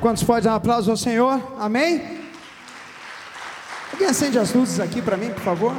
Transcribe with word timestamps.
Quantos 0.00 0.22
podem 0.22 0.44
dar 0.44 0.52
um 0.52 0.56
aplauso 0.56 0.90
ao 0.90 0.96
Senhor? 0.96 1.38
Amém? 1.58 2.20
Alguém 3.92 4.08
acende 4.08 4.38
as 4.38 4.50
luzes 4.54 4.80
aqui 4.80 5.02
para 5.02 5.14
mim, 5.14 5.28
por 5.28 5.42
favor? 5.42 5.76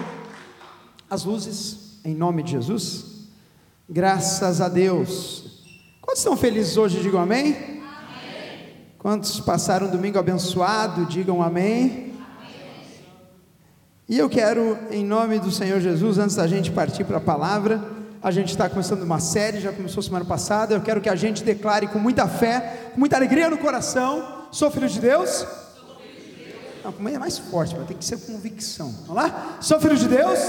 As 1.09 1.25
luzes, 1.25 1.99
em 2.05 2.13
nome 2.13 2.43
de 2.43 2.51
Jesus. 2.51 3.25
Graças 3.89 4.61
a 4.61 4.69
Deus. 4.69 5.63
Quantos 5.99 6.19
estão 6.19 6.37
felizes 6.37 6.77
hoje? 6.77 7.01
Digam 7.01 7.19
amém. 7.19 7.47
amém. 7.47 8.75
Quantos 8.99 9.39
passaram 9.39 9.87
um 9.87 9.91
domingo 9.91 10.19
abençoado? 10.19 11.07
Digam 11.07 11.41
amém. 11.41 11.81
amém. 11.81 12.13
E 14.07 14.19
eu 14.19 14.29
quero, 14.29 14.77
em 14.91 15.03
nome 15.03 15.39
do 15.39 15.49
Senhor 15.49 15.79
Jesus, 15.79 16.19
antes 16.19 16.35
da 16.35 16.45
gente 16.45 16.69
partir 16.69 17.05
para 17.05 17.17
a 17.17 17.21
palavra, 17.21 17.81
a 18.23 18.29
gente 18.29 18.49
está 18.49 18.69
começando 18.69 19.01
uma 19.01 19.19
série, 19.19 19.59
já 19.59 19.71
começou 19.71 20.03
semana 20.03 20.23
passada. 20.23 20.75
Eu 20.75 20.81
quero 20.81 21.01
que 21.01 21.09
a 21.09 21.15
gente 21.15 21.43
declare 21.43 21.87
com 21.87 21.97
muita 21.97 22.27
fé, 22.27 22.91
com 22.93 22.99
muita 22.99 23.15
alegria 23.15 23.49
no 23.49 23.57
coração: 23.57 24.45
sou 24.51 24.69
filho 24.69 24.87
de 24.87 24.99
Deus. 24.99 25.45
Não, 26.83 26.91
como 26.91 27.09
é 27.09 27.17
mais 27.17 27.37
forte, 27.37 27.75
mas 27.75 27.87
tem 27.87 27.97
que 27.97 28.05
ser 28.05 28.19
convicção. 28.19 28.93
Vamos 29.07 29.23
lá? 29.23 29.57
Sou 29.59 29.79
filho 29.79 29.95
de 29.95 30.07
Deus. 30.07 30.39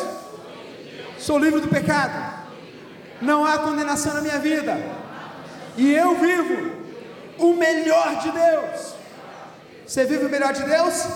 Sou 1.19 1.38
livre 1.38 1.60
do 1.60 1.69
pecado. 1.69 2.42
Não 3.20 3.44
há 3.47 3.58
condenação 3.58 4.14
na 4.14 4.20
minha 4.20 4.38
vida. 4.38 4.76
E 5.76 5.94
eu 5.94 6.18
vivo 6.18 6.72
o 7.38 7.54
melhor 7.54 8.16
de 8.20 8.30
Deus. 8.30 8.94
Você 9.86 10.04
vive 10.04 10.26
o 10.26 10.28
melhor 10.28 10.52
de 10.52 10.62
Deus? 10.64 11.06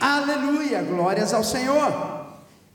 Aleluia, 0.00 0.82
glórias 0.82 1.34
ao 1.34 1.44
Senhor. 1.44 2.17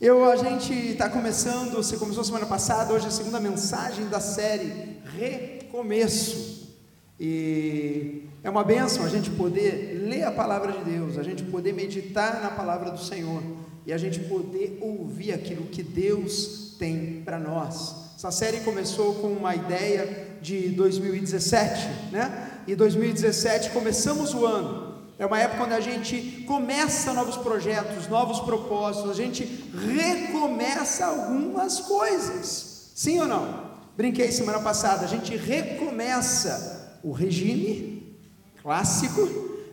Eu, 0.03 0.29
a 0.29 0.35
gente 0.35 0.73
está 0.73 1.07
começando, 1.07 1.75
você 1.75 1.95
começou 1.95 2.25
semana 2.25 2.45
passada, 2.45 2.93
hoje 2.93 3.05
é 3.05 3.07
a 3.07 3.11
segunda 3.11 3.39
mensagem 3.39 4.05
da 4.09 4.19
série 4.19 4.97
Recomeço. 5.17 6.75
E 7.17 8.23
é 8.43 8.49
uma 8.49 8.65
benção 8.65 9.05
a 9.05 9.07
gente 9.07 9.29
poder 9.29 10.03
ler 10.05 10.23
a 10.23 10.31
palavra 10.33 10.73
de 10.73 10.83
Deus, 10.83 11.17
a 11.17 11.23
gente 11.23 11.43
poder 11.43 11.71
meditar 11.71 12.41
na 12.41 12.49
palavra 12.49 12.91
do 12.91 12.99
Senhor 12.99 13.41
e 13.85 13.93
a 13.93 13.97
gente 13.97 14.19
poder 14.19 14.77
ouvir 14.81 15.31
aquilo 15.31 15.67
que 15.67 15.81
Deus 15.81 16.75
tem 16.77 17.21
para 17.23 17.39
nós. 17.39 17.95
Essa 18.17 18.29
série 18.29 18.59
começou 18.59 19.13
com 19.15 19.27
uma 19.27 19.55
ideia 19.55 20.35
de 20.41 20.67
2017, 20.71 22.11
né? 22.11 22.59
E 22.67 22.75
2017 22.75 23.69
começamos 23.69 24.33
o 24.33 24.45
ano 24.45 24.92
é 25.17 25.25
uma 25.25 25.39
época 25.39 25.63
onde 25.63 25.73
a 25.73 25.79
gente 25.79 26.43
começa 26.47 27.13
novos 27.13 27.37
projetos, 27.37 28.07
novos 28.07 28.39
propósitos, 28.39 29.11
a 29.11 29.13
gente 29.13 29.45
recomeça 29.73 31.05
algumas 31.05 31.79
coisas. 31.81 32.91
Sim 32.95 33.19
ou 33.21 33.27
não? 33.27 33.71
Brinquei 33.95 34.31
semana 34.31 34.59
passada, 34.59 35.05
a 35.05 35.07
gente 35.07 35.35
recomeça 35.35 36.99
o 37.03 37.11
regime 37.11 38.17
clássico, 38.61 39.21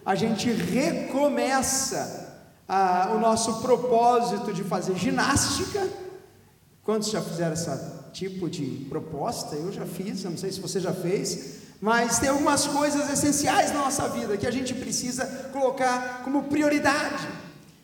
a 0.05 0.15
gente 0.15 0.50
recomeça 0.50 2.45
ah, 2.69 3.12
o 3.15 3.19
nosso 3.19 3.62
propósito 3.62 4.53
de 4.53 4.62
fazer 4.62 4.95
ginástica. 4.97 5.89
Quantos 6.83 7.11
já 7.11 7.23
fizeram 7.23 7.55
esse 7.55 7.71
tipo 8.12 8.50
de 8.50 8.87
proposta? 8.89 9.56
Eu 9.56 9.73
já 9.73 9.87
fiz, 9.87 10.23
não 10.25 10.37
sei 10.37 10.53
se 10.53 10.61
você 10.61 10.81
já 10.81 10.93
fez. 10.93 11.69
Mas 11.81 12.19
tem 12.19 12.29
algumas 12.29 12.67
coisas 12.67 13.11
essenciais 13.11 13.73
na 13.73 13.81
nossa 13.81 14.09
vida 14.09 14.37
que 14.37 14.47
a 14.47 14.51
gente 14.51 14.75
precisa 14.75 15.25
colocar 15.53 16.21
como 16.23 16.45
prioridade. 16.45 17.27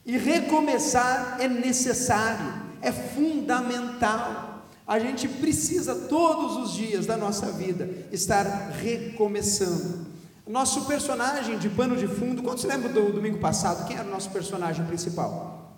E 0.04 0.18
recomeçar 0.18 1.36
é 1.40 1.48
necessário, 1.48 2.62
é 2.82 2.92
fundamental. 2.92 4.66
A 4.86 4.98
gente 4.98 5.26
precisa 5.26 5.94
todos 5.94 6.56
os 6.56 6.74
dias 6.74 7.06
da 7.06 7.16
nossa 7.16 7.50
vida 7.50 7.88
estar 8.12 8.44
recomeçando. 8.70 10.06
Nosso 10.46 10.84
personagem 10.84 11.58
de 11.58 11.68
pano 11.68 11.96
de 11.96 12.06
fundo, 12.06 12.40
quantos 12.42 12.62
lembram 12.62 12.92
do 12.92 13.12
domingo 13.12 13.38
passado? 13.38 13.84
Quem 13.88 13.96
era 13.96 14.06
o 14.06 14.10
nosso 14.10 14.30
personagem 14.30 14.86
principal? 14.86 15.72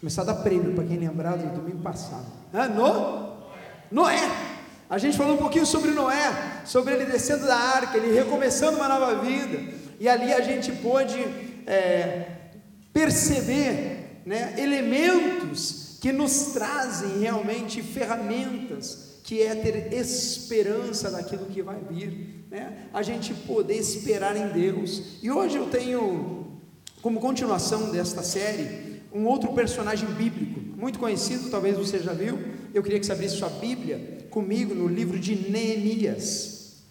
Começar 0.00 0.20
a 0.20 0.26
dar 0.26 0.34
prêmio 0.34 0.74
para 0.74 0.84
quem 0.84 0.98
lembrar 0.98 1.38
do 1.38 1.60
domingo 1.60 1.78
passado. 1.78 2.26
Ah, 2.52 2.68
no? 2.68 3.38
Noé. 3.90 4.53
A 4.94 4.98
gente 4.98 5.16
falou 5.16 5.34
um 5.34 5.38
pouquinho 5.38 5.66
sobre 5.66 5.90
Noé, 5.90 6.62
sobre 6.64 6.94
ele 6.94 7.06
descendo 7.06 7.44
da 7.44 7.56
arca, 7.56 7.98
ele 7.98 8.14
recomeçando 8.14 8.76
uma 8.76 8.86
nova 8.86 9.24
vida, 9.24 9.60
e 9.98 10.08
ali 10.08 10.32
a 10.32 10.40
gente 10.40 10.70
pôde 10.70 11.18
é, 11.66 12.26
perceber 12.92 14.20
né, 14.24 14.54
elementos 14.56 15.98
que 16.00 16.12
nos 16.12 16.52
trazem 16.52 17.18
realmente 17.18 17.82
ferramentas, 17.82 19.18
que 19.24 19.42
é 19.42 19.56
ter 19.56 19.92
esperança 19.92 21.10
daquilo 21.10 21.46
que 21.46 21.60
vai 21.60 21.80
vir, 21.90 22.46
né? 22.48 22.86
a 22.92 23.02
gente 23.02 23.34
poder 23.34 23.74
esperar 23.74 24.36
em 24.36 24.46
Deus. 24.50 25.18
E 25.20 25.28
hoje 25.28 25.56
eu 25.56 25.66
tenho, 25.66 26.60
como 27.02 27.18
continuação 27.18 27.90
desta 27.90 28.22
série, 28.22 29.02
um 29.12 29.26
outro 29.26 29.52
personagem 29.54 30.08
bíblico, 30.10 30.60
muito 30.76 31.00
conhecido, 31.00 31.50
talvez 31.50 31.76
você 31.76 31.98
já 31.98 32.12
viu. 32.12 32.38
Eu 32.72 32.80
queria 32.80 33.00
que 33.00 33.06
você 33.06 33.12
abrisse 33.12 33.36
sua 33.36 33.48
Bíblia 33.48 34.23
comigo 34.34 34.74
no 34.74 34.88
livro 34.88 35.16
de 35.16 35.36
Neemias. 35.48 36.82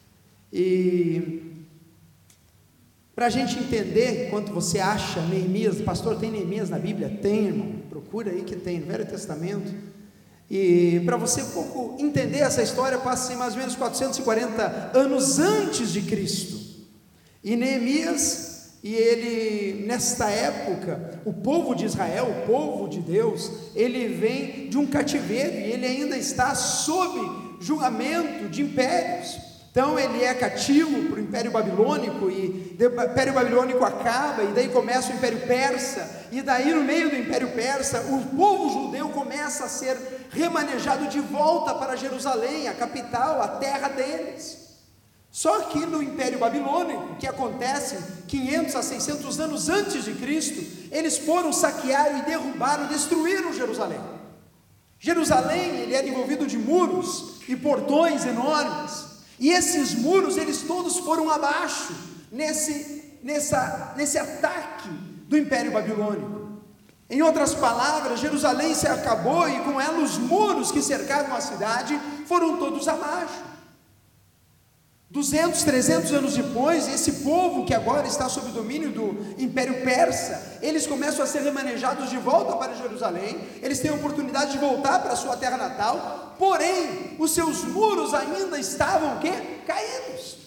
E 0.51 1.41
para 3.13 3.25
a 3.25 3.29
gente 3.29 3.59
entender 3.59 4.29
quanto 4.29 4.53
você 4.53 4.79
acha 4.79 5.19
Neemias, 5.23 5.81
pastor, 5.81 6.17
tem 6.17 6.31
Neemias 6.31 6.69
na 6.69 6.79
Bíblia? 6.79 7.19
Tem, 7.21 7.47
irmão, 7.47 7.75
procura 7.89 8.31
aí 8.31 8.43
que 8.43 8.55
tem, 8.55 8.79
no 8.79 8.85
Velho 8.85 9.05
Testamento. 9.05 9.73
E 10.49 11.01
para 11.03 11.17
você 11.17 11.41
um 11.41 11.49
pouco 11.49 12.01
entender 12.01 12.39
essa 12.39 12.63
história, 12.63 12.97
passa 12.97 13.35
mais 13.35 13.53
ou 13.53 13.59
menos 13.59 13.75
440 13.75 14.91
anos 14.97 15.37
antes 15.37 15.91
de 15.91 16.01
Cristo. 16.01 16.57
E 17.43 17.57
Neemias 17.57 18.52
e 18.83 18.93
ele, 18.93 19.85
nesta 19.85 20.29
época, 20.29 21.21
o 21.23 21.31
povo 21.31 21.73
de 21.73 21.85
Israel, 21.85 22.27
o 22.27 22.45
povo 22.45 22.89
de 22.89 22.99
Deus, 22.99 23.49
ele 23.73 24.09
vem 24.09 24.67
de 24.67 24.77
um 24.77 24.85
cativeiro 24.85 25.53
e 25.53 25.71
ele 25.71 25.85
ainda 25.85 26.17
está 26.17 26.53
sob 26.53 27.17
julgamento 27.61 28.49
de 28.49 28.61
impérios. 28.61 29.37
Então 29.71 29.97
ele 29.97 30.21
é 30.21 30.33
cativo 30.33 31.09
para 31.09 31.15
o 31.15 31.23
Império 31.23 31.49
Babilônico 31.49 32.29
e 32.29 32.77
o 32.77 33.03
Império 33.05 33.33
Babilônico 33.33 33.85
acaba 33.85 34.43
e 34.43 34.47
daí 34.47 34.67
começa 34.67 35.13
o 35.13 35.15
Império 35.15 35.39
Persa 35.47 36.27
e 36.29 36.41
daí 36.41 36.71
no 36.73 36.83
meio 36.83 37.09
do 37.09 37.15
Império 37.15 37.51
Persa 37.51 38.01
o 38.01 38.35
povo 38.35 38.69
judeu 38.69 39.09
começa 39.09 39.63
a 39.63 39.69
ser 39.69 39.97
remanejado 40.29 41.07
de 41.07 41.21
volta 41.21 41.73
para 41.73 41.95
Jerusalém, 41.95 42.67
a 42.67 42.73
capital, 42.73 43.41
a 43.41 43.47
terra 43.47 43.87
deles. 43.87 44.72
Só 45.33 45.61
que 45.61 45.83
no 45.87 46.03
Império 46.03 46.37
Babilônico, 46.37 47.15
que 47.15 47.25
acontece 47.25 47.97
500 48.27 48.75
a 48.75 48.83
600 48.83 49.39
anos 49.39 49.67
antes 49.67 50.05
de 50.05 50.13
Cristo, 50.13 50.63
eles 50.91 51.17
foram 51.17 51.51
saquear 51.51 52.19
e 52.19 52.21
derrubaram, 52.21 52.85
destruíram 52.85 53.51
Jerusalém. 53.51 53.99
Jerusalém, 54.99 55.79
ele 55.79 55.95
era 55.95 56.07
envolvido 56.07 56.45
de 56.45 56.55
muros 56.55 57.41
e 57.49 57.55
portões 57.55 58.27
enormes. 58.27 59.05
E 59.39 59.49
esses 59.49 59.95
muros, 59.95 60.37
eles 60.37 60.61
todos 60.61 60.99
foram 60.99 61.31
abaixo 61.31 61.95
nesse 62.31 63.17
nessa 63.23 63.95
nesse 63.97 64.19
ataque 64.19 64.89
do 65.27 65.35
Império 65.35 65.71
Babilônico. 65.71 66.61
Em 67.09 67.23
outras 67.23 67.55
palavras, 67.55 68.19
Jerusalém 68.19 68.75
se 68.75 68.87
acabou 68.87 69.49
e 69.49 69.59
com 69.61 69.81
ela 69.81 69.97
os 69.97 70.19
muros 70.19 70.71
que 70.71 70.81
cercavam 70.81 71.35
a 71.35 71.41
cidade 71.41 71.99
foram 72.27 72.57
todos 72.57 72.87
abaixo. 72.87 73.52
200, 75.13 75.61
300 75.61 76.11
anos 76.11 76.33
depois, 76.33 76.87
esse 76.87 77.11
povo 77.23 77.65
que 77.65 77.73
agora 77.75 78.07
está 78.07 78.27
sob 78.27 78.49
o 78.49 78.51
domínio 78.51 78.91
do 78.91 79.35
Império 79.37 79.83
Persa, 79.83 80.57
eles 80.59 80.87
começam 80.87 81.23
a 81.23 81.27
ser 81.27 81.43
remanejados 81.43 82.09
de 82.09 82.17
volta 82.17 82.55
para 82.55 82.73
Jerusalém, 82.73 83.39
eles 83.61 83.79
têm 83.79 83.91
a 83.91 83.93
oportunidade 83.93 84.53
de 84.53 84.57
voltar 84.57 85.03
para 85.03 85.13
a 85.13 85.15
sua 85.15 85.37
terra 85.37 85.55
natal, 85.55 86.35
porém, 86.39 87.15
os 87.19 87.29
seus 87.29 87.63
muros 87.63 88.11
ainda 88.11 88.57
estavam 88.57 89.19
quê? 89.19 89.31
caídos. 89.67 90.37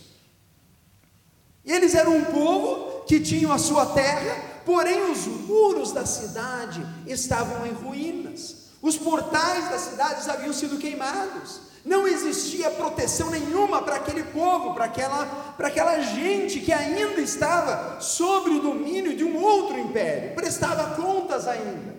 Eles 1.64 1.94
eram 1.94 2.16
um 2.16 2.24
povo 2.24 3.04
que 3.04 3.20
tinham 3.20 3.52
a 3.52 3.58
sua 3.58 3.86
terra, 3.86 4.62
porém 4.64 5.12
os 5.12 5.28
muros 5.28 5.92
da 5.92 6.04
cidade 6.04 6.84
estavam 7.06 7.64
em 7.68 7.72
ruínas. 7.72 8.66
Os 8.82 8.96
portais 8.98 9.70
das 9.70 9.82
cidades 9.82 10.28
haviam 10.28 10.52
sido 10.52 10.76
queimados. 10.76 11.66
Não 11.86 12.04
existia 12.08 12.68
proteção 12.68 13.30
nenhuma 13.30 13.80
para 13.80 13.94
aquele 13.94 14.24
povo, 14.24 14.74
para 14.74 14.86
aquela, 14.86 15.24
para 15.56 15.68
aquela 15.68 16.00
gente 16.00 16.58
que 16.58 16.72
ainda 16.72 17.20
estava 17.20 18.00
sobre 18.00 18.54
o 18.54 18.60
domínio 18.60 19.16
de 19.16 19.22
um 19.22 19.40
outro 19.40 19.78
império, 19.78 20.34
prestava 20.34 20.96
contas 20.96 21.46
ainda. 21.46 21.94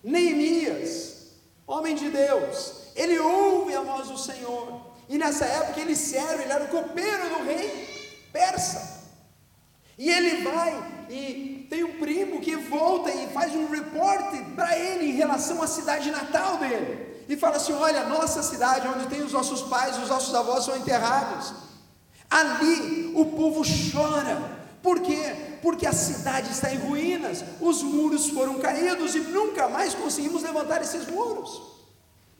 Neemias, 0.00 1.32
homem 1.66 1.96
de 1.96 2.08
Deus, 2.08 2.92
ele 2.94 3.18
ouve 3.18 3.74
a 3.74 3.80
voz 3.80 4.10
do 4.10 4.16
Senhor, 4.16 4.80
e 5.08 5.18
nessa 5.18 5.44
época 5.44 5.80
ele 5.80 5.96
serve, 5.96 6.44
ele 6.44 6.52
era 6.52 6.62
o 6.62 6.68
copeiro 6.68 7.30
do 7.30 7.44
rei 7.46 8.28
persa. 8.32 9.08
E 9.98 10.08
ele 10.08 10.44
vai 10.44 11.06
e 11.10 11.66
tem 11.68 11.82
um 11.82 11.98
primo 11.98 12.40
que 12.40 12.54
volta 12.54 13.10
e 13.10 13.26
faz 13.30 13.52
um 13.56 13.68
reporte 13.68 14.40
para 14.54 14.78
ele 14.78 15.06
em 15.06 15.16
relação 15.16 15.60
à 15.60 15.66
cidade 15.66 16.12
natal 16.12 16.58
dele 16.58 17.07
e 17.28 17.36
fala 17.36 17.56
assim: 17.56 17.72
olha, 17.74 18.06
nossa 18.06 18.42
cidade, 18.42 18.88
onde 18.88 19.06
tem 19.06 19.22
os 19.22 19.32
nossos 19.32 19.62
pais, 19.62 19.98
os 19.98 20.08
nossos 20.08 20.34
avós 20.34 20.64
são 20.64 20.76
enterrados. 20.76 21.52
Ali 22.30 23.12
o 23.14 23.26
povo 23.26 23.62
chora. 23.92 24.58
Por 24.82 25.00
quê? 25.00 25.58
Porque 25.60 25.86
a 25.86 25.92
cidade 25.92 26.50
está 26.50 26.72
em 26.72 26.78
ruínas, 26.78 27.44
os 27.60 27.82
muros 27.82 28.28
foram 28.28 28.58
caídos 28.58 29.14
e 29.14 29.20
nunca 29.20 29.68
mais 29.68 29.94
conseguimos 29.94 30.42
levantar 30.42 30.80
esses 30.80 31.06
muros. 31.08 31.60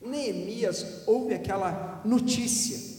Neemias 0.01 1.03
ouve 1.05 1.33
aquela 1.33 2.01
notícia 2.05 2.97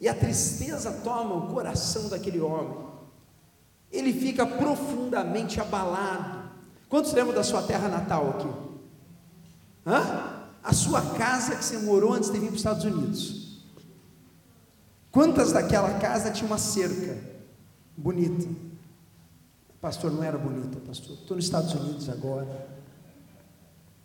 e 0.00 0.08
a 0.08 0.14
tristeza 0.14 0.92
toma 1.04 1.34
o 1.36 1.54
coração 1.54 2.08
daquele 2.08 2.40
homem. 2.40 2.76
Ele 3.90 4.12
fica 4.12 4.44
profundamente 4.44 5.60
abalado. 5.60 6.50
Quantos 6.88 7.12
lembram 7.12 7.34
da 7.34 7.44
sua 7.44 7.62
terra 7.62 7.88
natal 7.88 8.30
aqui? 8.30 8.48
Hã? 9.86 10.35
A 10.66 10.72
sua 10.72 11.00
casa 11.00 11.54
que 11.54 11.64
você 11.64 11.78
morou 11.78 12.12
antes 12.12 12.28
de 12.28 12.40
vir 12.40 12.46
para 12.46 12.54
os 12.54 12.60
Estados 12.60 12.84
Unidos. 12.84 13.62
Quantas 15.12 15.52
daquela 15.52 15.94
casa 16.00 16.32
tinha 16.32 16.44
uma 16.44 16.58
cerca 16.58 17.16
bonita? 17.96 18.48
Pastor, 19.80 20.10
não 20.10 20.24
era 20.24 20.36
bonita, 20.36 20.80
pastor. 20.80 21.14
Estou 21.14 21.36
nos 21.36 21.44
Estados 21.44 21.72
Unidos 21.72 22.08
agora. 22.08 22.66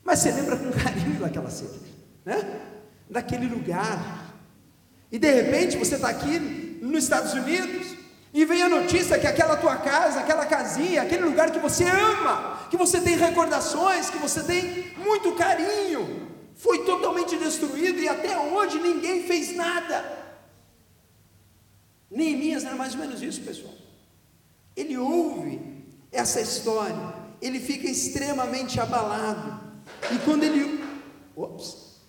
Mas 0.03 0.19
você 0.19 0.31
lembra 0.31 0.55
com 0.55 0.71
carinho 0.71 1.19
daquela 1.19 1.49
cerca, 1.49 1.79
né? 2.23 2.61
Daquele 3.09 3.47
lugar. 3.47 4.35
E 5.11 5.17
de 5.17 5.31
repente 5.31 5.77
você 5.77 5.95
está 5.95 6.09
aqui 6.09 6.79
nos 6.79 7.05
Estados 7.05 7.33
Unidos 7.33 7.95
e 8.31 8.45
vem 8.45 8.61
a 8.61 8.69
notícia 8.69 9.17
que 9.17 9.25
aquela 9.25 9.57
tua 9.57 9.77
casa, 9.77 10.19
aquela 10.19 10.45
casinha, 10.45 11.01
aquele 11.01 11.23
lugar 11.23 11.49
que 11.49 11.59
você 11.59 11.85
ama, 11.85 12.67
que 12.69 12.77
você 12.77 13.01
tem 13.01 13.17
recordações, 13.17 14.11
que 14.11 14.19
você 14.19 14.43
tem 14.43 14.93
muito 14.97 15.33
carinho, 15.33 16.20
foi 16.61 16.85
totalmente 16.85 17.35
destruído 17.37 17.99
e 17.99 18.07
até 18.07 18.37
hoje 18.37 18.79
ninguém 18.79 19.23
fez 19.23 19.55
nada. 19.55 19.97
Neemias 22.07 22.63
era 22.63 22.75
mais 22.75 22.93
ou 22.93 22.99
menos 22.99 23.19
isso, 23.19 23.41
pessoal. 23.41 23.73
Ele 24.75 24.95
ouve 24.95 25.59
essa 26.11 26.39
história, 26.39 27.15
ele 27.41 27.59
fica 27.59 27.89
extremamente 27.89 28.79
abalado. 28.79 29.59
E 30.13 30.19
quando 30.19 30.43
ele, 30.43 30.83
ops, 31.35 31.99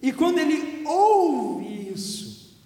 e 0.00 0.12
quando 0.12 0.38
ele 0.38 0.86
ouve 0.86 1.92
isso, 1.92 2.56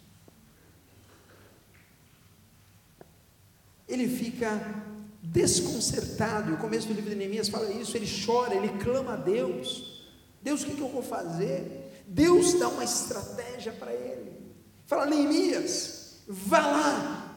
ele 3.89 4.07
fica 4.07 4.85
desconcertado. 5.23 6.53
O 6.53 6.59
começo 6.59 6.89
do 6.89 6.93
livro 6.93 7.09
de 7.09 7.17
Neemias 7.17 7.49
fala 7.49 7.71
isso. 7.73 7.97
Ele 7.97 8.09
chora, 8.27 8.55
ele 8.55 8.69
clama 8.85 9.15
a 9.15 9.17
Deus. 9.17 9.90
Deus, 10.43 10.63
o 10.63 10.67
que, 10.67 10.75
que 10.75 10.81
eu 10.81 10.89
vou 10.89 11.03
fazer? 11.03 12.03
Deus 12.07 12.55
dá 12.55 12.69
uma 12.69 12.85
estratégia 12.85 13.73
para 13.73 13.93
ele. 13.93 14.33
Fala, 14.87 15.07
Neemias, 15.07 16.23
vá 16.27 16.61
lá, 16.61 17.37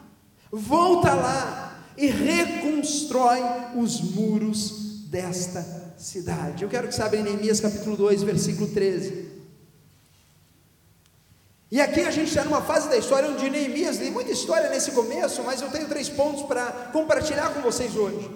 volta 0.52 1.14
lá 1.14 1.86
e 1.98 2.08
reconstrói 2.08 3.40
os 3.76 4.02
muros 4.02 5.08
desta 5.10 5.94
cidade. 5.98 6.64
Eu 6.64 6.70
quero 6.70 6.88
que 6.88 6.96
saiba 6.96 7.18
em 7.18 7.24
Neemias 7.24 7.60
capítulo 7.60 7.96
2, 7.96 8.24
versículo 8.24 8.68
13. 8.68 9.32
E 11.70 11.82
aqui 11.82 12.02
a 12.02 12.12
gente 12.12 12.30
está 12.30 12.44
numa 12.44 12.62
fase 12.62 12.88
da 12.88 12.98
história 12.98 13.30
onde 13.30 13.50
Neemias, 13.50 13.98
tem 13.98 14.12
muita 14.12 14.32
história 14.32 14.70
nesse 14.70 14.92
começo, 14.92 15.44
mas 15.44 15.62
eu 15.62 15.70
tenho 15.70 15.88
três 15.88 16.08
pontos 16.08 16.44
para 16.44 16.66
compartilhar 16.92 17.54
com 17.54 17.62
vocês 17.62 17.96
hoje. 17.96 18.30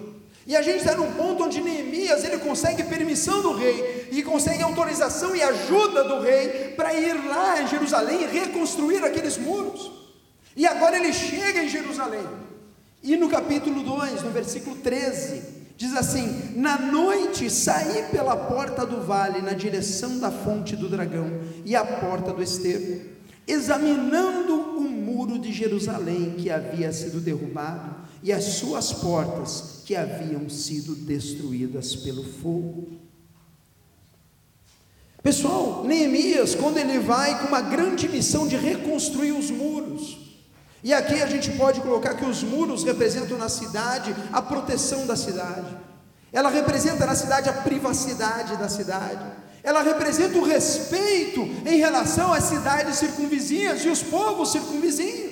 E 0.46 0.56
a 0.56 0.62
gente 0.62 0.78
está 0.78 0.96
num 0.96 1.12
ponto 1.12 1.44
onde 1.44 1.60
Neemias 1.60 2.24
ele 2.24 2.38
consegue 2.38 2.82
permissão 2.84 3.42
do 3.42 3.54
rei 3.54 3.97
e 4.10 4.22
consegue 4.22 4.62
autorização 4.62 5.34
e 5.34 5.42
ajuda 5.42 6.04
do 6.04 6.20
rei 6.20 6.74
para 6.76 6.94
ir 6.94 7.14
lá 7.26 7.62
em 7.62 7.66
Jerusalém 7.66 8.22
e 8.22 8.26
reconstruir 8.26 9.04
aqueles 9.04 9.36
muros. 9.36 9.90
E 10.56 10.66
agora 10.66 10.96
ele 10.96 11.12
chega 11.12 11.62
em 11.62 11.68
Jerusalém. 11.68 12.26
E 13.02 13.16
no 13.16 13.28
capítulo 13.28 13.82
2, 13.82 14.22
no 14.22 14.30
versículo 14.30 14.76
13, 14.76 15.42
diz 15.76 15.94
assim: 15.94 16.52
Na 16.56 16.78
noite 16.78 17.48
saí 17.48 18.04
pela 18.10 18.36
porta 18.36 18.84
do 18.84 19.02
vale 19.02 19.40
na 19.40 19.52
direção 19.52 20.18
da 20.18 20.30
fonte 20.30 20.74
do 20.74 20.88
dragão 20.88 21.40
e 21.64 21.76
a 21.76 21.84
porta 21.84 22.32
do 22.32 22.42
esterco, 22.42 23.08
examinando 23.46 24.54
o 24.76 24.80
muro 24.80 25.38
de 25.38 25.52
Jerusalém 25.52 26.34
que 26.36 26.50
havia 26.50 26.92
sido 26.92 27.20
derrubado 27.20 28.08
e 28.22 28.32
as 28.32 28.44
suas 28.44 28.92
portas 28.92 29.82
que 29.84 29.94
haviam 29.94 30.48
sido 30.48 30.94
destruídas 30.94 31.94
pelo 31.94 32.24
fogo. 32.24 33.07
Pessoal, 35.22 35.82
Neemias, 35.84 36.54
quando 36.54 36.78
ele 36.78 36.98
vai 36.98 37.40
com 37.40 37.48
uma 37.48 37.60
grande 37.60 38.08
missão 38.08 38.46
de 38.46 38.56
reconstruir 38.56 39.32
os 39.32 39.50
muros, 39.50 40.16
e 40.82 40.94
aqui 40.94 41.20
a 41.20 41.26
gente 41.26 41.50
pode 41.52 41.80
colocar 41.80 42.14
que 42.14 42.24
os 42.24 42.42
muros 42.44 42.84
representam 42.84 43.36
na 43.36 43.48
cidade 43.48 44.14
a 44.32 44.40
proteção 44.40 45.06
da 45.06 45.16
cidade, 45.16 45.76
ela 46.32 46.48
representa 46.48 47.04
na 47.04 47.16
cidade 47.16 47.48
a 47.48 47.52
privacidade 47.52 48.56
da 48.56 48.68
cidade, 48.68 49.24
ela 49.64 49.82
representa 49.82 50.38
o 50.38 50.44
respeito 50.44 51.40
em 51.66 51.78
relação 51.78 52.32
às 52.32 52.44
cidades 52.44 52.96
circunvizinhas 52.96 53.84
e 53.84 53.88
os 53.88 54.02
povos 54.02 54.52
circunvizinhos. 54.52 55.27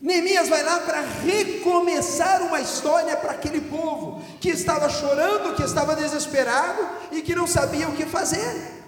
Neemias 0.00 0.48
vai 0.48 0.62
lá 0.62 0.78
para 0.80 1.00
recomeçar 1.00 2.42
uma 2.42 2.60
história 2.60 3.16
para 3.16 3.32
aquele 3.32 3.60
povo 3.60 4.22
que 4.40 4.48
estava 4.48 4.88
chorando, 4.88 5.56
que 5.56 5.62
estava 5.62 5.96
desesperado 5.96 6.88
e 7.10 7.20
que 7.20 7.34
não 7.34 7.48
sabia 7.48 7.88
o 7.88 7.96
que 7.96 8.06
fazer. 8.06 8.78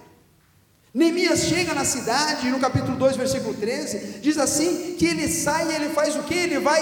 Neemias 0.93 1.41
chega 1.45 1.73
na 1.73 1.83
cidade, 1.83 2.49
no 2.49 2.59
capítulo 2.59 2.97
2, 2.97 3.17
versículo 3.17 3.53
13, 3.53 4.19
diz 4.19 4.37
assim: 4.37 4.95
que 4.97 5.05
ele 5.05 5.27
sai 5.27 5.69
e 5.71 5.75
ele 5.75 5.89
faz 5.89 6.15
o 6.15 6.23
que? 6.23 6.33
Ele 6.33 6.59
vai 6.59 6.81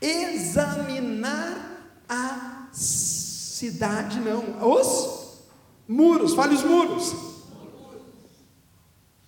examinar 0.00 1.70
a 2.08 2.68
cidade, 2.72 4.20
não, 4.20 4.44
os 4.68 5.38
muros, 5.88 6.34
fale 6.34 6.54
os 6.54 6.62
muros. 6.64 7.14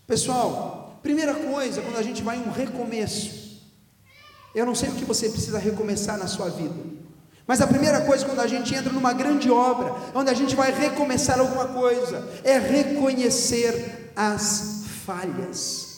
Pessoal, 0.04 0.81
Primeira 1.02 1.34
coisa, 1.34 1.82
quando 1.82 1.96
a 1.96 2.02
gente 2.02 2.22
vai 2.22 2.36
em 2.36 2.42
um 2.42 2.52
recomeço, 2.52 3.60
eu 4.54 4.64
não 4.64 4.74
sei 4.74 4.90
o 4.90 4.94
que 4.94 5.04
você 5.04 5.28
precisa 5.28 5.58
recomeçar 5.58 6.16
na 6.16 6.26
sua 6.26 6.48
vida, 6.48 6.74
mas 7.46 7.60
a 7.60 7.66
primeira 7.66 8.02
coisa 8.02 8.24
quando 8.24 8.40
a 8.40 8.46
gente 8.46 8.74
entra 8.74 8.92
numa 8.92 9.12
grande 9.12 9.50
obra, 9.50 9.94
onde 10.14 10.30
a 10.30 10.34
gente 10.34 10.54
vai 10.54 10.70
recomeçar 10.70 11.40
alguma 11.40 11.66
coisa, 11.66 12.28
é 12.44 12.58
reconhecer 12.58 14.12
as 14.14 14.84
falhas. 15.04 15.92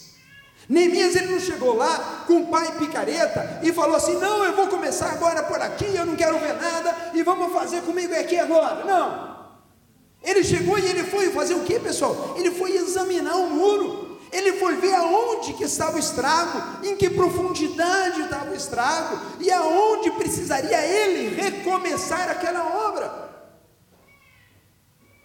Neemias 0.67 1.15
ele 1.15 1.33
não 1.33 1.41
chegou 1.41 1.77
lá 1.77 2.25
com 2.27 2.39
o 2.39 2.47
pai 2.47 2.79
picareta 2.79 3.61
e 3.63 3.71
falou 3.73 3.97
assim: 3.97 4.17
Não, 4.17 4.43
eu 4.45 4.57
vou 4.57 4.69
começar 4.69 5.11
agora 5.11 5.43
por 5.43 5.61
aqui, 5.61 5.85
eu 5.95 6.07
não 6.07 6.17
quero 6.17 6.39
ver 6.39 6.55
nada 6.55 7.11
e 7.13 7.23
vamos 7.23 7.53
fazer 7.53 7.83
comigo 7.83 8.15
aqui 8.15 8.39
agora. 8.39 8.83
Não. 8.85 9.35
Ele 10.23 10.43
chegou 10.43 10.79
e 10.79 10.87
ele 10.87 11.05
foi 11.05 11.31
fazer 11.31 11.55
o 11.55 11.65
que, 11.65 11.79
pessoal? 11.79 12.35
Ele 12.39 12.51
foi 12.51 12.77
examinar 12.77 13.37
o 13.37 13.51
muro. 13.51 14.04
Ele 14.35 14.55
foi 14.55 14.75
ver 14.77 14.93
aonde 14.95 15.53
que 15.53 15.63
estava 15.63 15.95
o 15.97 15.99
estrago, 16.01 16.85
em 16.85 16.97
que 16.97 17.09
profundidade 17.09 18.23
estava 18.23 18.51
o 18.51 18.55
estrago 18.55 19.17
e 19.39 19.49
aonde 19.49 20.11
precisaria 20.11 20.85
ele 20.85 21.41
recomeçar 21.41 22.29
aquela 22.29 22.89
obra. 22.89 23.31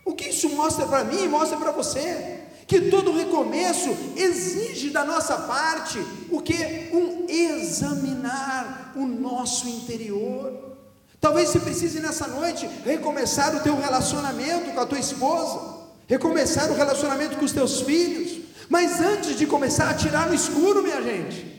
O 0.06 0.14
que 0.14 0.30
isso 0.30 0.50
mostra 0.50 0.86
para 0.86 1.04
mim, 1.04 1.28
mostra 1.28 1.58
para 1.58 1.72
você, 1.72 2.42
que 2.68 2.82
todo 2.82 3.18
recomeço 3.18 3.90
exige 4.16 4.92
da 4.92 5.04
nossa 5.04 5.38
parte 5.38 6.00
o 6.30 6.40
que? 6.40 6.92
Um 6.94 7.26
examinar 7.28 8.94
o 8.96 9.08
nosso 9.08 9.68
interior. 9.68 10.78
Talvez 11.20 11.50
você 11.50 11.60
precise 11.60 12.00
nessa 12.00 12.28
noite 12.28 12.70
recomeçar 12.86 13.56
o 13.56 13.62
teu 13.62 13.76
relacionamento 13.76 14.72
com 14.72 14.80
a 14.80 14.86
tua 14.86 15.00
esposa, 15.00 15.80
recomeçar 16.06 16.70
o 16.70 16.76
relacionamento 16.76 17.38
com 17.38 17.46
os 17.46 17.52
teus 17.52 17.82
filhos, 17.82 18.39
mas 18.70 19.02
antes 19.02 19.36
de 19.36 19.48
começar 19.48 19.86
a 19.86 19.90
atirar 19.90 20.28
no 20.28 20.34
escuro, 20.34 20.84
minha 20.84 21.02
gente, 21.02 21.50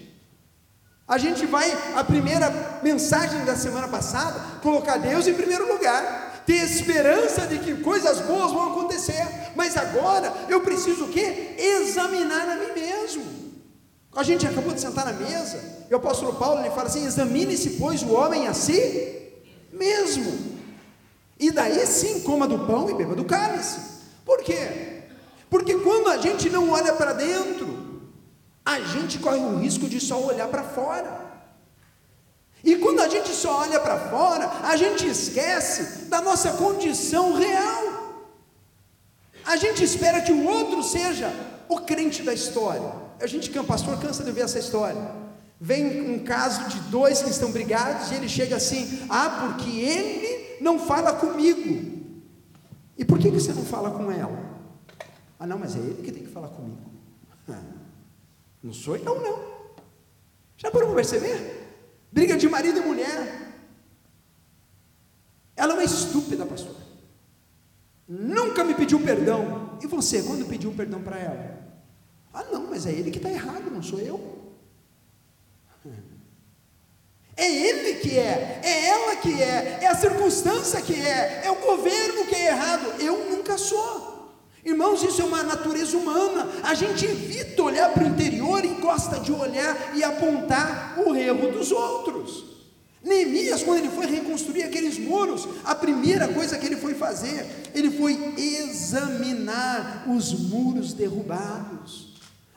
a 1.06 1.18
gente 1.18 1.44
vai, 1.44 1.68
a 1.96 2.04
primeira 2.04 2.80
mensagem 2.84 3.44
da 3.44 3.56
semana 3.56 3.88
passada, 3.88 4.40
colocar 4.62 4.96
Deus 4.96 5.26
em 5.26 5.34
primeiro 5.34 5.66
lugar, 5.70 6.44
ter 6.46 6.62
esperança 6.64 7.48
de 7.48 7.58
que 7.58 7.82
coisas 7.82 8.20
boas 8.20 8.52
vão 8.52 8.70
acontecer, 8.70 9.26
mas 9.56 9.76
agora 9.76 10.32
eu 10.48 10.60
preciso 10.60 11.06
o 11.06 11.08
quê? 11.08 11.56
Examinar 11.58 12.48
a 12.48 12.54
mim 12.54 12.72
mesmo. 12.74 13.24
A 14.14 14.22
gente 14.22 14.46
acabou 14.46 14.72
de 14.72 14.80
sentar 14.80 15.04
na 15.04 15.12
mesa, 15.12 15.86
e 15.90 15.94
o 15.94 15.96
apóstolo 15.96 16.34
Paulo 16.34 16.60
ele 16.60 16.70
fala 16.70 16.86
assim: 16.86 17.04
examine-se, 17.04 17.70
pois, 17.70 18.02
o 18.02 18.12
homem 18.12 18.46
a 18.46 18.54
si 18.54 19.32
mesmo, 19.72 20.32
e 21.38 21.50
daí 21.50 21.84
sim 21.86 22.20
coma 22.20 22.46
do 22.46 22.66
pão 22.66 22.88
e 22.88 22.94
beba 22.94 23.16
do 23.16 23.24
cálice. 23.24 23.78
Por 24.24 24.42
quê? 24.42 24.89
Porque 25.50 25.75
quando 25.78 26.09
a 26.09 26.16
gente 26.16 26.49
não 26.49 26.71
olha 26.71 26.92
para 26.92 27.12
dentro, 27.12 27.69
a 28.64 28.78
gente 28.80 29.19
corre 29.19 29.38
o 29.38 29.59
risco 29.59 29.88
de 29.88 30.00
só 30.00 30.23
olhar 30.25 30.47
para 30.49 30.62
fora. 30.62 31.28
E 32.62 32.76
quando 32.76 33.00
a 33.00 33.09
gente 33.09 33.30
só 33.30 33.61
olha 33.61 33.80
para 33.80 33.99
fora, 33.99 34.49
a 34.62 34.76
gente 34.76 35.07
esquece 35.09 36.04
da 36.04 36.21
nossa 36.21 36.52
condição 36.52 37.35
real. 37.35 37.83
A 39.45 39.57
gente 39.57 39.83
espera 39.83 40.21
que 40.21 40.33
o 40.33 40.47
outro 40.47 40.83
seja 40.83 41.33
o 41.69 41.80
crente 41.80 42.23
da 42.23 42.33
história. 42.33 42.92
A 43.21 43.26
gente, 43.26 43.50
pastor, 43.64 43.99
cansa 43.99 44.23
de 44.23 44.30
ver 44.30 44.42
essa 44.42 44.59
história. 44.59 45.11
Vem 45.61 46.11
um 46.11 46.21
caso 46.21 46.69
de 46.69 46.78
dois 46.90 47.23
que 47.23 47.30
estão 47.30 47.50
brigados 47.50 48.11
e 48.11 48.14
ele 48.14 48.28
chega 48.28 48.57
assim: 48.57 49.04
Ah, 49.09 49.49
porque 49.49 49.71
ele 49.80 50.59
não 50.61 50.78
fala 50.78 51.14
comigo. 51.14 51.99
E 52.97 53.04
por 53.04 53.19
que 53.19 53.30
você 53.30 53.52
não 53.52 53.64
fala 53.64 53.90
com 53.90 54.12
ela? 54.12 54.50
Ah, 55.40 55.47
não, 55.47 55.59
mas 55.59 55.75
é 55.75 55.78
ele 55.78 56.02
que 56.02 56.12
tem 56.12 56.23
que 56.23 56.28
falar 56.28 56.49
comigo. 56.49 56.78
Não 58.62 58.75
sou 58.75 58.94
eu, 58.94 59.23
não. 59.23 59.50
Já 60.59 60.70
para 60.70 60.87
perceber? 60.94 61.78
Briga 62.12 62.37
de 62.37 62.47
marido 62.47 62.78
e 62.78 62.82
mulher. 62.82 63.54
Ela 65.56 65.73
é 65.73 65.76
uma 65.76 65.85
estúpida, 65.85 66.44
pastor. 66.44 66.76
Nunca 68.06 68.62
me 68.64 68.75
pediu 68.75 69.00
perdão. 69.00 69.78
E 69.82 69.87
você, 69.87 70.23
quando 70.23 70.47
pediu 70.47 70.73
perdão 70.73 71.02
para 71.02 71.18
ela? 71.18 71.59
Ah, 72.35 72.44
não, 72.52 72.66
mas 72.68 72.85
é 72.85 72.92
ele 72.92 73.11
que 73.11 73.16
está 73.16 73.30
errado, 73.30 73.70
não 73.70 73.82
sou 73.82 73.99
eu. 73.99 74.52
É 77.35 77.50
ele 77.50 78.00
que 78.00 78.18
é, 78.18 78.61
é 78.62 78.88
ela 78.88 79.16
que 79.16 79.42
é, 79.42 79.78
é 79.80 79.87
a 79.87 79.94
circunstância 79.94 80.82
que 80.82 80.94
é, 80.94 81.47
é 81.47 81.50
o 81.50 81.56
governo 81.56 82.26
que 82.26 82.35
é 82.35 82.49
errado. 82.49 83.00
Eu 83.00 83.30
nunca 83.30 83.56
sou. 83.56 84.09
Irmãos, 84.64 85.02
isso 85.02 85.22
é 85.22 85.24
uma 85.24 85.42
natureza 85.42 85.96
humana. 85.96 86.46
A 86.62 86.74
gente 86.74 87.06
evita 87.06 87.62
olhar 87.62 87.90
para 87.92 88.04
o 88.04 88.08
interior 88.08 88.64
e 88.64 88.68
gosta 88.74 89.18
de 89.18 89.32
olhar 89.32 89.96
e 89.96 90.04
apontar 90.04 90.98
o 90.98 91.14
erro 91.14 91.50
dos 91.50 91.72
outros. 91.72 92.50
Neemias, 93.02 93.62
quando 93.62 93.78
ele 93.78 93.88
foi 93.88 94.06
reconstruir 94.06 94.64
aqueles 94.64 94.98
muros, 94.98 95.48
a 95.64 95.74
primeira 95.74 96.28
coisa 96.28 96.58
que 96.58 96.66
ele 96.66 96.76
foi 96.76 96.92
fazer, 96.92 97.46
ele 97.74 97.90
foi 97.90 98.34
examinar 98.36 100.04
os 100.06 100.32
muros 100.34 100.92
derrubados. 100.92 102.10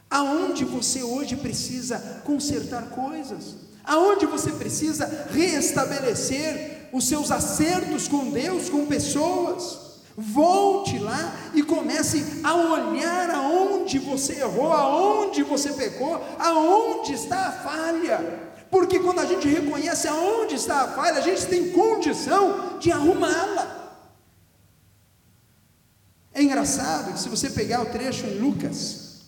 Aonde 0.09 0.65
você 0.65 1.01
hoje 1.01 1.37
precisa 1.37 2.21
consertar 2.25 2.89
coisas? 2.89 3.55
Aonde 3.85 4.25
você 4.25 4.51
precisa 4.51 5.27
reestabelecer 5.31 6.89
os 6.91 7.07
seus 7.07 7.31
acertos 7.31 8.09
com 8.09 8.29
Deus, 8.29 8.69
com 8.69 8.85
pessoas? 8.85 9.82
Volte 10.15 10.99
lá 10.99 11.35
e 11.55 11.63
comece 11.63 12.41
a 12.43 12.53
olhar 12.55 13.31
aonde 13.31 13.97
você 13.97 14.41
errou, 14.41 14.71
aonde 14.71 15.41
você 15.41 15.73
pecou, 15.73 16.21
aonde 16.37 17.13
está 17.13 17.47
a 17.47 17.51
falha. 17.51 18.51
Porque 18.69 18.99
quando 18.99 19.19
a 19.19 19.25
gente 19.25 19.47
reconhece 19.47 20.07
aonde 20.07 20.55
está 20.55 20.81
a 20.81 20.87
falha, 20.89 21.17
a 21.17 21.21
gente 21.21 21.45
tem 21.47 21.71
condição 21.71 22.77
de 22.79 22.91
arrumá-la. 22.91 23.83
É 26.33 26.41
engraçado 26.41 27.13
que 27.13 27.19
se 27.19 27.29
você 27.29 27.49
pegar 27.49 27.81
o 27.81 27.85
trecho 27.85 28.25
em 28.25 28.39
Lucas, 28.39 29.21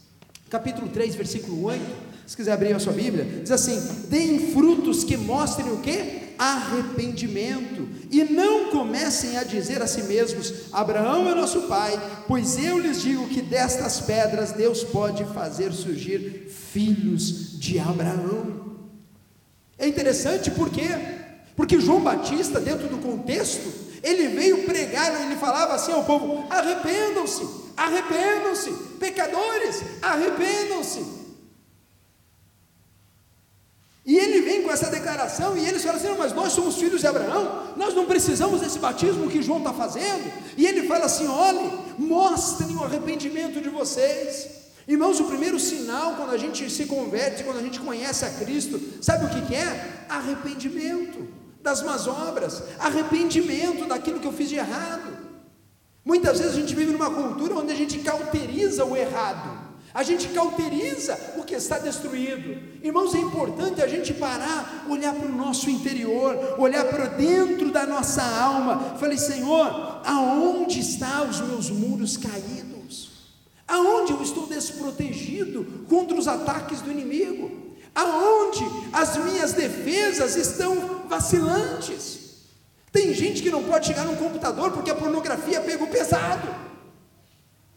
capítulo 0.50 0.90
3, 0.90 1.16
versículo 1.16 1.64
8, 1.66 1.84
se 2.26 2.36
quiser 2.36 2.54
abrir 2.54 2.74
a 2.74 2.80
sua 2.80 2.94
Bíblia, 2.94 3.24
diz 3.42 3.52
assim: 3.52 3.80
deem 4.08 4.52
frutos 4.52 5.04
que 5.04 5.16
mostrem 5.16 5.72
o 5.72 5.78
que? 5.78 6.34
Arrependimento, 6.38 7.85
e 8.12 8.24
não 8.24 8.72
comecem 8.72 9.38
a 9.38 9.44
dizer 9.44 9.82
a 9.82 9.88
si 9.88 10.04
mesmos: 10.04 10.54
Abraão 10.72 11.30
é 11.30 11.36
nosso 11.36 11.64
pai, 11.64 12.00
pois 12.28 12.58
eu 12.58 12.80
lhes 12.80 13.02
digo 13.02 13.28
que 13.28 13.42
destas 13.42 14.00
pedras 14.02 14.52
Deus 14.52 14.84
pode 14.84 15.24
fazer 15.26 15.72
surgir 15.72 16.50
filhos 16.72 17.60
de 17.60 17.80
Abraão. 17.80 18.76
É 19.78 19.88
interessante 19.88 20.52
porque 20.52 20.84
porque 21.56 21.80
João 21.80 22.02
Batista, 22.02 22.60
dentro 22.60 22.88
do 22.90 22.98
contexto, 22.98 23.72
ele 24.04 24.28
veio 24.28 24.66
pregar, 24.66 25.22
ele 25.22 25.36
falava 25.36 25.74
assim 25.74 25.92
ao 25.92 26.04
povo: 26.04 26.46
arrependam-se, 26.50 27.48
arrependam-se, 27.78 28.72
pecadores, 29.00 29.82
arrependam-se. 30.02 31.25
E 34.06 34.16
ele 34.16 34.42
vem 34.42 34.62
com 34.62 34.72
essa 34.72 34.92
declaração 34.92 35.58
e 35.58 35.66
eles 35.68 35.82
falam 35.84 35.98
assim: 35.98 36.16
mas 36.18 36.32
nós 36.32 36.54
somos 36.54 36.78
filhos 36.78 37.02
de 37.02 37.08
Abraão, 37.08 37.74
nós 37.76 37.96
não 37.96 38.06
precisamos 38.06 38.62
desse 38.62 38.78
batismo 38.78 39.30
que 39.30 39.42
João 39.42 39.58
está 39.58 39.74
fazendo. 39.74 40.32
E 40.56 40.66
ele 40.66 40.88
fala 40.88 41.06
assim: 41.06 41.28
olhe, 41.28 41.72
mostrem 41.98 42.76
o 42.76 42.84
arrependimento 42.84 43.60
de 43.60 43.70
vocês. 43.70 44.66
Irmãos, 44.88 45.20
o 45.20 45.26
primeiro 45.26 45.60
sinal 45.60 46.14
quando 46.16 46.32
a 46.32 46.38
gente 46.38 46.70
se 46.70 46.86
converte, 46.86 47.44
quando 47.44 47.58
a 47.58 47.64
gente 47.64 47.80
conhece 47.80 48.24
a 48.24 48.30
Cristo, 48.30 48.80
sabe 49.02 49.26
o 49.26 49.30
que, 49.30 49.42
que 49.48 49.56
é? 49.56 50.06
Arrependimento 50.08 51.28
das 51.64 51.82
más 51.82 52.08
obras, 52.08 52.62
arrependimento 52.78 53.88
daquilo 53.88 54.20
que 54.20 54.28
eu 54.28 54.34
fiz 54.34 54.50
de 54.50 54.58
errado. 54.58 55.18
Muitas 56.06 56.38
vezes 56.38 56.56
a 56.56 56.60
gente 56.60 56.76
vive 56.76 56.92
numa 56.92 57.10
cultura 57.10 57.56
onde 57.56 57.72
a 57.72 57.76
gente 57.76 57.98
cauteriza 57.98 58.86
o 58.86 58.96
errado. 58.96 59.65
A 59.96 60.04
gente 60.04 60.28
cauteriza 60.28 61.18
o 61.38 61.44
que 61.46 61.56
está 61.56 61.80
destruído. 61.80 62.62
Irmãos, 62.84 63.16
é 63.16 63.18
importante 63.18 63.82
a 63.82 63.88
gente 63.88 64.14
parar, 64.14 64.86
olhar 64.90 65.16
para 65.16 65.26
o 65.26 65.32
nosso 65.32 65.70
interior, 65.70 66.58
olhar 66.58 66.84
para 66.84 67.06
dentro 67.06 67.72
da 67.72 67.86
nossa 67.86 68.22
alma. 68.22 68.98
Falei, 69.00 69.18
Senhor, 69.18 70.02
aonde 70.04 70.82
estão 70.82 71.30
os 71.30 71.40
meus 71.40 71.70
muros 71.70 72.18
caídos? 72.18 73.10
Aonde 73.66 74.12
eu 74.12 74.22
estou 74.22 74.46
desprotegido 74.48 75.86
contra 75.88 76.18
os 76.18 76.28
ataques 76.28 76.82
do 76.82 76.92
inimigo? 76.92 77.50
Aonde 77.96 78.66
as 78.92 79.16
minhas 79.16 79.54
defesas 79.54 80.36
estão 80.36 81.06
vacilantes? 81.08 82.20
Tem 82.92 83.14
gente 83.14 83.42
que 83.42 83.50
não 83.50 83.64
pode 83.64 83.88
chegar 83.88 84.04
num 84.04 84.18
computador 84.18 84.74
porque 84.74 84.92
a 84.92 84.96
pornografia 84.96 85.62
pegou 85.62 85.88
pesado. 85.88 86.75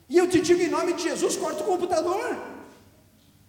E 0.09 0.17
eu 0.17 0.29
te 0.29 0.41
digo 0.41 0.61
em 0.61 0.69
nome 0.69 0.95
de 0.95 1.03
Jesus, 1.03 1.37
corta 1.37 1.63
o 1.63 1.67
computador. 1.67 2.37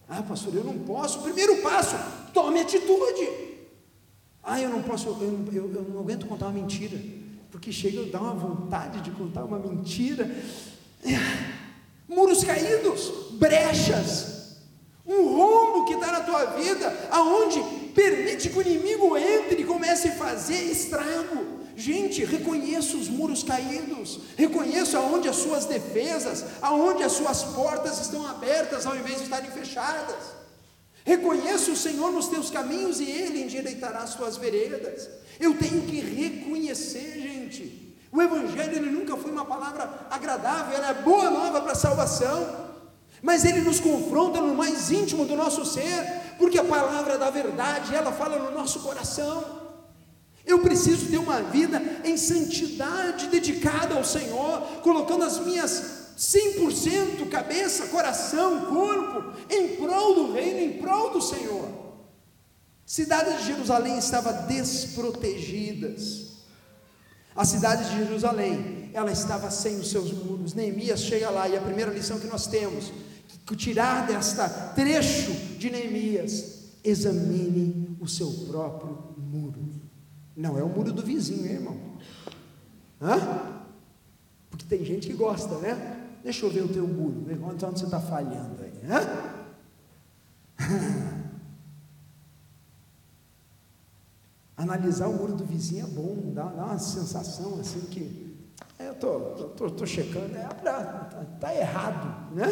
Ah, 0.07 0.23
pastor, 0.23 0.55
eu 0.55 0.63
não 0.63 0.79
posso. 0.79 1.21
Primeiro 1.21 1.61
passo, 1.61 1.95
tome 2.33 2.59
atitude. 2.59 3.29
Ah, 4.43 4.59
eu 4.59 4.69
não 4.69 4.81
posso, 4.81 5.09
eu, 5.09 5.45
eu, 5.53 5.73
eu 5.73 5.83
não 5.83 5.99
aguento 5.99 6.25
contar 6.25 6.47
uma 6.47 6.53
mentira. 6.53 6.99
Porque 7.51 7.71
chega 7.71 8.01
a 8.01 8.05
dar 8.05 8.21
uma 8.21 8.33
vontade 8.33 9.01
de 9.01 9.11
contar 9.11 9.43
uma 9.43 9.59
mentira. 9.59 10.29
Muros 12.07 12.43
caídos, 12.43 13.11
brechas, 13.33 14.57
um 15.05 15.37
rombo 15.37 15.85
que 15.85 15.93
está 15.93 16.11
na 16.11 16.21
tua 16.21 16.45
vida, 16.45 17.09
aonde 17.11 17.61
permite 17.93 18.49
que 18.49 18.57
o 18.57 18.61
inimigo 18.61 19.15
entre 19.15 19.61
e 19.61 19.65
comece 19.65 20.09
a 20.09 20.15
fazer 20.15 20.71
estrago. 20.71 21.58
Gente, 21.79 22.25
reconheça 22.25 22.97
os 22.97 23.07
muros 23.07 23.41
caídos, 23.41 24.19
reconheça 24.35 24.97
aonde 24.97 25.29
as 25.29 25.37
suas 25.37 25.63
defesas, 25.63 26.43
aonde 26.61 27.03
as 27.03 27.13
suas 27.13 27.41
portas 27.45 28.01
estão 28.01 28.27
abertas 28.27 28.85
ao 28.85 28.97
invés 28.97 29.19
de 29.19 29.23
estarem 29.23 29.49
fechadas. 29.49 30.17
Reconheça 31.05 31.71
o 31.71 31.77
Senhor 31.77 32.11
nos 32.11 32.27
teus 32.27 32.49
caminhos 32.49 32.99
e 32.99 33.09
Ele 33.09 33.43
endireitará 33.43 33.99
as 33.99 34.13
tuas 34.13 34.35
veredas. 34.35 35.07
Eu 35.39 35.57
tenho 35.57 35.83
que 35.83 36.01
reconhecer, 36.01 37.13
gente. 37.21 37.95
O 38.11 38.21
Evangelho 38.21 38.75
ele 38.75 38.89
nunca 38.89 39.15
foi 39.15 39.31
uma 39.31 39.45
palavra 39.45 40.05
agradável, 40.09 40.75
ela 40.75 40.89
é 40.89 40.93
boa 40.95 41.29
nova 41.29 41.61
para 41.61 41.71
a 41.71 41.75
salvação. 41.75 42.67
Mas 43.21 43.45
ele 43.45 43.61
nos 43.61 43.79
confronta 43.79 44.41
no 44.41 44.53
mais 44.53 44.91
íntimo 44.91 45.25
do 45.25 45.35
nosso 45.37 45.63
ser, 45.63 46.35
porque 46.37 46.59
a 46.59 46.63
palavra 46.63 47.17
da 47.17 47.29
verdade, 47.29 47.95
ela 47.95 48.11
fala 48.11 48.37
no 48.37 48.51
nosso 48.51 48.81
coração. 48.81 49.58
Eu 50.49 50.57
preciso 50.61 51.05
ter 51.11 51.19
uma 51.19 51.43
vida 51.43 51.79
em 52.03 52.17
santidade, 52.17 53.27
dedicada 53.27 53.93
ao 53.93 54.03
Senhor, 54.03 54.61
colocando 54.81 55.23
as 55.23 55.39
minhas 55.45 56.15
100% 56.17 57.29
cabeça, 57.29 57.85
coração, 57.85 58.65
corpo, 58.65 59.31
em 59.47 59.75
prol 59.75 60.15
do 60.15 60.33
reino, 60.33 60.59
em 60.59 60.81
prol 60.81 61.11
do 61.11 61.21
Senhor. 61.21 61.69
Cidade 62.83 63.37
de 63.37 63.45
Jerusalém 63.45 63.99
estava 63.99 64.33
desprotegidas. 64.33 66.29
A 67.35 67.45
cidade 67.45 67.87
de 67.91 68.03
Jerusalém, 68.03 68.89
ela 68.91 69.11
estava 69.11 69.51
sem 69.51 69.75
os 69.75 69.91
seus 69.91 70.11
muros. 70.11 70.55
Neemias 70.55 71.01
chega 71.01 71.29
lá 71.29 71.47
e 71.47 71.55
a 71.55 71.61
primeira 71.61 71.93
lição 71.93 72.19
que 72.19 72.25
nós 72.25 72.47
temos, 72.47 72.91
que 73.45 73.55
tirar 73.55 74.07
desta 74.07 74.49
trecho 74.49 75.31
de 75.59 75.69
Neemias, 75.69 76.71
examine 76.83 77.95
o 78.01 78.07
seu 78.07 78.31
próprio 78.47 79.13
muro. 79.15 79.68
Não 80.39 80.57
é 80.57 80.63
o 80.63 80.69
muro 80.69 80.93
do 80.93 81.01
vizinho, 81.01 81.45
hein, 81.45 81.55
irmão? 81.55 81.77
Hã? 83.01 83.65
Porque 84.49 84.65
tem 84.65 84.85
gente 84.85 85.05
que 85.07 85.13
gosta, 85.13 85.57
né? 85.57 85.99
Deixa 86.23 86.45
eu 86.45 86.49
ver 86.49 86.63
o 86.63 86.69
teu 86.69 86.87
muro, 86.87 87.25
ver 87.25 87.37
onde 87.43 87.61
você 87.61 87.83
está 87.83 87.99
falhando 87.99 88.63
aí. 88.63 88.71
Hã? 88.89 89.01
Analisar 94.55 95.09
o 95.09 95.13
muro 95.13 95.35
do 95.35 95.43
vizinho 95.43 95.85
é 95.85 95.89
bom, 95.89 96.31
dá, 96.33 96.45
dá 96.45 96.67
uma 96.67 96.79
sensação 96.79 97.59
assim 97.59 97.81
que. 97.81 98.33
É, 98.77 98.87
eu 98.87 98.95
tô, 98.95 99.19
tô, 99.57 99.69
tô, 99.69 99.85
checando, 99.85 100.37
é, 100.37 100.47
tá, 100.47 101.27
tá 101.37 101.53
errado, 101.53 102.33
né? 102.33 102.45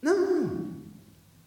Não. 0.00 0.68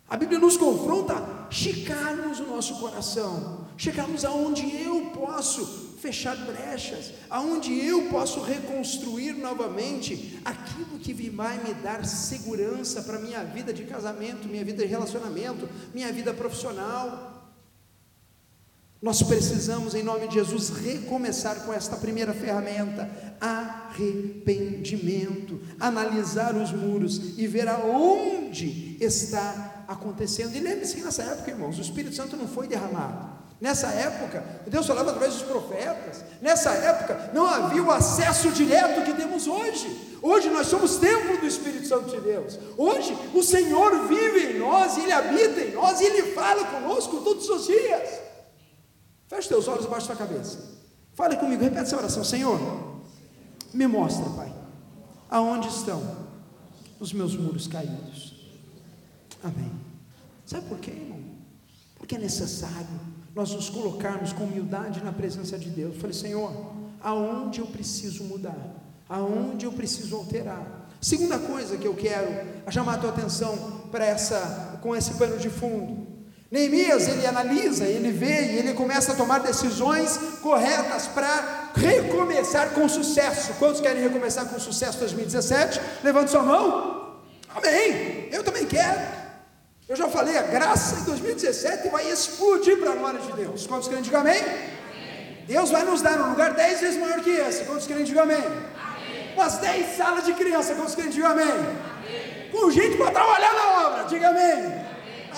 A 0.08 0.16
Bíblia 0.16 0.38
nos 0.38 0.56
confronta 0.56 1.41
checarmos 1.52 2.40
o 2.40 2.48
nosso 2.48 2.80
coração 2.80 3.62
chegarmos 3.82 4.24
aonde 4.24 4.80
eu 4.80 5.08
posso 5.08 5.66
fechar 6.00 6.38
brechas, 6.46 7.14
aonde 7.28 7.84
eu 7.84 8.10
posso 8.10 8.40
reconstruir 8.42 9.34
novamente 9.34 10.40
aquilo 10.46 11.00
que 11.00 11.14
vai 11.32 11.58
me 11.64 11.74
dar 11.74 12.06
segurança 12.06 13.02
para 13.02 13.18
minha 13.18 13.44
vida 13.44 13.74
de 13.74 13.86
casamento, 13.86 14.48
minha 14.48 14.64
vida 14.64 14.84
de 14.84 14.90
relacionamento, 14.90 15.68
minha 15.96 16.14
vida 16.14 16.32
profissional. 16.32 17.58
Nós 19.02 19.24
precisamos, 19.24 19.96
em 19.96 20.04
nome 20.04 20.28
de 20.28 20.36
Jesus, 20.36 20.70
recomeçar 20.70 21.66
com 21.66 21.74
esta 21.74 21.98
primeira 21.98 22.36
ferramenta: 22.36 23.10
arrependimento. 23.42 25.60
Analisar 25.80 26.56
os 26.56 26.72
muros 26.72 27.36
e 27.36 27.48
ver 27.48 27.68
aonde 27.68 28.96
está 29.00 29.71
acontecendo. 29.94 30.56
E 30.56 30.60
lembre-se 30.60 30.96
que 30.96 31.02
nessa 31.02 31.24
época, 31.24 31.52
irmãos, 31.52 31.78
o 31.78 31.82
Espírito 31.82 32.16
Santo 32.16 32.36
não 32.36 32.48
foi 32.48 32.68
derramado. 32.68 33.42
Nessa 33.60 33.88
época, 33.90 34.44
Deus 34.66 34.88
falava 34.88 35.12
através 35.12 35.36
dos 35.36 35.44
profetas. 35.44 36.24
Nessa 36.42 36.72
época, 36.72 37.30
não 37.32 37.46
havia 37.46 37.84
o 37.84 37.92
acesso 37.92 38.50
direto 38.52 39.06
que 39.06 39.14
temos 39.14 39.46
hoje. 39.46 40.18
Hoje 40.20 40.50
nós 40.50 40.66
somos 40.66 40.98
templo 40.98 41.38
do 41.38 41.46
Espírito 41.46 41.88
Santo 41.88 42.10
de 42.10 42.20
Deus. 42.22 42.58
Hoje 42.76 43.16
o 43.36 43.44
Senhor 43.44 44.08
vive 44.08 44.54
em 44.54 44.60
nós, 44.60 44.98
Ele 44.98 45.12
habita 45.12 45.62
em 45.62 45.74
nós 45.74 46.02
e 46.02 46.06
Ele 46.06 46.34
fala 46.34 46.66
conosco 46.66 47.22
todos 47.22 47.48
os 47.50 47.68
dias. 47.68 48.10
Feche 49.28 49.48
teus 49.48 49.68
olhos 49.68 49.86
abaixo 49.86 50.08
da 50.08 50.16
cabeça. 50.16 50.58
Fale 51.14 51.38
comigo, 51.38 51.62
repete 51.62 51.84
essa 51.84 51.98
oração. 51.98 52.24
Senhor, 52.24 52.60
me 53.72 53.86
mostra, 53.86 54.28
Pai, 54.32 54.52
aonde 55.30 55.68
estão 55.68 56.02
os 57.00 57.14
meus 57.14 57.36
muros 57.36 57.68
caídos. 57.68 58.31
Amém. 59.44 59.72
Sabe 60.46 60.68
por 60.68 60.80
quê, 60.80 60.92
irmão? 60.92 61.20
Porque 61.98 62.16
é 62.16 62.20
necessário 62.20 63.00
nós 63.34 63.52
nos 63.52 63.70
colocarmos 63.70 64.34
com 64.34 64.44
humildade 64.44 65.04
na 65.04 65.12
presença 65.12 65.58
de 65.58 65.70
Deus. 65.70 65.98
Falei, 65.98 66.14
Senhor, 66.14 66.74
aonde 67.02 67.60
eu 67.60 67.68
preciso 67.68 68.24
mudar? 68.26 68.58
Aonde 69.08 69.66
eu 69.66 69.72
preciso 69.72 70.16
alterar? 70.16 70.90
Segunda 71.00 71.40
coisa 71.40 71.78
que 71.78 71.88
eu 71.88 71.96
quero 71.96 72.30
chamar 72.70 72.96
a 72.96 72.98
tua 72.98 73.10
atenção 73.10 73.88
para 73.92 74.06
essa, 74.06 74.80
com 74.82 74.96
esse 74.96 75.14
pano 75.16 75.38
de 75.38 75.50
fundo. 75.50 76.08
Neemias, 76.52 77.08
ele 77.08 77.26
analisa, 77.26 77.86
ele 77.86 78.12
vê 78.12 78.52
e 78.52 78.58
ele 78.58 78.74
começa 78.74 79.14
a 79.14 79.16
tomar 79.16 79.40
decisões 79.40 80.18
corretas 80.42 81.08
para 81.08 81.72
recomeçar 81.74 82.72
com 82.72 82.90
sucesso. 82.90 83.54
Quantos 83.54 83.80
querem 83.80 84.04
recomeçar 84.04 84.46
com 84.48 84.60
sucesso 84.60 85.00
2017? 85.00 85.80
Levante 86.04 86.30
sua 86.30 86.44
mão. 86.44 87.16
Amém. 87.56 88.28
Eu 88.32 88.44
também 88.44 88.66
quero. 88.66 89.21
Eu 89.92 89.98
já 89.98 90.08
falei, 90.08 90.38
a 90.38 90.44
graça 90.44 91.02
em 91.02 91.04
2017 91.04 91.90
vai 91.90 92.10
explodir 92.10 92.80
para 92.80 92.94
a 92.94 92.96
glória 92.96 93.20
de 93.20 93.34
Deus. 93.34 93.68
Quantos 93.68 93.90
querem 93.90 94.02
dizer 94.02 94.16
amém? 94.16 94.40
amém? 94.40 95.46
Deus 95.46 95.70
vai 95.70 95.84
nos 95.84 96.02
dar 96.02 96.18
um 96.22 96.30
lugar 96.30 96.54
dez 96.54 96.80
vezes 96.80 96.98
maior 96.98 97.20
que 97.20 97.30
esse. 97.30 97.66
Quantos 97.66 97.88
querem 97.88 98.06
dizer 98.06 98.18
amém? 98.18 98.38
amém? 98.38 99.34
Umas 99.36 99.58
dez 99.58 99.98
salas 99.98 100.24
de 100.24 100.34
criança. 100.34 100.76
Quantos 100.76 100.96
querem 100.96 101.12
dizer 101.12 101.26
amém? 101.26 101.46
amém? 101.46 102.50
Com 102.54 102.72
gente 102.72 102.96
para 102.96 103.12
trabalhar 103.12 103.54
na 103.54 103.88
obra. 103.88 104.04
Diga 104.06 104.30
amém. 104.30 104.82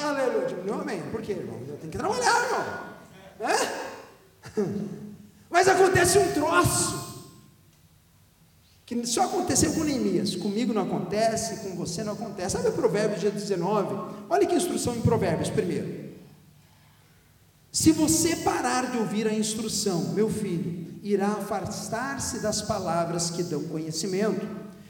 Aleluia. 0.03 0.63
Não, 0.67 0.81
amém. 0.81 1.01
Por 1.11 1.23
quê, 1.23 1.31
irmão? 1.31 1.59
Eu 1.67 1.75
tenho 1.77 1.91
que 1.91 1.97
trabalhar, 1.97 2.43
irmão. 2.43 2.65
É? 3.39 4.61
Mas 5.49 5.67
acontece 5.67 6.19
um 6.19 6.31
troço. 6.31 7.02
Que 8.85 9.05
só 9.05 9.23
aconteceu 9.23 9.73
com 9.73 9.83
Neemias, 9.83 10.35
comigo 10.35 10.73
não 10.73 10.81
acontece, 10.83 11.67
com 11.67 11.75
você 11.75 12.03
não 12.03 12.13
acontece. 12.13 12.57
Sabe 12.57 12.67
o 12.67 12.73
Provérbios 12.73 13.21
dia 13.21 13.31
19? 13.31 13.95
Olha 14.29 14.45
que 14.45 14.55
instrução 14.55 14.95
em 14.95 15.01
Provérbios 15.01 15.49
primeiro. 15.49 16.11
Se 17.71 17.91
você 17.91 18.35
parar 18.35 18.91
de 18.91 18.97
ouvir 18.97 19.27
a 19.27 19.33
instrução, 19.33 20.13
meu 20.13 20.29
filho, 20.29 20.99
irá 21.01 21.29
afastar-se 21.29 22.39
das 22.39 22.61
palavras 22.61 23.31
que 23.31 23.41
dão 23.41 23.63
conhecimento. 23.63 24.45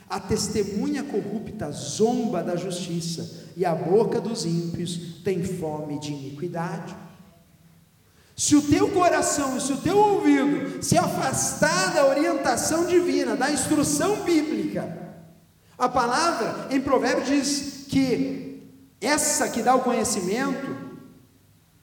A 0.09 0.19
testemunha 0.19 1.03
corrupta 1.03 1.71
zomba 1.71 2.43
da 2.43 2.55
justiça 2.55 3.47
e 3.55 3.63
a 3.65 3.73
boca 3.73 4.19
dos 4.19 4.45
ímpios 4.45 5.21
tem 5.23 5.43
fome 5.43 5.97
de 5.99 6.11
iniquidade. 6.11 6.95
Se 8.43 8.57
o 8.57 8.61
teu 8.61 8.89
coração 8.89 9.55
e 9.55 9.61
se 9.61 9.71
o 9.71 9.77
teu 9.77 9.97
ouvido 9.97 10.83
se 10.83 10.97
afastar 10.97 11.93
da 11.93 12.05
orientação 12.05 12.85
divina, 12.85 13.37
da 13.37 13.49
instrução 13.49 14.17
bíblica, 14.17 15.15
a 15.77 15.87
palavra 15.87 16.67
em 16.69 16.81
Provérbios 16.81 17.25
diz 17.25 17.85
que 17.87 18.67
essa 18.99 19.47
que 19.47 19.61
dá 19.61 19.73
o 19.75 19.83
conhecimento, 19.83 20.75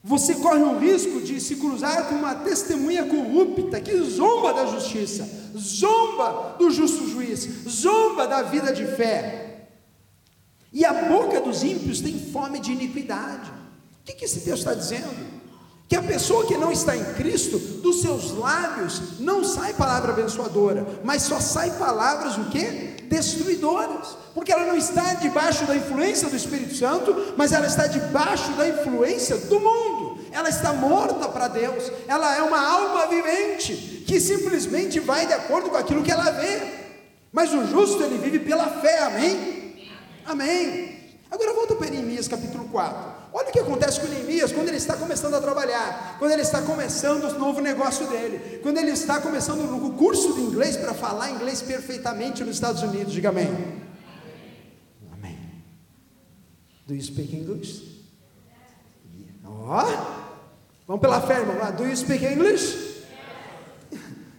você 0.04 0.34
corre 0.34 0.62
o 0.62 0.78
risco 0.78 1.22
de 1.22 1.40
se 1.40 1.56
cruzar 1.56 2.10
com 2.10 2.16
uma 2.16 2.34
testemunha 2.34 3.06
corrupta 3.06 3.80
que 3.80 3.96
zomba 4.02 4.52
da 4.52 4.66
justiça, 4.66 5.26
zomba 5.56 6.56
do 6.58 6.70
justo 6.70 7.08
juiz, 7.08 7.48
zomba 7.66 8.26
da 8.26 8.42
vida 8.42 8.70
de 8.70 8.84
fé. 8.84 9.70
E 10.70 10.84
a 10.84 10.92
boca 10.92 11.40
dos 11.40 11.62
ímpios 11.62 12.02
tem 12.02 12.20
fome 12.20 12.60
de 12.60 12.72
iniquidade. 12.72 13.50
O 13.50 14.04
que, 14.04 14.12
que 14.12 14.26
esse 14.26 14.40
texto 14.40 14.58
está 14.58 14.74
dizendo? 14.74 15.29
Que 15.90 15.96
a 15.96 16.02
pessoa 16.02 16.46
que 16.46 16.56
não 16.56 16.70
está 16.70 16.96
em 16.96 17.02
Cristo, 17.14 17.58
dos 17.58 18.00
seus 18.00 18.30
lábios 18.30 19.18
não 19.18 19.42
sai 19.42 19.74
palavra 19.74 20.12
abençoadora, 20.12 20.86
mas 21.02 21.22
só 21.22 21.40
sai 21.40 21.72
palavras 21.72 22.38
o 22.38 22.48
quê? 22.48 22.94
Destruidoras. 23.08 24.16
Porque 24.32 24.52
ela 24.52 24.66
não 24.66 24.76
está 24.76 25.14
debaixo 25.14 25.64
da 25.64 25.74
influência 25.74 26.28
do 26.28 26.36
Espírito 26.36 26.76
Santo, 26.76 27.34
mas 27.36 27.50
ela 27.50 27.66
está 27.66 27.88
debaixo 27.88 28.52
da 28.52 28.68
influência 28.68 29.36
do 29.36 29.58
mundo. 29.58 30.20
Ela 30.30 30.48
está 30.48 30.72
morta 30.72 31.28
para 31.28 31.48
Deus. 31.48 31.90
Ela 32.06 32.36
é 32.36 32.42
uma 32.42 32.64
alma 32.64 33.08
vivente 33.08 34.04
que 34.06 34.20
simplesmente 34.20 35.00
vai 35.00 35.26
de 35.26 35.32
acordo 35.32 35.70
com 35.70 35.76
aquilo 35.76 36.04
que 36.04 36.12
ela 36.12 36.30
vê. 36.30 36.62
Mas 37.32 37.52
o 37.52 37.66
justo 37.66 38.00
ele 38.04 38.16
vive 38.16 38.38
pela 38.38 38.68
fé, 38.80 39.00
amém? 39.00 39.90
Amém. 40.24 41.00
Agora 41.28 41.52
volta 41.52 41.74
para 41.74 41.90
Neemias 41.90 42.28
capítulo 42.28 42.68
4. 42.68 43.19
Olha 43.32 43.48
o 43.48 43.52
que 43.52 43.60
acontece 43.60 44.00
com 44.00 44.08
Neemias 44.08 44.52
quando 44.52 44.68
ele 44.68 44.76
está 44.76 44.96
começando 44.96 45.34
a 45.34 45.40
trabalhar, 45.40 46.16
quando 46.18 46.32
ele 46.32 46.42
está 46.42 46.62
começando 46.62 47.24
o 47.24 47.38
novo 47.38 47.60
negócio 47.60 48.06
dele, 48.08 48.58
quando 48.62 48.78
ele 48.78 48.90
está 48.90 49.20
começando 49.20 49.60
o 49.60 49.92
curso 49.92 50.34
de 50.34 50.40
inglês 50.40 50.76
para 50.76 50.92
falar 50.92 51.30
inglês 51.30 51.62
perfeitamente 51.62 52.42
nos 52.42 52.56
Estados 52.56 52.82
Unidos. 52.82 53.12
Diga 53.12 53.28
amém. 53.28 53.48
Amém. 55.12 55.38
Do 56.86 56.94
you 56.94 57.02
speak 57.02 57.36
English? 57.36 57.88
Ó, 59.44 59.84
oh. 59.84 59.86
vamos 60.86 61.00
pela 61.00 61.20
fé, 61.20 61.38
irmão. 61.38 61.72
Do 61.72 61.84
you 61.84 61.96
speak 61.96 62.24
English? 62.24 63.04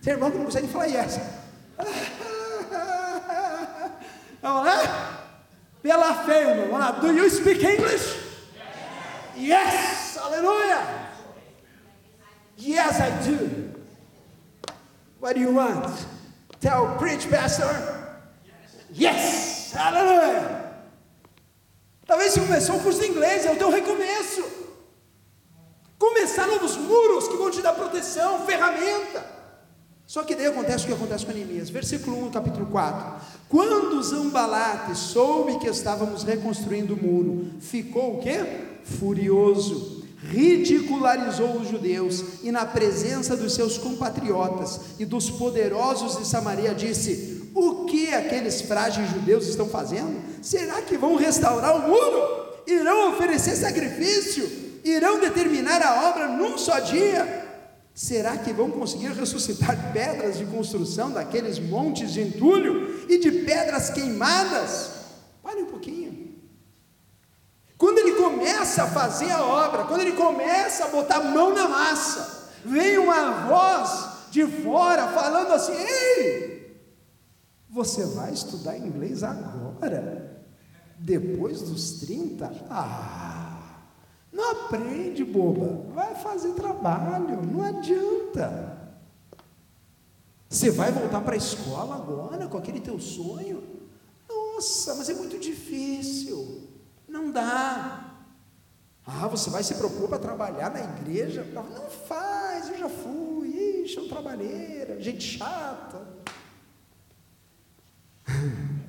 Tem 0.01 0.13
irmão 0.13 0.31
que 0.31 0.37
não 0.37 0.45
consegue 0.45 0.67
falar 0.67 0.87
yes. 0.87 1.19
Vamos 4.41 4.65
lá? 4.65 5.27
Pela 5.81 6.13
fé, 6.25 6.63
irmão. 6.63 6.99
Do 6.99 7.07
you 7.07 7.29
speak 7.29 7.63
English? 7.65 8.20
Yes. 9.41 10.17
Aleluia. 10.17 11.09
Yes, 12.57 12.99
I 12.99 13.09
do. 13.25 13.73
What 15.19 15.33
do 15.33 15.41
you 15.41 15.51
want? 15.51 16.05
Tell, 16.59 16.95
preach, 16.99 17.27
pastor. 17.27 17.73
Yes. 18.93 19.73
Aleluia. 19.75 20.61
Talvez 22.05 22.33
se 22.33 22.39
começou 22.39 22.75
o 22.75 22.83
curso 22.83 23.01
de 23.01 23.07
inglês, 23.07 23.45
é 23.45 23.51
o 23.51 23.55
teu 23.55 23.71
recomeço. 23.71 24.43
Começar 25.97 26.45
novos 26.45 26.77
muros 26.77 27.27
que 27.27 27.37
vão 27.37 27.49
te 27.49 27.61
dar 27.61 27.73
proteção, 27.73 28.45
ferramenta. 28.45 29.25
Só 30.05 30.23
que 30.23 30.35
daí 30.35 30.47
acontece 30.47 30.83
o 30.83 30.87
que 30.87 30.93
acontece 30.93 31.25
com 31.25 31.31
Neemias. 31.31 31.69
Versículo 31.69 32.25
1, 32.25 32.31
capítulo 32.31 32.65
4. 32.67 33.21
Quando 33.47 34.03
Zambalate 34.03 34.95
soube 34.95 35.57
que 35.57 35.67
estávamos 35.67 36.23
reconstruindo 36.23 36.93
o 36.93 36.97
muro, 36.97 37.51
ficou 37.61 38.17
o 38.17 38.21
quê? 38.21 38.70
Furioso. 38.83 40.01
Ridicularizou 40.23 41.57
os 41.57 41.67
judeus 41.67 42.23
e 42.43 42.51
na 42.51 42.63
presença 42.65 43.35
dos 43.35 43.53
seus 43.53 43.77
compatriotas 43.77 44.79
e 44.99 45.05
dos 45.05 45.31
poderosos 45.31 46.17
de 46.17 46.27
Samaria 46.27 46.75
disse: 46.75 47.49
O 47.55 47.85
que 47.85 48.13
aqueles 48.13 48.61
frágeis 48.61 49.09
judeus 49.09 49.47
estão 49.47 49.67
fazendo? 49.67 50.21
Será 50.41 50.81
que 50.83 50.95
vão 50.95 51.15
restaurar 51.15 51.75
o 51.75 51.89
muro? 51.89 52.51
Irão 52.67 53.13
oferecer 53.13 53.55
sacrifício? 53.55 54.47
Irão 54.83 55.19
determinar 55.19 55.81
a 55.81 56.09
obra 56.09 56.27
num 56.27 56.57
só 56.57 56.79
dia? 56.79 57.41
Será 57.93 58.37
que 58.37 58.53
vão 58.53 58.71
conseguir 58.71 59.11
ressuscitar 59.11 59.91
pedras 59.91 60.37
de 60.37 60.45
construção 60.45 61.11
daqueles 61.11 61.59
montes 61.59 62.13
de 62.13 62.21
entulho 62.21 63.05
e 63.09 63.17
de 63.17 63.31
pedras 63.31 63.89
queimadas? 63.89 64.91
Pare 65.43 65.61
um 65.61 65.67
pouquinho. 65.67 66.00
Começa 68.21 68.83
a 68.83 68.87
fazer 68.87 69.31
a 69.31 69.43
obra, 69.43 69.85
quando 69.85 70.01
ele 70.01 70.11
começa 70.11 70.85
a 70.85 70.89
botar 70.89 71.15
a 71.15 71.23
mão 71.23 71.55
na 71.55 71.67
massa, 71.67 72.51
vem 72.63 72.99
uma 72.99 73.47
voz 73.47 74.29
de 74.29 74.45
fora 74.45 75.07
falando 75.07 75.51
assim: 75.53 75.73
Ei, 75.73 76.79
você 77.67 78.05
vai 78.05 78.31
estudar 78.31 78.77
inglês 78.77 79.23
agora? 79.23 80.45
Depois 80.99 81.63
dos 81.63 81.93
30? 82.01 82.51
Ah! 82.69 83.87
Não 84.31 84.51
aprende, 84.51 85.25
boba. 85.25 85.91
Vai 85.91 86.13
fazer 86.13 86.53
trabalho, 86.53 87.41
não 87.41 87.63
adianta. 87.63 88.77
Você 90.47 90.69
vai 90.69 90.91
voltar 90.91 91.21
para 91.21 91.33
a 91.33 91.37
escola 91.37 91.95
agora 91.95 92.47
com 92.47 92.57
aquele 92.57 92.81
teu 92.81 92.99
sonho? 92.99 93.63
Nossa, 94.29 94.93
mas 94.93 95.09
é 95.09 95.15
muito 95.15 95.39
difícil. 95.39 96.69
Não 97.07 97.31
dá. 97.31 98.10
Ah, 99.13 99.27
você 99.27 99.49
vai 99.49 99.61
se 99.61 99.75
propor 99.75 100.07
para 100.07 100.19
trabalhar 100.19 100.71
na 100.71 100.79
igreja? 100.79 101.45
Não 101.53 101.89
faz, 102.07 102.69
eu 102.69 102.77
já 102.77 102.87
fui. 102.87 103.49
Ixi, 103.83 103.97
é 103.97 104.01
um 104.01 104.07
trabalheira, 104.07 105.01
gente 105.01 105.37
chata. 105.37 106.07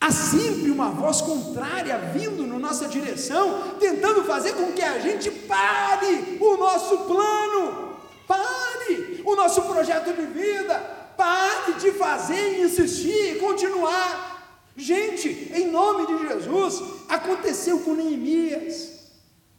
Há 0.00 0.10
sempre 0.10 0.70
uma 0.70 0.88
voz 0.90 1.20
contrária 1.20 1.98
vindo 1.98 2.46
na 2.46 2.58
nossa 2.58 2.88
direção, 2.88 3.76
tentando 3.78 4.24
fazer 4.24 4.52
com 4.54 4.72
que 4.72 4.80
a 4.80 4.98
gente 5.00 5.30
pare 5.30 6.38
o 6.40 6.56
nosso 6.56 6.98
plano, 6.98 7.96
pare 8.26 9.22
o 9.26 9.36
nosso 9.36 9.60
projeto 9.62 10.14
de 10.14 10.24
vida, 10.26 10.78
pare 11.14 11.74
de 11.74 11.92
fazer 11.92 12.58
e 12.58 12.62
insistir 12.62 13.38
continuar. 13.38 14.37
Gente, 14.78 15.50
em 15.52 15.70
nome 15.72 16.06
de 16.06 16.28
Jesus, 16.28 16.80
aconteceu 17.08 17.80
com 17.80 17.94
Neemias. 17.94 18.90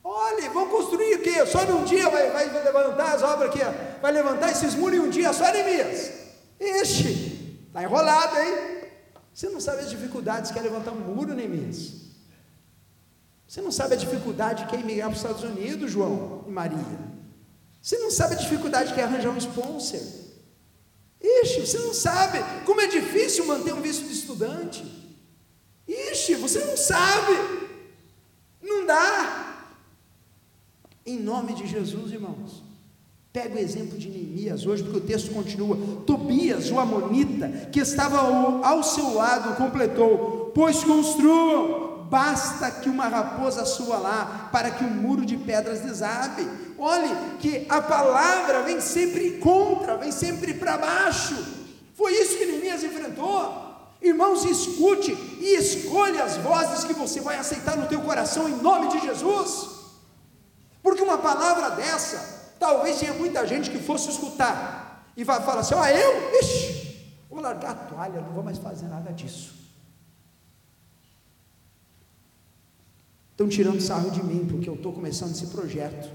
Olha, 0.02 0.50
vão 0.50 0.70
construir 0.70 1.16
o 1.16 1.22
quê? 1.22 1.46
Só 1.46 1.66
num 1.66 1.84
dia 1.84 2.10
vai, 2.10 2.30
vai 2.32 2.64
levantar 2.64 3.16
as 3.16 3.22
obras 3.22 3.50
aqui, 3.50 3.60
vai 4.02 4.14
levantar 4.14 4.50
esses 4.50 4.74
muros 4.76 4.98
em 4.98 5.02
um 5.02 5.10
dia, 5.10 5.34
só 5.34 5.52
Neemias. 5.52 6.10
Ixi, 6.58 7.60
está 7.68 7.84
enrolado, 7.84 8.40
hein? 8.40 8.80
Você 9.34 9.50
não 9.50 9.60
sabe 9.60 9.82
as 9.82 9.90
dificuldades 9.90 10.52
que 10.52 10.58
é 10.58 10.62
levantar 10.62 10.92
um 10.92 11.02
muro, 11.02 11.34
Neemias. 11.34 11.96
Você 13.46 13.62
não 13.62 13.74
sabe 13.74 13.96
a 13.96 13.98
dificuldade 13.98 14.68
que 14.68 14.76
é 14.76 14.80
emigrar 14.80 15.10
para 15.10 15.18
os 15.18 15.22
Estados 15.22 15.44
Unidos, 15.44 15.92
João 15.92 16.46
e 16.48 16.52
Maria. 16.52 16.98
Você 17.82 17.98
não 17.98 18.10
sabe 18.10 18.36
a 18.36 18.38
dificuldade 18.38 18.94
que 18.94 19.02
é 19.02 19.04
arranjar 19.04 19.32
um 19.32 19.38
sponsor. 19.38 20.00
Ixi, 21.22 21.68
você 21.68 21.78
não 21.80 21.94
sabe 21.94 22.40
como 22.66 22.80
é 22.80 22.88
difícil 22.88 23.46
manter 23.46 23.74
um 23.74 23.82
visto 23.82 24.06
de 24.06 24.14
estudante. 24.14 25.09
Ixi, 25.90 26.36
você 26.36 26.64
não 26.64 26.78
sabe. 26.78 27.34
Não 28.62 28.86
dá. 28.86 29.66
Em 31.06 31.18
nome 31.20 31.54
de 31.56 31.66
Jesus, 31.66 32.12
irmãos. 32.12 32.64
Pega 33.34 33.56
o 33.56 33.60
exemplo 33.60 33.98
de 33.98 34.10
Neemias 34.10 34.66
hoje, 34.66 34.84
porque 34.84 34.98
o 34.98 35.02
texto 35.02 35.32
continua. 35.32 35.78
Tobias, 36.06 36.70
o 36.72 36.80
Amonita, 36.80 37.48
que 37.72 37.80
estava 37.80 38.20
ao, 38.20 38.84
seu 38.84 39.14
lado, 39.14 39.56
completou: 39.56 40.52
Pois 40.54 40.84
construam, 40.84 42.06
basta 42.10 42.70
que 42.72 42.90
uma 42.90 43.08
raposa 43.08 43.66
sua 43.66 43.98
lá, 43.98 44.50
para 44.52 44.72
que 44.72 44.84
o 44.84 44.88
um 44.88 44.94
muro 44.94 45.26
de 45.26 45.38
pedras 45.38 45.82
desabe. 45.82 46.48
Olhe 46.78 47.10
que 47.40 47.66
a 47.70 47.82
palavra 47.82 48.64
vem 48.64 48.82
sempre 48.82 49.38
contra, 49.38 49.98
vem 49.98 50.12
sempre 50.12 50.54
para 50.54 50.78
baixo. 50.78 51.36
Foi 51.94 52.12
isso 52.14 52.38
que 52.38 52.46
Neemias 52.46 52.84
enfrentou. 52.84 53.69
Irmãos, 54.02 54.46
escute 54.46 55.12
e 55.40 55.56
escolha 55.56 56.24
as 56.24 56.38
vozes 56.38 56.84
que 56.84 56.94
você 56.94 57.20
vai 57.20 57.38
aceitar 57.38 57.78
no 57.78 57.88
teu 57.88 58.02
coração 58.02 58.48
em 58.48 58.56
nome 58.62 58.90
de 58.90 59.00
Jesus. 59.00 59.78
Porque 60.82 61.02
uma 61.02 61.18
palavra 61.18 61.72
dessa 61.72 62.40
Talvez 62.60 63.00
tenha 63.00 63.14
muita 63.14 63.48
gente 63.48 63.72
que 63.72 63.80
fosse 63.80 64.10
escutar 64.10 65.12
e 65.16 65.24
vai 65.24 65.42
falar 65.42 65.62
assim: 65.62 65.76
ah, 65.76 65.92
eu? 65.92 66.40
Ixi, 66.42 67.16
vou 67.30 67.40
largar 67.40 67.72
a 67.72 67.76
toalha, 67.76 68.20
não 68.20 68.34
vou 68.34 68.44
mais 68.44 68.58
fazer 68.58 68.88
nada 68.88 69.12
disso. 69.14 69.58
Estão 73.32 73.48
tirando 73.48 73.80
sarro 73.80 74.12
de 74.12 74.22
mim, 74.22 74.46
porque 74.46 74.68
eu 74.68 74.76
estou 74.76 74.92
começando 74.92 75.32
esse 75.32 75.48
projeto. 75.48 76.10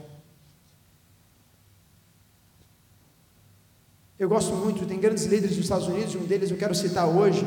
Eu 4.18 4.28
gosto 4.28 4.52
muito, 4.52 4.86
tem 4.86 5.00
grandes 5.00 5.24
líderes 5.24 5.56
dos 5.56 5.64
Estados 5.64 5.88
Unidos, 5.88 6.14
um 6.14 6.26
deles 6.26 6.50
eu 6.50 6.58
quero 6.58 6.74
citar 6.74 7.08
hoje, 7.08 7.44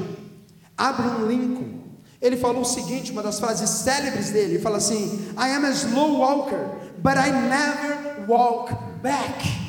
Abraham 0.77 1.25
Lincoln. 1.25 1.77
Ele 2.21 2.37
falou 2.37 2.61
o 2.61 2.65
seguinte, 2.65 3.11
uma 3.11 3.23
das 3.23 3.39
frases 3.39 3.69
célebres 3.69 4.31
dele, 4.31 4.53
ele 4.53 4.59
fala 4.59 4.77
assim: 4.77 5.31
I 5.37 5.51
am 5.51 5.65
a 5.65 5.71
slow 5.71 6.19
walker, 6.19 6.77
but 6.97 7.13
I 7.15 7.31
never 7.31 8.25
walk 8.27 8.73
back. 9.01 9.67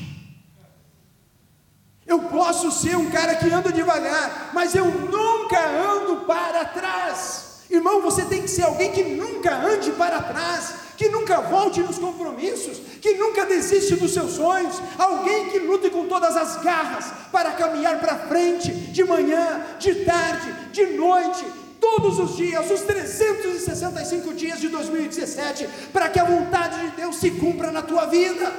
Eu 2.07 2.21
posso 2.21 2.71
ser 2.71 2.97
um 2.97 3.11
cara 3.11 3.35
que 3.37 3.53
anda 3.53 3.71
devagar, 3.71 4.51
mas 4.55 4.75
eu 4.75 4.87
nunca 4.87 5.61
ando 5.69 6.25
para 6.25 6.65
trás. 6.65 7.65
Irmão, 7.71 8.01
você 8.01 8.25
tem 8.25 8.41
que 8.41 8.49
ser 8.49 8.63
alguém 8.63 8.91
que 8.93 9.05
nunca 9.05 9.55
ande 9.55 9.93
para 9.93 10.23
trás, 10.23 10.75
que 10.99 11.09
nunca 11.09 11.41
volte 11.41 11.81
nos 11.81 11.97
compromissos, 11.97 12.79
que 13.01 13.15
nunca 13.15 13.47
desiste 13.47 13.95
dos 13.95 14.13
seus 14.13 14.33
sonhos, 14.33 14.83
alguém 14.99 15.49
que 15.49 15.61
lute 15.61 15.91
com 15.91 16.09
todas 16.09 16.37
as 16.37 16.61
garras 16.61 17.07
para 17.31 17.53
caminhar 17.53 18.01
para 18.01 18.19
frente, 18.27 18.73
de 18.73 19.05
manhã, 19.05 19.65
de 19.79 20.05
tarde, 20.05 20.53
de 20.73 20.87
noite, 20.87 21.47
todos 21.81 22.19
os 22.19 22.37
dias, 22.37 22.69
os 22.69 22.81
365 22.81 24.35
dias 24.35 24.61
de 24.61 24.69
2017, 24.69 25.69
para 25.93 26.09
que 26.09 26.19
a 26.19 26.25
vontade 26.25 26.81
de 26.81 26.97
Deus 26.97 27.15
se 27.15 27.31
cumpra 27.31 27.71
na 27.71 27.81
tua 27.81 28.07
vida. 28.07 28.53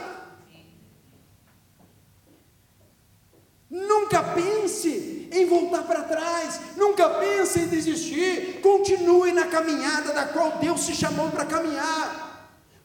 Nunca 3.69 4.23
pense 4.23 5.28
em 5.30 5.45
voltar 5.45 5.84
para 5.84 6.04
trás, 6.04 6.62
nunca 6.78 7.10
pense 7.10 7.60
em 7.60 7.67
desistir. 7.67 8.62
Continue 8.62 9.34
na 9.34 9.47
caminhada 9.47 10.13
da 10.13 10.23
qual 10.23 10.54
Deus 10.54 10.86
se 10.86 10.95
chamou 10.95 11.30
para 11.30 11.45
caminhar. 11.45 12.29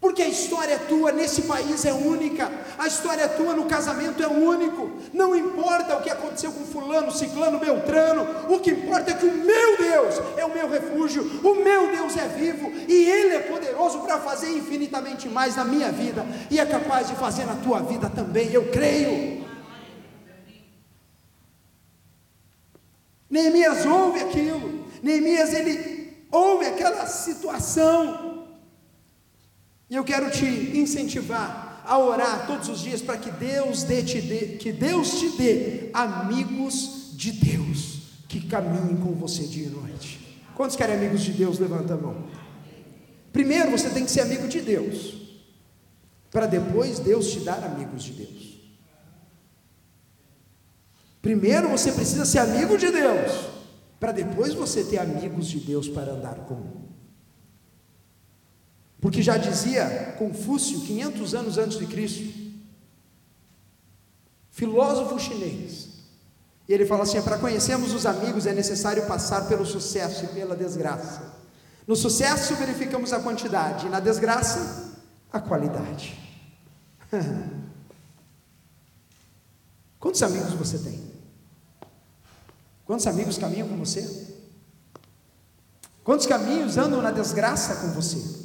Porque 0.05 0.21
a 0.21 0.29
história 0.29 0.79
tua 0.81 1.11
nesse 1.13 1.41
país 1.45 1.83
é 1.87 1.93
única, 1.95 2.53
a 2.77 2.87
história 2.87 3.27
tua 3.27 3.55
no 3.55 3.65
casamento 3.65 4.23
é 4.23 4.27
único. 4.27 4.91
Não 5.15 5.35
importa 5.35 5.97
o 5.97 6.03
que 6.03 6.11
aconteceu 6.11 6.53
com 6.53 6.63
fulano, 6.67 7.11
ciclano, 7.11 7.59
beltrano, 7.59 8.53
o 8.55 8.61
que 8.61 8.73
importa 8.73 9.13
é 9.13 9.15
que 9.15 9.25
o 9.25 9.33
meu 9.33 9.79
Deus 9.79 10.21
é 10.37 10.45
o 10.45 10.53
meu 10.53 10.69
refúgio, 10.69 11.41
o 11.43 11.55
meu 11.55 11.91
Deus 11.91 12.19
é 12.19 12.29
vivo 12.29 12.71
e 12.87 12.93
ele 12.93 13.35
é 13.35 13.39
poderoso 13.41 14.01
para 14.01 14.19
fazer 14.19 14.51
infinitamente 14.51 15.27
mais 15.27 15.57
na 15.57 15.65
minha 15.65 15.91
vida 15.91 16.23
e 16.51 16.61
é 16.61 16.67
capaz 16.67 17.09
de 17.09 17.15
fazer 17.15 17.47
na 17.47 17.55
tua 17.55 17.81
vida 17.81 18.11
também. 18.11 18.53
Eu 18.53 18.71
creio. 18.71 19.43
Neemias 23.31 23.87
ouve 23.87 24.21
aquilo. 24.21 24.85
Neemias 25.03 25.55
ele 25.55 26.27
ouve 26.31 26.67
aquela 26.67 27.07
situação. 27.07 28.34
E 29.89 29.97
eu 29.97 30.05
quero 30.05 30.31
te 30.31 30.45
incentivar 30.45 31.83
a 31.87 31.99
orar 31.99 32.47
todos 32.47 32.69
os 32.69 32.81
dias 32.81 33.03
para 33.03 33.19
que 33.19 33.31
Deus 33.31 33.83
dê, 33.83 34.03
te 34.03 34.21
dê, 34.21 34.47
que 34.57 34.73
Deus 34.73 35.21
te 35.21 35.29
dê 35.37 35.91
amigos 35.93 37.11
de 37.13 37.33
Deus 37.33 37.95
que 38.29 38.41
caminhem 38.41 38.97
com 38.97 39.13
você 39.13 39.45
dia 39.45 39.67
e 39.67 39.71
noite. 39.71 40.43
Quantos 40.55 40.77
querem 40.77 40.97
amigos 40.97 41.21
de 41.21 41.33
Deus? 41.33 41.59
Levanta 41.59 41.95
a 41.95 41.97
mão. 41.97 42.25
Primeiro 43.33 43.71
você 43.71 43.91
tem 43.91 44.05
que 44.05 44.11
ser 44.11 44.23
amigo 44.23 44.49
de 44.49 44.61
Deus, 44.61 45.15
para 46.31 46.47
depois 46.47 46.99
Deus 46.99 47.33
te 47.33 47.41
dar 47.41 47.63
amigos 47.65 48.03
de 48.03 48.13
Deus. 48.13 48.55
Primeiro 51.21 51.69
você 51.69 51.91
precisa 51.91 52.25
ser 52.25 52.39
amigo 52.39 52.77
de 52.77 52.91
Deus, 52.91 53.49
para 53.99 54.13
depois 54.13 54.55
você 54.55 54.85
ter 54.85 54.99
amigos 54.99 55.47
de 55.47 55.59
Deus 55.61 55.89
para 55.89 56.13
andar 56.13 56.37
com. 56.47 56.74
Porque 59.05 59.21
já 59.21 59.37
dizia 59.37 60.15
Confúcio, 60.19 60.81
500 60.81 61.35
anos 61.35 61.59
antes 61.59 61.79
de 61.79 61.87
Cristo, 61.87 62.23
filósofo 64.51 65.21
chinês, 65.21 65.89
e 66.67 66.73
ele 66.73 66.87
fala 66.87 67.03
assim: 67.03 67.21
para 67.21 67.37
conhecermos 67.37 67.93
os 67.93 68.07
amigos 68.07 68.47
é 68.47 68.55
necessário 68.55 69.07
passar 69.07 69.47
pelo 69.47 69.67
sucesso 69.67 70.25
e 70.25 70.29
pela 70.29 70.57
desgraça. 70.57 71.35
No 71.87 71.95
sucesso 71.95 72.55
verificamos 72.55 73.13
a 73.13 73.21
quantidade, 73.21 73.85
e 73.85 73.91
na 73.91 74.01
desgraça, 74.01 74.95
a 75.31 75.39
qualidade. 75.39 76.19
Quantos 80.01 80.23
amigos 80.23 80.55
você 80.55 80.79
tem? 80.79 81.13
Quantos 82.87 83.07
amigos 83.07 83.37
caminham 83.37 83.69
com 83.69 83.77
você? 83.77 84.35
Quantos 86.03 86.27
caminhos 86.27 86.79
andam 86.79 87.03
na 87.03 87.11
desgraça 87.11 87.77
com 87.77 87.89
você? 87.89 88.44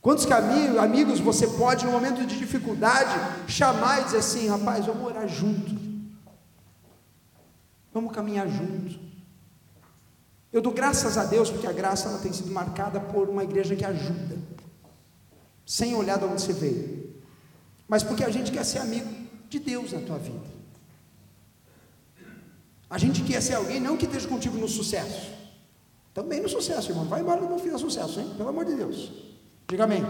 Quantos 0.00 0.26
amigos 0.30 1.20
você 1.20 1.46
pode, 1.46 1.84
no 1.84 1.92
momento 1.92 2.24
de 2.24 2.38
dificuldade, 2.38 3.14
chamar 3.46 4.00
e 4.00 4.04
dizer 4.04 4.18
assim: 4.18 4.48
rapaz, 4.48 4.86
vamos 4.86 5.04
orar 5.04 5.28
junto, 5.28 5.78
vamos 7.92 8.12
caminhar 8.12 8.48
junto. 8.48 8.98
Eu 10.50 10.62
dou 10.62 10.72
graças 10.72 11.18
a 11.18 11.24
Deus 11.24 11.50
porque 11.50 11.66
a 11.66 11.72
graça 11.72 12.08
ela 12.08 12.18
tem 12.18 12.32
sido 12.32 12.50
marcada 12.50 12.98
por 12.98 13.28
uma 13.28 13.44
igreja 13.44 13.76
que 13.76 13.84
ajuda, 13.84 14.38
sem 15.66 15.94
olhar 15.94 16.18
de 16.18 16.24
onde 16.24 16.40
você 16.40 16.52
veio, 16.54 17.14
mas 17.86 18.02
porque 18.02 18.24
a 18.24 18.30
gente 18.30 18.50
quer 18.50 18.64
ser 18.64 18.78
amigo 18.78 19.08
de 19.50 19.58
Deus 19.58 19.92
na 19.92 20.00
tua 20.00 20.18
vida. 20.18 20.60
A 22.88 22.98
gente 22.98 23.22
quer 23.22 23.40
ser 23.40 23.54
alguém 23.54 23.78
não 23.78 23.96
que 23.96 24.06
esteja 24.06 24.26
contigo 24.26 24.56
no 24.56 24.66
sucesso. 24.66 25.30
Também 26.12 26.40
no 26.40 26.48
sucesso, 26.48 26.90
irmão. 26.90 27.04
Vai 27.04 27.20
embora 27.20 27.40
não 27.40 27.58
fizer 27.58 27.78
sucesso, 27.78 28.18
hein? 28.18 28.34
Pelo 28.36 28.48
amor 28.48 28.64
de 28.64 28.74
Deus. 28.74 29.29
Diga 29.70 29.84
amém. 29.84 30.04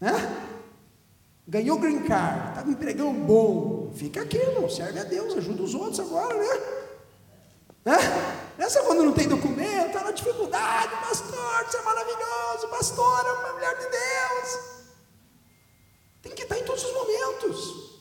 É? 0.00 0.44
ganhou 1.46 1.78
green 1.78 2.02
card, 2.04 2.48
está 2.48 2.62
com 2.62 2.70
um 2.70 2.72
empregão 2.72 3.12
bom, 3.12 3.92
fica 3.94 4.22
aqui, 4.22 4.38
irmão, 4.38 4.68
serve 4.68 4.98
a 4.98 5.04
Deus, 5.04 5.36
ajuda 5.36 5.62
os 5.62 5.74
outros 5.74 6.00
agora, 6.00 6.34
né? 6.36 6.60
Né? 7.84 7.98
Nessa 8.56 8.82
quando 8.82 9.04
não 9.04 9.12
tem 9.12 9.28
documento, 9.28 9.88
está 9.88 10.02
na 10.02 10.10
dificuldade, 10.10 10.90
pastor, 11.06 11.64
você 11.66 11.76
é 11.76 11.82
maravilhoso, 11.82 12.68
pastor, 12.70 13.26
é 13.26 13.32
uma 13.32 13.52
mulher 13.52 13.74
de 13.76 13.90
Deus. 13.90 14.58
Tem 16.22 16.32
que 16.32 16.42
estar 16.44 16.58
em 16.58 16.64
todos 16.64 16.82
os 16.82 16.92
momentos. 16.94 18.00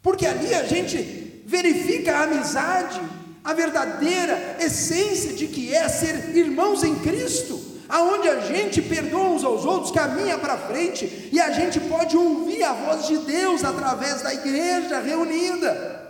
Porque 0.00 0.24
ali 0.24 0.54
a 0.54 0.62
gente 0.62 1.42
verifica 1.44 2.16
a 2.16 2.22
amizade, 2.22 3.00
a 3.42 3.52
verdadeira 3.52 4.56
essência 4.60 5.32
de 5.32 5.48
que 5.48 5.74
é 5.74 5.88
ser 5.88 6.36
irmãos 6.36 6.84
em 6.84 6.94
Cristo, 7.00 7.71
aonde 7.92 8.26
a 8.26 8.40
gente 8.40 8.80
perdoa 8.80 9.28
uns 9.28 9.44
aos 9.44 9.66
outros, 9.66 9.92
caminha 9.92 10.38
para 10.38 10.56
frente 10.56 11.28
e 11.30 11.38
a 11.38 11.50
gente 11.52 11.78
pode 11.78 12.16
ouvir 12.16 12.64
a 12.64 12.72
voz 12.72 13.06
de 13.06 13.18
Deus 13.18 13.62
através 13.62 14.22
da 14.22 14.32
igreja 14.32 14.98
reunida. 14.98 16.00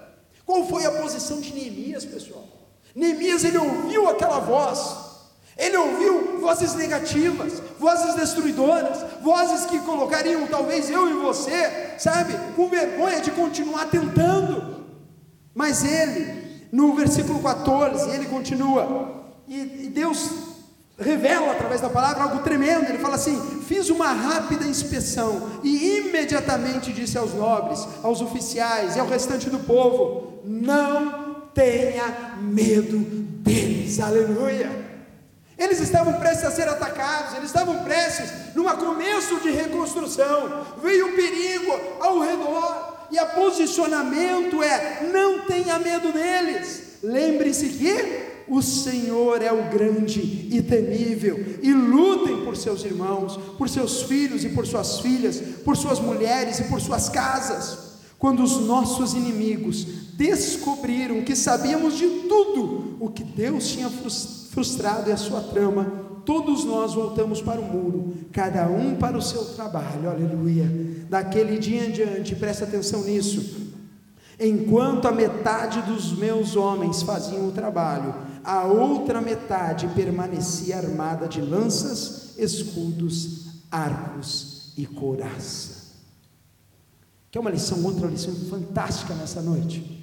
Qual 0.46 0.64
foi 0.64 0.86
a 0.86 0.92
posição 0.92 1.40
de 1.40 1.52
Neemias, 1.52 2.04
pessoal? 2.04 2.44
Neemias 2.94 3.42
ele 3.42 3.58
ouviu 3.58 4.08
aquela 4.08 4.38
voz. 4.38 5.10
Ele 5.58 5.76
ouviu 5.76 6.40
vozes 6.40 6.74
negativas, 6.74 7.60
vozes 7.80 8.14
destruidoras, 8.14 9.04
vozes 9.20 9.66
que 9.66 9.80
colocariam 9.80 10.46
talvez 10.46 10.88
eu 10.88 11.10
e 11.10 11.14
você, 11.14 11.94
sabe, 11.98 12.32
com 12.54 12.68
vergonha 12.68 13.20
de 13.20 13.32
continuar 13.32 13.86
tentando. 13.86 14.86
Mas 15.52 15.84
ele, 15.84 16.64
no 16.70 16.94
versículo 16.94 17.42
14, 17.42 18.08
ele 18.10 18.26
continua, 18.26 19.26
e, 19.46 19.58
e 19.58 19.88
Deus 19.88 20.51
revela 21.02 21.52
através 21.52 21.80
da 21.80 21.90
palavra 21.90 22.22
algo 22.22 22.38
tremendo. 22.38 22.88
Ele 22.88 22.98
fala 22.98 23.16
assim: 23.16 23.62
Fiz 23.66 23.90
uma 23.90 24.12
rápida 24.12 24.66
inspeção 24.66 25.60
e 25.62 25.98
imediatamente 25.98 26.92
disse 26.92 27.18
aos 27.18 27.34
nobres, 27.34 27.86
aos 28.02 28.20
oficiais 28.20 28.96
e 28.96 29.00
ao 29.00 29.06
restante 29.06 29.50
do 29.50 29.58
povo: 29.58 30.40
Não 30.44 31.42
tenha 31.54 32.38
medo 32.40 32.98
deles, 32.98 34.00
aleluia. 34.00 34.92
Eles 35.58 35.80
estavam 35.80 36.14
prestes 36.14 36.44
a 36.44 36.50
ser 36.50 36.68
atacados, 36.68 37.34
eles 37.34 37.46
estavam 37.46 37.84
prestes 37.84 38.54
num 38.54 38.64
começo 38.76 39.38
de 39.40 39.50
reconstrução, 39.50 40.64
veio 40.82 41.08
um 41.08 41.16
perigo 41.16 41.78
ao 42.00 42.18
redor, 42.18 43.06
e 43.10 43.20
o 43.20 43.26
posicionamento 43.26 44.62
é: 44.62 45.08
não 45.12 45.40
tenha 45.40 45.78
medo 45.78 46.10
deles, 46.10 46.98
lembre-se 47.02 47.68
que 47.68 48.31
o 48.48 48.62
Senhor 48.62 49.42
é 49.42 49.52
o 49.52 49.70
grande 49.70 50.20
e 50.50 50.62
temível, 50.62 51.58
e 51.62 51.72
lutem 51.72 52.44
por 52.44 52.56
seus 52.56 52.84
irmãos, 52.84 53.36
por 53.58 53.68
seus 53.68 54.02
filhos 54.02 54.44
e 54.44 54.50
por 54.50 54.66
suas 54.66 55.00
filhas, 55.00 55.40
por 55.64 55.76
suas 55.76 56.00
mulheres 56.00 56.58
e 56.60 56.64
por 56.64 56.80
suas 56.80 57.08
casas. 57.08 57.92
Quando 58.18 58.42
os 58.42 58.60
nossos 58.60 59.14
inimigos 59.14 59.84
descobriram 60.14 61.22
que 61.22 61.34
sabíamos 61.34 61.98
de 61.98 62.06
tudo 62.28 62.96
o 63.00 63.10
que 63.10 63.24
Deus 63.24 63.66
tinha 63.68 63.90
frustrado 64.50 65.10
e 65.10 65.12
a 65.12 65.16
sua 65.16 65.40
trama, 65.40 66.20
todos 66.24 66.64
nós 66.64 66.94
voltamos 66.94 67.42
para 67.42 67.60
o 67.60 67.64
muro, 67.64 68.14
cada 68.32 68.68
um 68.68 68.94
para 68.94 69.18
o 69.18 69.22
seu 69.22 69.44
trabalho, 69.44 70.08
aleluia. 70.08 70.70
Daquele 71.08 71.58
dia 71.58 71.84
em 71.86 71.90
diante, 71.90 72.36
presta 72.36 72.64
atenção 72.64 73.02
nisso. 73.02 73.72
Enquanto 74.38 75.06
a 75.06 75.12
metade 75.12 75.82
dos 75.82 76.16
meus 76.16 76.56
homens 76.56 77.02
faziam 77.02 77.48
o 77.48 77.52
trabalho, 77.52 78.14
a 78.44 78.64
outra 78.64 79.20
metade 79.20 79.88
permanecia 79.88 80.76
armada 80.76 81.28
de 81.28 81.40
lanças, 81.40 82.36
escudos, 82.38 83.62
arcos 83.70 84.72
e 84.76 84.86
couraça. 84.86 85.82
Quer 87.30 87.38
uma 87.38 87.50
lição, 87.50 87.82
outra 87.84 88.08
lição 88.08 88.34
fantástica 88.50 89.14
nessa 89.14 89.40
noite? 89.40 90.02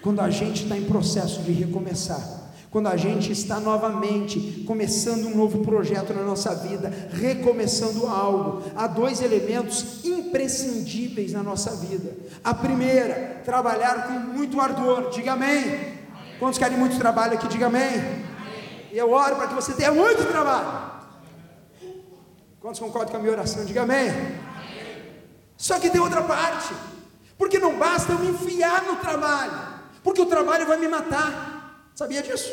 Quando 0.00 0.20
a 0.20 0.30
gente 0.30 0.64
está 0.64 0.76
em 0.76 0.84
processo 0.84 1.42
de 1.42 1.52
recomeçar, 1.52 2.42
quando 2.70 2.86
a 2.86 2.96
gente 2.96 3.30
está 3.30 3.60
novamente 3.60 4.64
começando 4.66 5.26
um 5.26 5.36
novo 5.36 5.58
projeto 5.58 6.14
na 6.14 6.22
nossa 6.22 6.54
vida, 6.54 6.90
recomeçando 7.12 8.06
algo, 8.06 8.62
há 8.74 8.86
dois 8.86 9.20
elementos 9.20 10.04
imprescindíveis 10.04 11.32
na 11.32 11.42
nossa 11.42 11.76
vida. 11.76 12.16
A 12.42 12.54
primeira, 12.54 13.42
trabalhar 13.44 14.06
com 14.06 14.32
muito 14.32 14.58
ardor, 14.58 15.10
diga 15.10 15.34
amém. 15.34 16.01
Quantos 16.42 16.58
querem 16.58 16.76
muito 16.76 16.98
trabalho 16.98 17.34
aqui, 17.34 17.46
diga 17.46 17.66
amém. 17.68 17.86
amém. 17.86 18.88
Eu 18.90 19.12
oro 19.12 19.36
para 19.36 19.46
que 19.46 19.54
você 19.54 19.74
tenha 19.74 19.92
muito 19.92 20.24
trabalho. 20.24 20.90
Quantos 22.58 22.80
concordam 22.80 23.12
com 23.12 23.16
a 23.18 23.20
minha 23.20 23.32
oração, 23.32 23.64
diga 23.64 23.82
amém. 23.82 24.10
Só 25.56 25.78
que 25.78 25.88
tem 25.88 26.00
outra 26.00 26.20
parte, 26.20 26.74
porque 27.38 27.60
não 27.60 27.78
basta 27.78 28.10
eu 28.10 28.18
me 28.18 28.30
enfiar 28.30 28.82
no 28.82 28.96
trabalho, 28.96 29.56
porque 30.02 30.20
o 30.20 30.26
trabalho 30.26 30.66
vai 30.66 30.78
me 30.78 30.88
matar. 30.88 31.86
Sabia 31.94 32.20
disso? 32.24 32.50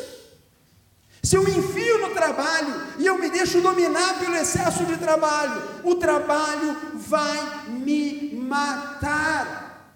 Se 1.20 1.34
eu 1.34 1.42
me 1.42 1.50
enfio 1.50 1.98
no 1.98 2.14
trabalho 2.14 2.86
e 2.96 3.04
eu 3.04 3.18
me 3.18 3.28
deixo 3.28 3.60
dominar 3.60 4.20
pelo 4.20 4.36
excesso 4.36 4.84
de 4.84 4.98
trabalho, 4.98 5.60
o 5.82 5.96
trabalho 5.96 6.76
vai 6.94 7.66
me 7.70 8.36
matar. 8.36 9.90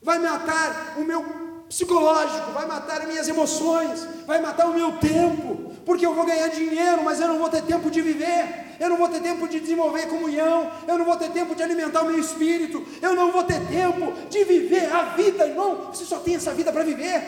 Vai 0.00 0.20
matar 0.20 0.94
o 0.96 1.00
meu 1.00 1.43
psicológico, 1.68 2.52
vai 2.52 2.66
matar 2.66 3.00
as 3.02 3.08
minhas 3.08 3.28
emoções, 3.28 4.06
vai 4.26 4.40
matar 4.40 4.66
o 4.66 4.74
meu 4.74 4.92
tempo, 4.92 5.72
porque 5.84 6.06
eu 6.06 6.14
vou 6.14 6.24
ganhar 6.24 6.48
dinheiro, 6.48 7.02
mas 7.02 7.20
eu 7.20 7.28
não 7.28 7.38
vou 7.38 7.48
ter 7.48 7.62
tempo 7.62 7.90
de 7.90 8.00
viver, 8.00 8.76
eu 8.78 8.88
não 8.88 8.96
vou 8.96 9.08
ter 9.08 9.20
tempo 9.20 9.48
de 9.48 9.60
desenvolver 9.60 10.06
comunhão, 10.06 10.70
eu 10.86 10.98
não 10.98 11.04
vou 11.04 11.16
ter 11.16 11.30
tempo 11.30 11.54
de 11.54 11.62
alimentar 11.62 12.02
o 12.02 12.06
meu 12.06 12.18
espírito, 12.18 12.84
eu 13.00 13.14
não 13.14 13.30
vou 13.32 13.44
ter 13.44 13.60
tempo 13.66 14.12
de 14.28 14.44
viver 14.44 14.92
a 14.92 15.02
vida, 15.16 15.46
irmão. 15.46 15.90
Você 15.92 16.04
só 16.04 16.18
tem 16.18 16.36
essa 16.36 16.52
vida 16.52 16.72
para 16.72 16.84
viver, 16.84 17.22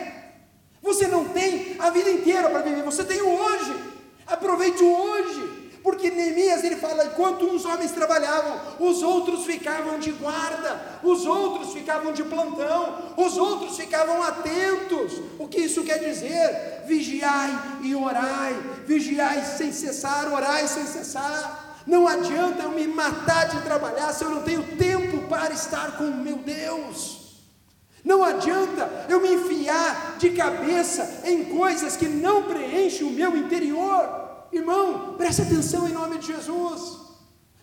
você 0.83 1.07
não 1.07 1.25
tem 1.25 1.77
a 1.79 1.91
vida 1.91 2.11
inteira 2.11 2.49
para 2.49 2.61
viver, 2.61 2.83
você 2.83 3.05
tem 3.05 3.21
o 3.21 3.29
hoje, 3.29 3.75
aproveite 4.27 4.83
o 4.83 4.93
hoje. 4.93 5.66
Porque 5.87 6.11
Neemias 6.11 6.65
ele 6.65 6.75
fala: 6.75 7.05
enquanto 7.05 7.47
uns 7.47 7.65
homens 7.65 7.93
trabalhavam, 7.93 8.61
os 8.81 9.05
outros 9.05 9.47
ficavam 9.47 10.01
de 10.01 10.11
guarda, 10.11 10.99
os 11.01 11.25
outros 11.25 11.73
ficavam 11.73 12.13
de 12.13 12.25
plantão, 12.25 13.15
os 13.17 13.39
outros 13.39 13.77
ficavam 13.77 14.21
atentos. 14.21 15.13
O 15.39 15.47
que 15.47 15.61
isso 15.61 15.85
quer 15.85 16.01
dizer? 16.01 16.83
Vigiai 16.89 17.79
e 17.83 17.95
orai, 17.95 18.57
vigiai 18.85 19.45
sem 19.45 19.71
cessar, 19.71 20.27
orai 20.33 20.67
sem 20.67 20.85
cessar. 20.87 21.85
Não 21.87 22.09
adianta 22.09 22.65
eu 22.65 22.73
me 22.73 22.89
matar 22.89 23.47
de 23.47 23.63
trabalhar 23.63 24.13
se 24.13 24.25
eu 24.25 24.31
não 24.31 24.43
tenho 24.43 24.65
tempo 24.77 25.29
para 25.29 25.55
estar 25.55 25.99
com 25.99 26.03
o 26.03 26.17
meu 26.17 26.39
Deus. 26.39 27.45
Não 28.05 28.25
adianta 28.25 29.07
eu 29.09 29.21
me 29.21 29.35
enfiar 29.35 30.17
de 30.19 30.31
cabeça 30.31 31.23
em 31.25 31.45
coisas 31.45 31.97
que 31.97 32.09
não 32.09 32.43
preenchem 32.43 33.07
o 33.07 33.11
meu 33.11 33.37
interior. 33.37 34.26
Irmão, 34.57 35.15
preste 35.19 35.43
atenção 35.43 35.87
em 35.87 35.93
nome 35.93 36.19
de 36.19 36.29
Jesus. 36.29 36.99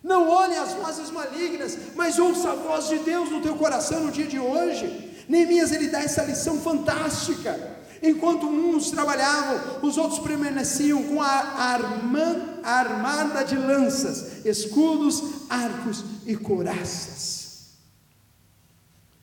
Não 0.03 0.29
olhe 0.29 0.55
as 0.55 0.73
vozes 0.73 1.09
malignas, 1.09 1.77
mas 1.95 2.19
ouça 2.19 2.51
a 2.51 2.55
voz 2.55 2.87
de 2.87 2.99
Deus 2.99 3.31
no 3.31 3.41
teu 3.41 3.55
coração 3.55 4.03
no 4.03 4.11
dia 4.11 4.27
de 4.27 4.37
hoje. 4.37 5.25
Neemias 5.27 5.71
ele 5.71 5.87
dá 5.87 6.01
essa 6.01 6.23
lição 6.23 6.59
fantástica. 6.59 7.71
Enquanto 8.01 8.45
uns 8.45 8.91
trabalhavam, 8.91 9.79
os 9.81 9.97
outros 9.97 10.19
permaneciam 10.19 11.01
com 11.03 11.21
a, 11.21 11.27
arma, 11.27 12.59
armada 12.61 13.43
de 13.43 13.55
lanças, 13.55 14.45
escudos, 14.45 15.23
arcos 15.49 16.03
e 16.27 16.35
coraças. 16.35 17.69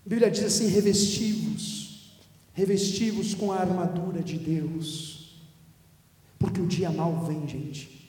A 0.04 0.08
Bíblia 0.08 0.30
diz 0.30 0.44
assim: 0.44 0.66
revestivos, 0.66 2.18
revestivos 2.54 3.34
com 3.34 3.52
a 3.52 3.58
armadura 3.58 4.22
de 4.22 4.38
Deus 4.38 5.19
porque 6.40 6.58
o 6.58 6.66
dia 6.66 6.90
mal 6.90 7.22
vem, 7.26 7.46
gente. 7.46 8.00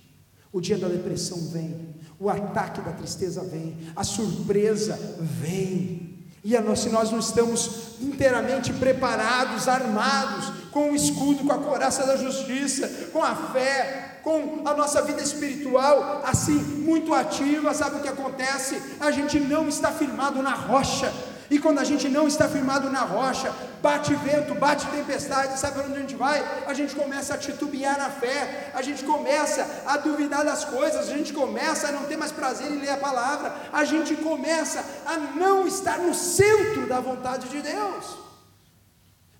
O 0.54 0.62
dia 0.62 0.78
da 0.78 0.88
depressão 0.88 1.38
vem, 1.50 1.96
o 2.17 2.30
ataque 2.30 2.82
da 2.82 2.94
tristeza 2.94 3.44
vem, 3.44 3.78
a 3.94 4.04
surpresa 4.04 4.98
vem. 5.20 6.26
E 6.44 6.58
nós, 6.60 6.80
se 6.80 6.89
nós 6.89 7.12
não 7.12 7.20
estamos 7.20 8.00
inteiramente 8.00 8.74
preparados, 8.74 9.67
armados, 9.67 10.46
com 10.72 10.91
o 10.91 10.96
escudo, 10.96 11.44
com 11.44 11.52
a 11.52 11.58
coraça 11.58 12.06
da 12.08 12.15
justiça, 12.15 12.88
com 13.12 13.22
a 13.22 13.36
fé, 13.36 14.20
com 14.24 14.62
a 14.65 14.74
nossa 14.74 15.02
vida 15.02 15.22
espiritual, 15.22 16.22
assim, 16.26 16.54
muito 16.54 17.13
ativa, 17.13 17.74
sabe 17.74 17.98
o 17.98 18.02
que 18.02 18.08
acontece? 18.08 18.82
A 19.00 19.12
gente 19.12 19.39
não 19.39 19.67
está 19.67 19.91
firmado 19.91 20.41
na 20.41 20.54
rocha, 20.54 21.13
e 21.51 21.59
quando 21.59 21.79
a 21.79 21.83
gente 21.83 22.07
não 22.07 22.29
está 22.29 22.47
firmado 22.47 22.89
na 22.89 23.01
rocha, 23.01 23.53
bate 23.81 24.15
vento, 24.15 24.55
bate 24.55 24.87
tempestade, 24.87 25.59
sabe 25.59 25.73
para 25.73 25.83
onde 25.83 25.97
a 25.97 25.99
gente 25.99 26.15
vai? 26.15 26.39
A 26.65 26.73
gente 26.73 26.95
começa 26.95 27.33
a 27.33 27.37
titubear 27.37 27.97
na 27.97 28.09
fé, 28.09 28.71
a 28.73 28.81
gente 28.81 29.03
começa 29.03 29.83
a 29.85 29.97
duvidar 29.97 30.45
das 30.45 30.63
coisas, 30.63 31.09
a 31.09 31.17
gente 31.17 31.33
começa 31.33 31.89
a 31.89 31.91
não 31.91 32.05
ter 32.05 32.15
mais 32.15 32.31
prazer 32.31 32.71
em 32.71 32.79
ler 32.79 32.91
a 32.91 32.97
palavra, 32.97 33.53
a 33.73 33.83
gente 33.83 34.15
começa 34.15 34.81
a 35.05 35.17
não 35.17 35.67
estar 35.67 35.99
no 35.99 36.15
centro 36.15 36.87
da 36.87 37.01
vontade 37.01 37.49
de 37.49 37.61
Deus. 37.61 38.05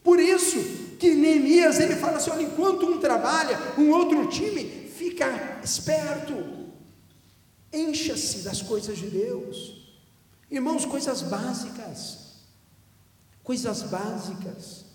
Por 0.04 0.20
isso 0.20 0.60
que 1.00 1.16
Neemias 1.16 1.80
ele 1.80 1.96
fala 1.96 2.18
assim: 2.18 2.32
olha, 2.32 2.44
enquanto 2.44 2.88
um 2.88 3.00
trabalha, 3.00 3.58
um 3.78 3.90
outro 3.90 4.28
time 4.28 4.92
fica 4.98 5.60
esperto. 5.64 6.36
Encha-se 7.72 8.40
das 8.40 8.62
coisas 8.62 8.98
de 8.98 9.08
Deus. 9.08 9.81
Irmãos, 10.52 10.86
coisas 10.86 11.22
básicas. 11.22 12.42
Coisas 13.42 13.84
básicas. 13.84 14.86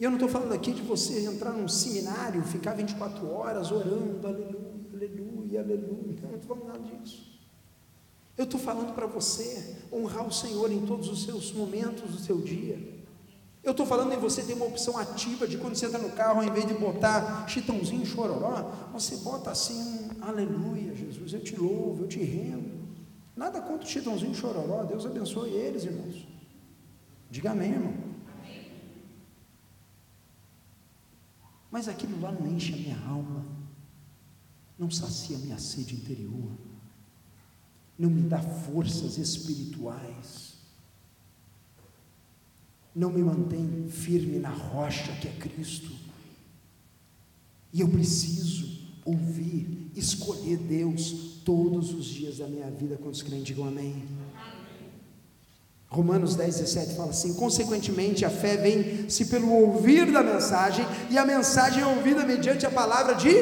Eu 0.00 0.10
não 0.10 0.16
estou 0.16 0.28
falando 0.28 0.52
aqui 0.52 0.72
de 0.72 0.80
você 0.80 1.26
entrar 1.26 1.52
num 1.52 1.68
seminário, 1.68 2.42
ficar 2.42 2.72
24 2.72 3.30
horas 3.30 3.70
orando, 3.70 4.26
aleluia, 4.26 4.90
aleluia, 4.92 5.60
aleluia. 5.60 6.18
Não 6.22 6.36
estou 6.36 6.56
falando 6.56 6.66
nada 6.66 6.96
disso. 6.96 7.36
Eu 8.36 8.44
estou 8.44 8.60
falando 8.60 8.94
para 8.94 9.06
você 9.06 9.76
honrar 9.92 10.26
o 10.26 10.32
Senhor 10.32 10.70
em 10.70 10.84
todos 10.84 11.08
os 11.08 11.24
seus 11.24 11.52
momentos 11.52 12.10
do 12.10 12.18
seu 12.18 12.40
dia. 12.40 12.96
Eu 13.62 13.72
estou 13.72 13.84
falando 13.84 14.12
em 14.12 14.18
você 14.18 14.42
ter 14.42 14.54
uma 14.54 14.66
opção 14.66 14.96
ativa 14.96 15.46
de 15.46 15.58
quando 15.58 15.74
você 15.74 15.86
entra 15.86 15.98
no 15.98 16.10
carro, 16.10 16.40
ao 16.40 16.44
invés 16.44 16.66
de 16.66 16.74
botar 16.74 17.46
chitãozinho 17.48 18.06
chororó, 18.06 18.70
você 18.92 19.16
bota 19.16 19.50
assim, 19.50 20.08
aleluia, 20.20 20.94
Jesus, 20.94 21.32
eu 21.32 21.40
te 21.40 21.56
louvo, 21.56 22.04
eu 22.04 22.08
te 22.08 22.22
rendo. 22.22 22.75
Nada 23.36 23.60
contra 23.60 23.86
o 23.86 23.88
chitãozinho 23.88 24.34
chororó, 24.34 24.84
Deus 24.84 25.04
abençoe 25.04 25.50
eles, 25.50 25.84
irmãos. 25.84 26.26
Diga 27.30 27.52
amém, 27.52 27.72
irmão. 27.72 27.94
Mas 31.70 31.86
aquilo 31.86 32.18
lá 32.20 32.32
não 32.32 32.46
enche 32.46 32.72
a 32.72 32.76
minha 32.76 33.06
alma, 33.06 33.44
não 34.78 34.90
sacia 34.90 35.36
a 35.36 35.40
minha 35.40 35.58
sede 35.58 35.94
interior 35.94 36.50
não 37.98 38.10
me 38.10 38.22
dá 38.22 38.40
forças 38.40 39.16
espirituais, 39.16 40.54
não 42.94 43.10
me 43.10 43.22
mantém 43.22 43.88
firme 43.88 44.38
na 44.38 44.50
rocha 44.50 45.12
que 45.16 45.28
é 45.28 45.32
Cristo. 45.32 45.92
E 47.72 47.80
eu 47.80 47.88
preciso 47.88 48.86
ouvir, 49.04 49.90
escolher 49.94 50.58
Deus 50.58 51.35
todos 51.46 51.94
os 51.94 52.04
dias 52.04 52.38
da 52.38 52.48
minha 52.48 52.68
vida. 52.68 52.98
Quando 53.00 53.14
os 53.14 53.22
crentes 53.22 53.44
digam 53.44 53.68
amém. 53.68 54.04
Romanos 55.88 56.34
10, 56.34 56.58
17 56.58 56.96
fala 56.96 57.10
assim: 57.10 57.34
consequentemente, 57.34 58.24
a 58.24 58.30
fé 58.30 58.56
vem-se 58.56 59.26
pelo 59.26 59.50
ouvir 59.52 60.10
da 60.10 60.22
mensagem, 60.22 60.84
e 61.08 61.16
a 61.16 61.24
mensagem 61.24 61.82
é 61.82 61.86
ouvida 61.86 62.24
mediante 62.24 62.66
a 62.66 62.70
palavra 62.70 63.14
de 63.14 63.32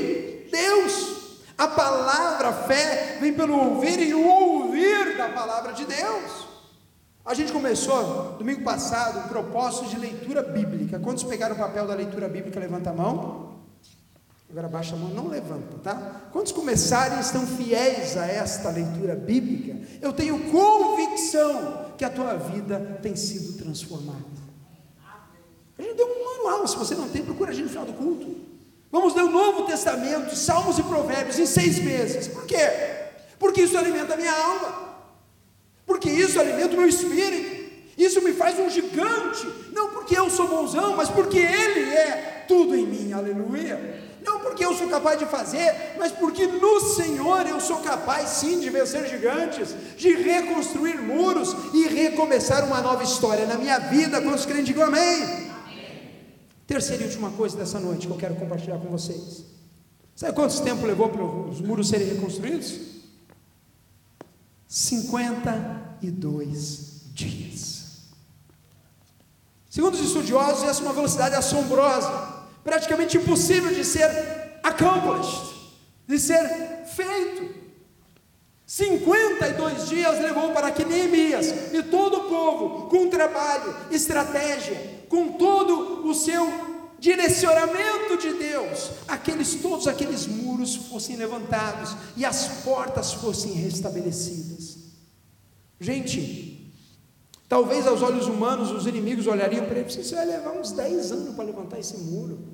Deus. 0.52 1.14
A 1.56 1.66
palavra 1.66 2.52
fé 2.52 3.16
vem 3.20 3.32
pelo 3.32 3.56
ouvir 3.56 3.98
e 4.00 4.12
o 4.12 4.28
ouvir 4.28 5.16
da 5.16 5.30
palavra 5.30 5.72
de 5.72 5.86
Deus. 5.86 6.44
A 7.24 7.32
gente 7.32 7.52
começou 7.52 8.34
domingo 8.38 8.62
passado 8.62 9.20
um 9.20 9.28
propósito 9.28 9.88
de 9.88 9.96
leitura 9.96 10.42
bíblica. 10.42 10.98
Quantos 10.98 11.24
pegaram 11.24 11.54
o 11.54 11.58
papel 11.58 11.86
da 11.86 11.94
leitura 11.94 12.28
bíblica? 12.28 12.60
Levanta 12.60 12.90
a 12.90 12.92
mão. 12.92 13.53
Agora 14.50 14.68
baixa 14.68 14.94
a 14.94 14.98
mão, 14.98 15.10
não 15.10 15.28
levanta, 15.28 15.78
tá? 15.82 16.28
Quantos 16.32 16.52
começarem 16.52 17.18
estão 17.18 17.46
fiéis 17.46 18.16
a 18.16 18.26
esta 18.26 18.70
leitura 18.70 19.16
bíblica? 19.16 19.76
Eu 20.00 20.12
tenho 20.12 20.38
convicção 20.50 21.92
que 21.96 22.04
a 22.04 22.10
tua 22.10 22.34
vida 22.36 22.98
tem 23.02 23.16
sido 23.16 23.58
transformada. 23.58 24.34
A 25.76 25.82
gente 25.82 25.96
deu 25.96 26.06
um 26.06 26.44
manual, 26.44 26.66
se 26.68 26.76
você 26.76 26.94
não 26.94 27.08
tem, 27.08 27.24
procura 27.24 27.50
a 27.50 27.54
gente 27.54 27.64
no 27.64 27.70
final 27.70 27.86
do 27.86 27.94
culto. 27.94 28.36
Vamos 28.92 29.14
ler 29.14 29.24
o 29.24 29.30
Novo 29.30 29.66
Testamento, 29.66 30.36
Salmos 30.36 30.78
e 30.78 30.82
Provérbios 30.84 31.38
em 31.38 31.46
seis 31.46 31.80
meses. 31.80 32.28
Por 32.28 32.46
quê? 32.46 32.70
Porque 33.40 33.62
isso 33.62 33.76
alimenta 33.76 34.14
a 34.14 34.16
minha 34.16 34.32
alma. 34.32 34.94
Porque 35.84 36.08
isso 36.08 36.38
alimenta 36.38 36.74
o 36.74 36.78
meu 36.78 36.88
espírito. 36.88 37.64
Isso 37.98 38.22
me 38.22 38.32
faz 38.32 38.58
um 38.58 38.70
gigante. 38.70 39.48
Não 39.72 39.90
porque 39.90 40.16
eu 40.16 40.30
sou 40.30 40.46
bonzão, 40.46 40.96
mas 40.96 41.10
porque 41.10 41.38
Ele 41.38 41.92
é 41.92 42.44
tudo 42.46 42.76
em 42.76 42.86
mim. 42.86 43.12
Aleluia. 43.12 44.03
Não 44.24 44.40
porque 44.40 44.64
eu 44.64 44.74
sou 44.74 44.88
capaz 44.88 45.18
de 45.18 45.26
fazer, 45.26 45.94
mas 45.98 46.10
porque 46.10 46.46
no 46.46 46.80
Senhor 46.80 47.46
eu 47.46 47.60
sou 47.60 47.80
capaz 47.80 48.30
sim 48.30 48.58
de 48.58 48.70
vencer 48.70 49.06
gigantes, 49.06 49.74
de 49.98 50.14
reconstruir 50.14 51.00
muros 51.00 51.54
e 51.74 51.86
recomeçar 51.88 52.64
uma 52.64 52.80
nova 52.80 53.04
história 53.04 53.46
na 53.46 53.56
minha 53.56 53.78
vida. 53.78 54.22
Quantos 54.22 54.46
crentes 54.46 54.66
digam 54.66 54.84
amém? 54.84 55.52
Terceira 56.66 57.02
e 57.02 57.06
última 57.06 57.30
coisa 57.32 57.54
dessa 57.56 57.78
noite 57.78 58.06
que 58.06 58.12
eu 58.12 58.16
quero 58.16 58.34
compartilhar 58.36 58.78
com 58.78 58.88
vocês. 58.88 59.44
Sabe 60.16 60.32
quanto 60.32 60.62
tempo 60.62 60.86
levou 60.86 61.10
para 61.10 61.22
os 61.22 61.60
muros 61.60 61.88
serem 61.88 62.08
reconstruídos? 62.08 62.80
52 64.66 67.02
dias. 67.12 67.84
Segundo 69.68 69.92
os 69.94 70.00
estudiosos, 70.00 70.64
essa 70.64 70.80
é 70.80 70.84
uma 70.84 70.94
velocidade 70.94 71.34
assombrosa, 71.34 72.08
praticamente 72.64 73.16
impossível 73.18 73.72
de 73.72 73.84
ser 73.84 74.08
accomplished, 74.62 75.54
de 76.06 76.18
ser 76.18 76.86
feito. 76.86 77.54
52 78.66 79.88
dias 79.88 80.20
levou 80.20 80.52
para 80.52 80.70
que 80.70 80.84
Neemias 80.84 81.46
e 81.72 81.82
todo 81.82 82.16
o 82.16 82.28
povo, 82.28 82.88
com 82.88 83.08
trabalho, 83.10 83.76
estratégia, 83.90 85.04
com 85.08 85.32
todo 85.32 86.08
o 86.08 86.14
seu 86.14 86.74
direcionamento 86.98 88.16
de 88.16 88.32
Deus, 88.32 88.90
aqueles 89.06 89.56
todos 89.56 89.86
aqueles 89.86 90.26
muros 90.26 90.74
fossem 90.74 91.16
levantados 91.16 91.94
e 92.16 92.24
as 92.24 92.62
portas 92.62 93.12
fossem 93.12 93.52
restabelecidas. 93.52 94.78
Gente, 95.78 96.72
talvez 97.46 97.86
aos 97.86 98.00
olhos 98.00 98.26
humanos 98.26 98.70
os 98.70 98.86
inimigos 98.86 99.26
olhariam 99.26 99.66
para 99.66 99.80
ele 99.80 99.90
e 99.90 100.14
vai 100.14 100.24
levar 100.24 100.52
uns 100.52 100.72
10 100.72 101.12
anos 101.12 101.34
para 101.34 101.44
levantar 101.44 101.78
esse 101.78 101.98
muro. 101.98 102.53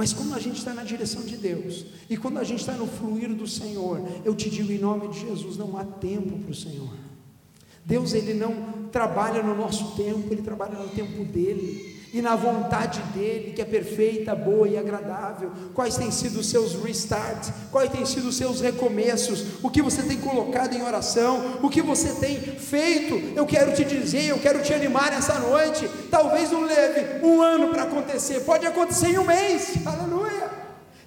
Mas 0.00 0.14
quando 0.14 0.34
a 0.34 0.38
gente 0.38 0.56
está 0.56 0.72
na 0.72 0.82
direção 0.82 1.20
de 1.26 1.36
Deus, 1.36 1.84
e 2.08 2.16
quando 2.16 2.38
a 2.38 2.42
gente 2.42 2.60
está 2.60 2.72
no 2.72 2.86
fluir 2.86 3.34
do 3.34 3.46
Senhor, 3.46 4.00
eu 4.24 4.34
te 4.34 4.48
digo 4.48 4.72
em 4.72 4.78
nome 4.78 5.08
de 5.08 5.20
Jesus: 5.20 5.58
não 5.58 5.76
há 5.76 5.84
tempo 5.84 6.38
para 6.38 6.50
o 6.50 6.54
Senhor. 6.54 6.88
Deus 7.84 8.14
ele 8.14 8.32
não 8.32 8.88
trabalha 8.90 9.42
no 9.42 9.54
nosso 9.54 9.94
tempo, 9.96 10.32
ele 10.32 10.40
trabalha 10.40 10.78
no 10.78 10.88
tempo 10.88 11.22
dele 11.26 11.89
e 12.12 12.20
na 12.20 12.34
vontade 12.36 13.00
dele, 13.14 13.52
que 13.52 13.62
é 13.62 13.64
perfeita, 13.64 14.34
boa 14.34 14.68
e 14.68 14.76
agradável. 14.76 15.52
Quais 15.74 15.96
têm 15.96 16.10
sido 16.10 16.40
os 16.40 16.48
seus 16.48 16.74
restarts? 16.74 17.52
Quais 17.70 17.90
têm 17.90 18.04
sido 18.04 18.28
os 18.28 18.36
seus 18.36 18.60
recomeços? 18.60 19.44
O 19.62 19.70
que 19.70 19.82
você 19.82 20.02
tem 20.02 20.18
colocado 20.18 20.74
em 20.74 20.82
oração? 20.82 21.58
O 21.62 21.68
que 21.68 21.82
você 21.82 22.14
tem 22.14 22.36
feito? 22.40 23.14
Eu 23.36 23.46
quero 23.46 23.72
te 23.72 23.84
dizer, 23.84 24.26
eu 24.26 24.38
quero 24.38 24.62
te 24.62 24.74
animar 24.74 25.12
essa 25.12 25.38
noite. 25.38 25.88
Talvez 26.10 26.50
não 26.50 26.62
leve 26.62 27.24
um 27.24 27.40
ano 27.40 27.68
para 27.68 27.84
acontecer, 27.84 28.40
pode 28.40 28.66
acontecer 28.66 29.08
em 29.08 29.18
um 29.18 29.24
mês. 29.24 29.74
Aleluia. 29.86 30.49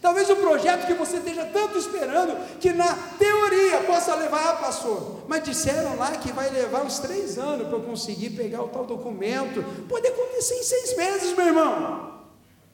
Talvez 0.04 0.30
o 0.30 0.36
projeto 0.36 0.86
que 0.86 0.94
você 0.94 1.16
esteja 1.16 1.46
tanto 1.46 1.78
esperando, 1.78 2.36
que 2.60 2.74
na 2.74 2.94
teoria 3.18 3.80
possa 3.88 4.14
levar, 4.16 4.50
ah, 4.50 4.54
pastor, 4.56 5.22
mas 5.30 5.42
disseram 5.44 5.96
lá 5.96 6.12
que 6.12 6.30
vai 6.34 6.50
levar 6.50 6.84
uns 6.84 7.00
três 7.00 7.38
anos 7.38 7.70
para 7.70 7.78
eu 7.78 7.84
conseguir 7.84 8.32
pegar 8.32 8.64
o 8.64 8.68
tal 8.68 8.86
documento. 8.86 9.64
Pode 9.88 10.06
acontecer 10.06 10.56
em 10.56 10.64
seis 10.64 10.98
meses, 10.98 11.38
meu 11.38 11.48
irmão. 11.48 12.20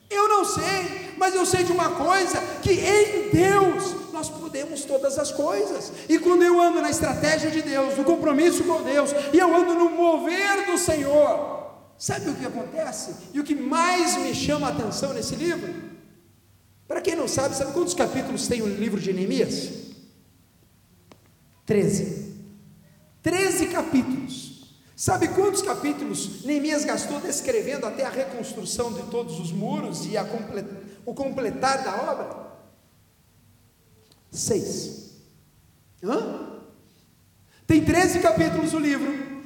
Eu 0.09 0.27
não 0.27 0.43
sei, 0.43 1.13
mas 1.17 1.35
eu 1.35 1.45
sei 1.45 1.63
de 1.63 1.71
uma 1.71 1.91
coisa: 1.91 2.41
que 2.63 2.71
em 2.71 3.29
Deus 3.29 4.11
nós 4.11 4.27
podemos 4.27 4.83
todas 4.85 5.19
as 5.19 5.31
coisas. 5.31 5.91
E 6.09 6.17
quando 6.17 6.41
eu 6.41 6.59
ando 6.59 6.81
na 6.81 6.89
estratégia 6.89 7.51
de 7.51 7.61
Deus, 7.61 7.95
no 7.95 8.03
compromisso 8.05 8.63
com 8.63 8.81
Deus, 8.81 9.11
e 9.31 9.37
eu 9.37 9.55
ando 9.55 9.75
no 9.75 9.91
mover 9.91 10.65
do 10.65 10.79
Senhor, 10.79 11.75
sabe 11.95 12.27
o 12.31 12.33
que 12.33 12.47
acontece? 12.47 13.13
E 13.35 13.39
o 13.39 13.43
que 13.43 13.53
mais 13.53 14.17
me 14.17 14.33
chama 14.33 14.65
a 14.65 14.71
atenção 14.71 15.13
nesse 15.13 15.35
livro? 15.35 15.98
Para 16.89 17.01
quem 17.01 17.15
não 17.15 17.27
sabe, 17.27 17.55
sabe 17.55 17.71
quantos 17.71 17.93
capítulos 17.93 18.47
tem 18.47 18.63
o 18.63 18.67
livro 18.67 18.99
de 18.99 19.13
Neemias? 19.13 19.69
Treze. 21.63 22.33
Treze 23.21 23.67
capítulos. 23.67 24.73
Sabe 24.95 25.27
quantos 25.27 25.61
capítulos 25.61 26.43
Neemias 26.43 26.83
gastou 26.83 27.19
descrevendo 27.19 27.85
até 27.85 28.03
a 28.03 28.09
reconstrução 28.09 28.91
de 28.91 29.03
todos 29.03 29.39
os 29.39 29.51
muros 29.51 30.07
e 30.07 30.17
complet... 30.23 30.65
o 31.05 31.13
completar 31.13 31.83
da 31.83 32.11
obra? 32.11 32.49
Seis. 34.31 35.11
Hã? 36.03 36.59
Tem 37.67 37.85
13 37.85 38.19
capítulos 38.19 38.73
o 38.73 38.79
livro. 38.79 39.38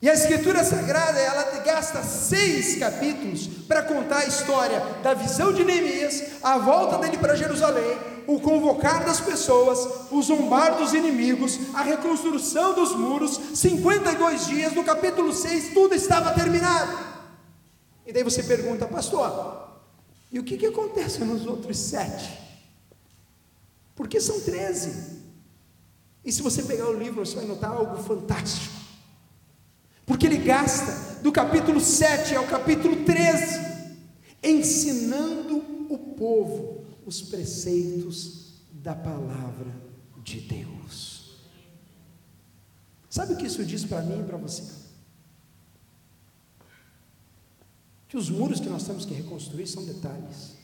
E 0.00 0.08
a 0.08 0.14
Escritura 0.14 0.62
Sagrada, 0.62 1.18
ela 1.18 1.42
gasta 1.64 2.04
seis 2.04 2.78
capítulos 2.78 3.48
para 3.66 3.82
contar 3.82 4.18
a 4.18 4.26
história 4.26 4.80
da 5.02 5.12
visão 5.12 5.52
de 5.52 5.64
Neemias, 5.64 6.22
a 6.40 6.56
volta 6.56 6.98
dele 6.98 7.18
para 7.18 7.34
Jerusalém, 7.34 7.98
o 8.28 8.38
convocar 8.40 9.04
das 9.04 9.20
pessoas, 9.20 10.12
o 10.12 10.22
zombar 10.22 10.76
dos 10.76 10.94
inimigos, 10.94 11.58
a 11.74 11.82
reconstrução 11.82 12.74
dos 12.74 12.94
muros, 12.94 13.40
52 13.54 14.46
dias, 14.46 14.72
no 14.72 14.84
capítulo 14.84 15.32
6, 15.32 15.74
tudo 15.74 15.94
estava 15.94 16.32
terminado. 16.32 16.96
E 18.06 18.12
daí 18.12 18.22
você 18.22 18.44
pergunta, 18.44 18.86
pastor, 18.86 19.68
e 20.30 20.38
o 20.38 20.44
que, 20.44 20.56
que 20.56 20.66
acontece 20.66 21.24
nos 21.24 21.44
outros 21.44 21.76
sete? 21.76 22.38
Porque 23.96 24.20
são 24.20 24.40
13. 24.40 25.18
E 26.24 26.30
se 26.30 26.40
você 26.40 26.62
pegar 26.62 26.88
o 26.88 26.96
livro, 26.96 27.26
você 27.26 27.34
vai 27.34 27.46
notar 27.46 27.72
algo 27.72 28.00
fantástico. 28.02 28.77
Porque 30.08 30.26
ele 30.26 30.38
gasta 30.38 31.20
do 31.22 31.30
capítulo 31.30 31.80
7 31.80 32.34
ao 32.34 32.46
capítulo 32.46 33.04
13 33.04 33.68
ensinando 34.42 35.58
o 35.90 35.98
povo 35.98 36.84
os 37.04 37.22
preceitos 37.22 38.54
da 38.72 38.94
palavra 38.94 39.72
de 40.24 40.40
Deus. 40.40 41.36
Sabe 43.10 43.34
o 43.34 43.36
que 43.36 43.46
isso 43.46 43.64
diz 43.64 43.84
para 43.84 44.02
mim 44.02 44.20
e 44.20 44.24
para 44.24 44.36
você? 44.36 44.62
Que 48.08 48.16
os 48.16 48.30
muros 48.30 48.60
que 48.60 48.68
nós 48.68 48.84
temos 48.84 49.04
que 49.04 49.12
reconstruir 49.12 49.66
são 49.66 49.84
detalhes. 49.84 50.56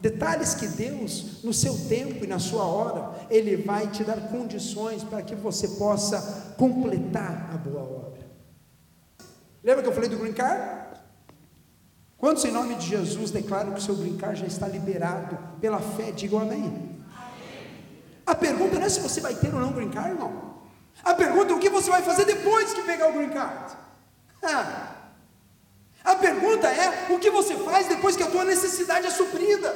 Detalhes 0.00 0.54
que 0.54 0.68
Deus, 0.68 1.42
no 1.42 1.52
seu 1.52 1.76
tempo 1.88 2.24
e 2.24 2.28
na 2.28 2.38
sua 2.38 2.64
hora, 2.64 3.26
Ele 3.30 3.56
vai 3.56 3.90
te 3.90 4.04
dar 4.04 4.28
condições 4.28 5.02
para 5.02 5.22
que 5.22 5.34
você 5.34 5.68
possa 5.68 6.54
completar 6.58 7.50
a 7.54 7.56
boa 7.56 7.82
obra. 7.82 8.05
Lembra 9.66 9.82
que 9.82 9.88
eu 9.88 9.92
falei 9.92 10.08
do 10.08 10.16
green 10.16 10.32
card? 10.32 10.62
Quantos 12.16 12.44
em 12.44 12.52
nome 12.52 12.76
de 12.76 12.86
Jesus 12.86 13.32
declaram 13.32 13.72
que 13.72 13.80
o 13.80 13.82
seu 13.82 13.96
green 13.96 14.16
card 14.16 14.38
já 14.38 14.46
está 14.46 14.68
liberado 14.68 15.36
pela 15.60 15.80
fé? 15.80 16.12
Digam 16.12 16.38
amém. 16.38 16.60
amém. 16.60 17.04
A 18.24 18.32
pergunta 18.36 18.78
não 18.78 18.86
é 18.86 18.88
se 18.88 19.00
você 19.00 19.20
vai 19.20 19.34
ter 19.34 19.52
ou 19.52 19.60
não 19.60 19.72
green 19.72 19.90
card, 19.90 20.10
irmão. 20.10 20.60
A 21.02 21.14
pergunta 21.14 21.52
é 21.52 21.56
o 21.56 21.58
que 21.58 21.68
você 21.68 21.90
vai 21.90 22.00
fazer 22.00 22.24
depois 22.24 22.72
que 22.72 22.82
pegar 22.82 23.08
o 23.08 23.14
green 23.14 23.30
card. 23.30 23.76
Ah. 24.44 24.92
A 26.04 26.14
pergunta 26.14 26.68
é 26.68 27.12
o 27.12 27.18
que 27.18 27.30
você 27.30 27.56
faz 27.56 27.88
depois 27.88 28.14
que 28.14 28.22
a 28.22 28.30
tua 28.30 28.44
necessidade 28.44 29.08
é 29.08 29.10
suprida. 29.10 29.74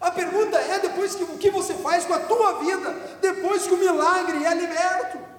A 0.00 0.10
pergunta 0.10 0.56
é 0.56 0.78
depois 0.78 1.14
que 1.14 1.24
o 1.24 1.36
que 1.36 1.50
você 1.50 1.74
faz 1.74 2.06
com 2.06 2.14
a 2.14 2.20
tua 2.20 2.60
vida, 2.60 2.96
depois 3.20 3.66
que 3.66 3.74
o 3.74 3.76
milagre 3.76 4.42
é 4.46 4.54
liberto. 4.54 5.37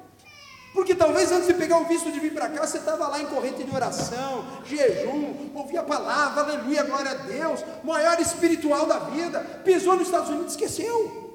Porque 0.74 0.94
talvez 0.94 1.32
antes 1.32 1.48
de 1.48 1.54
pegar 1.56 1.78
o 1.80 1.86
visto 1.86 2.12
de 2.12 2.20
vir 2.20 2.34
para 2.34 2.50
cá, 2.50 2.66
você 2.66 2.78
estava 2.78 3.08
lá 3.08 3.20
em 3.20 3.26
corrente 3.26 3.64
de 3.64 3.76
oração, 3.76 4.46
jejum, 4.66 5.50
ouvia 5.56 5.82
a 5.82 5.84
palavra, 5.84 6.44
aleluia, 6.44 6.84
glória 6.84 7.12
a 7.12 7.16
Deus, 7.16 7.66
maior 7.84 8.20
espiritual 8.20 8.86
da 8.86 9.00
vida, 9.00 9.40
pisou 9.64 9.96
nos 9.96 10.06
Estados 10.06 10.30
Unidos, 10.30 10.54
esqueceu 10.54 11.30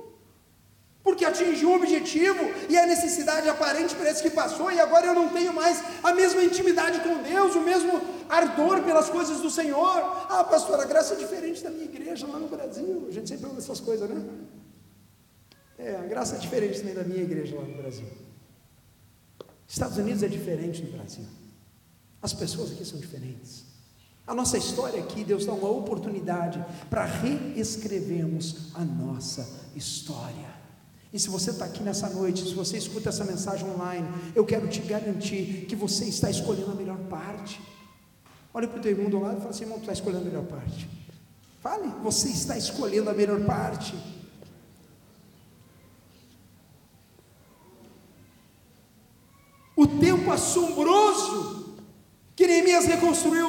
porque 1.05 1.23
atingiu 1.23 1.71
o 1.71 1.75
objetivo 1.77 2.41
e 2.67 2.79
a 2.79 2.87
necessidade 2.87 3.47
aparente 3.47 3.95
parece 3.95 4.23
que 4.23 4.31
passou, 4.31 4.73
e 4.73 4.81
agora 4.81 5.07
eu 5.07 5.15
não 5.15 5.29
tenho 5.29 5.53
mais 5.53 5.85
a 6.03 6.15
mesma 6.15 6.43
intimidade 6.43 7.01
com 7.01 7.23
Deus, 7.23 7.55
o 7.55 7.61
mesmo 7.61 8.01
ardor 8.27 8.83
pelas 8.83 9.11
coisas 9.11 9.39
do 9.43 9.51
Senhor. 9.51 10.27
Ah, 10.31 10.43
pastor, 10.43 10.81
a 10.81 10.87
graça 10.87 11.13
é 11.13 11.19
diferente 11.19 11.63
da 11.63 11.69
minha 11.69 11.85
igreja 11.85 12.27
lá 12.27 12.39
no 12.39 12.49
Brasil. 12.49 13.05
A 13.07 13.13
gente 13.13 13.29
sempre 13.29 13.45
ouve 13.45 13.59
essas 13.59 13.81
coisas, 13.81 14.09
né? 14.09 14.25
É, 15.79 15.97
a 15.97 16.07
graça 16.07 16.37
é 16.37 16.39
diferente 16.39 16.79
também 16.79 16.95
da 16.95 17.05
minha 17.05 17.23
igreja 17.23 17.55
lá 17.55 17.63
no 17.63 17.77
Brasil. 17.77 18.07
Estados 19.69 19.97
Unidos 19.99 20.23
é 20.23 20.29
diferente 20.29 20.83
do 20.83 20.93
Brasil. 20.93 21.25
As 22.23 22.33
pessoas 22.33 22.73
aqui 22.73 22.85
são 22.85 22.99
diferentes. 22.99 23.65
A 24.27 24.35
nossa 24.35 24.57
história 24.57 25.01
aqui, 25.01 25.23
Deus 25.23 25.45
dá 25.45 25.53
uma 25.53 25.69
oportunidade 25.69 26.65
para 26.89 27.05
reescrevermos 27.05 28.71
a 28.75 28.83
nossa 28.85 29.47
história. 29.77 30.55
E 31.13 31.19
se 31.19 31.29
você 31.29 31.51
está 31.51 31.67
aqui 31.67 31.83
nessa 31.83 32.09
noite, 32.09 32.43
se 32.43 32.55
você 32.55 32.79
escuta 32.79 33.11
essa 33.11 33.25
mensagem 33.25 33.69
online, 33.69 34.09
eu 34.35 34.45
quero 34.45 34.67
te 34.67 34.81
garantir 34.81 35.67
que 35.69 35.77
você 35.77 36.07
está 36.07 36.31
escolhendo 36.31 36.73
a 36.73 36.75
melhor 36.75 36.99
parte. 37.11 37.61
Olha 38.53 38.67
para 38.67 38.79
o 38.79 38.83
teu 38.83 38.93
irmão 38.93 39.11
do 39.11 39.21
lado 39.21 39.37
e 39.37 39.39
fala 39.39 39.51
assim: 39.51 39.65
irmão, 39.65 39.79
tu 39.79 39.83
está 39.83 39.93
escolhendo 39.93 40.23
a 40.23 40.25
melhor 40.25 40.45
parte. 40.45 40.89
Fale, 41.61 41.89
você 42.03 42.29
está 42.29 42.57
escolhendo 42.57 43.11
a 43.11 43.15
melhor 43.15 43.45
parte. 43.45 43.95
O 49.85 50.01
tempo 50.01 50.33
assombroso 50.33 51.75
que 52.35 52.47
Neemias 52.47 52.87
reconstruiu 52.87 53.49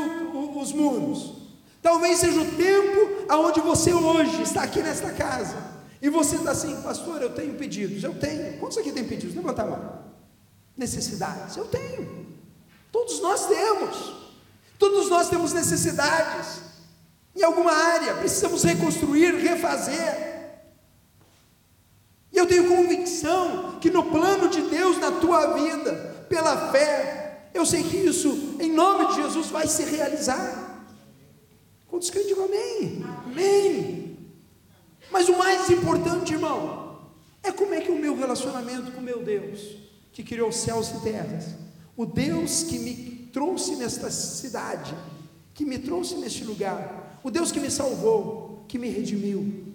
os 0.60 0.74
muros. 0.74 1.34
Talvez 1.82 2.20
seja 2.20 2.42
o 2.42 2.52
tempo 2.52 3.26
aonde 3.30 3.62
você 3.62 3.94
hoje 3.94 4.42
está 4.42 4.64
aqui 4.64 4.82
nesta 4.82 5.12
casa 5.12 5.56
e 6.02 6.10
você 6.10 6.36
está 6.36 6.52
assim, 6.52 6.76
pastor, 6.82 7.22
eu 7.22 7.30
tenho 7.30 7.54
pedidos. 7.56 8.04
Eu 8.04 8.14
tenho. 8.14 8.58
Quantos 8.58 8.78
aqui 8.78 8.92
tem 8.92 9.06
pedidos? 9.06 9.34
Levanta 9.34 9.62
a 9.62 9.66
mão. 9.66 10.00
Necessidades. 10.76 11.56
Eu 11.56 11.66
tenho. 11.66 12.28
Todos 12.92 13.22
nós 13.22 13.48
temos. 13.48 14.14
Todos 14.78 15.10
nós 15.10 15.30
temos 15.30 15.54
necessidades. 15.54 16.64
Em 17.34 17.44
alguma 17.44 17.72
área, 17.72 18.16
precisamos 18.16 18.62
reconstruir, 18.64 19.36
refazer. 19.36 20.35
E 22.36 22.38
eu 22.38 22.46
tenho 22.46 22.68
convicção 22.68 23.80
que 23.80 23.90
no 23.90 24.04
plano 24.04 24.50
de 24.50 24.62
Deus 24.64 25.00
na 25.00 25.10
tua 25.10 25.54
vida, 25.54 26.26
pela 26.28 26.70
fé, 26.70 27.50
eu 27.54 27.66
sei 27.66 27.82
que 27.82 27.96
isso, 27.96 28.58
em 28.60 28.74
nome 28.74 29.08
de 29.08 29.22
Jesus, 29.22 29.48
vai 29.48 29.66
se 29.68 29.86
realizar. 29.86 30.86
Quantos 31.88 32.10
creem, 32.10 32.28
digam 32.28 32.44
amém. 32.44 33.06
Amém. 33.26 34.18
Mas 35.10 35.30
o 35.30 35.38
mais 35.38 35.70
importante, 35.70 36.34
irmão, 36.34 37.08
é 37.42 37.54
como 37.54 37.74
é 37.74 37.80
que 37.80 37.90
o 37.90 37.98
meu 37.98 38.18
relacionamento 38.18 38.92
com 38.92 39.00
o 39.00 39.04
meu 39.04 39.24
Deus, 39.24 39.78
que 40.12 40.22
criou 40.22 40.52
céus 40.52 40.90
e 40.90 41.00
terras, 41.04 41.46
o 41.96 42.06
Deus 42.06 42.64
que 42.64 42.78
me 42.78 43.30
trouxe 43.32 43.78
nesta 43.78 44.12
cidade, 44.12 44.94
que 45.54 45.64
me 45.64 45.80
trouxe 45.80 46.16
neste 46.16 46.44
lugar, 46.44 47.22
o 47.24 47.32
Deus 47.32 47.50
que 47.50 47.62
me 47.62 47.72
salvou, 47.72 48.66
que 48.68 48.78
me 48.78 48.90
redimiu. 48.90 49.75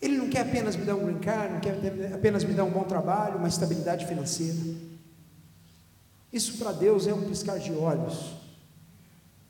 Ele 0.00 0.16
não 0.16 0.28
quer 0.28 0.40
apenas 0.40 0.76
me 0.76 0.84
dar 0.84 0.94
um 0.94 1.04
brincar, 1.04 1.50
não 1.50 1.60
quer 1.60 1.74
apenas 2.14 2.44
me 2.44 2.54
dar 2.54 2.64
um 2.64 2.70
bom 2.70 2.84
trabalho, 2.84 3.38
uma 3.38 3.48
estabilidade 3.48 4.06
financeira. 4.06 4.56
Isso 6.32 6.58
para 6.58 6.72
Deus 6.72 7.06
é 7.06 7.14
um 7.14 7.28
piscar 7.28 7.58
de 7.58 7.72
olhos. 7.72 8.36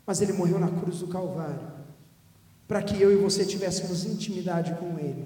Mas 0.07 0.23
ele 0.23 0.33
morreu 0.33 0.59
na 0.59 0.69
cruz 0.69 1.01
do 1.01 1.09
Calvário 1.09 1.79
para 2.69 2.83
que 2.83 3.01
eu 3.01 3.11
e 3.11 3.17
você 3.17 3.47
tivéssemos 3.47 4.05
intimidade 4.05 4.75
com 4.75 4.99
Ele, 4.99 5.25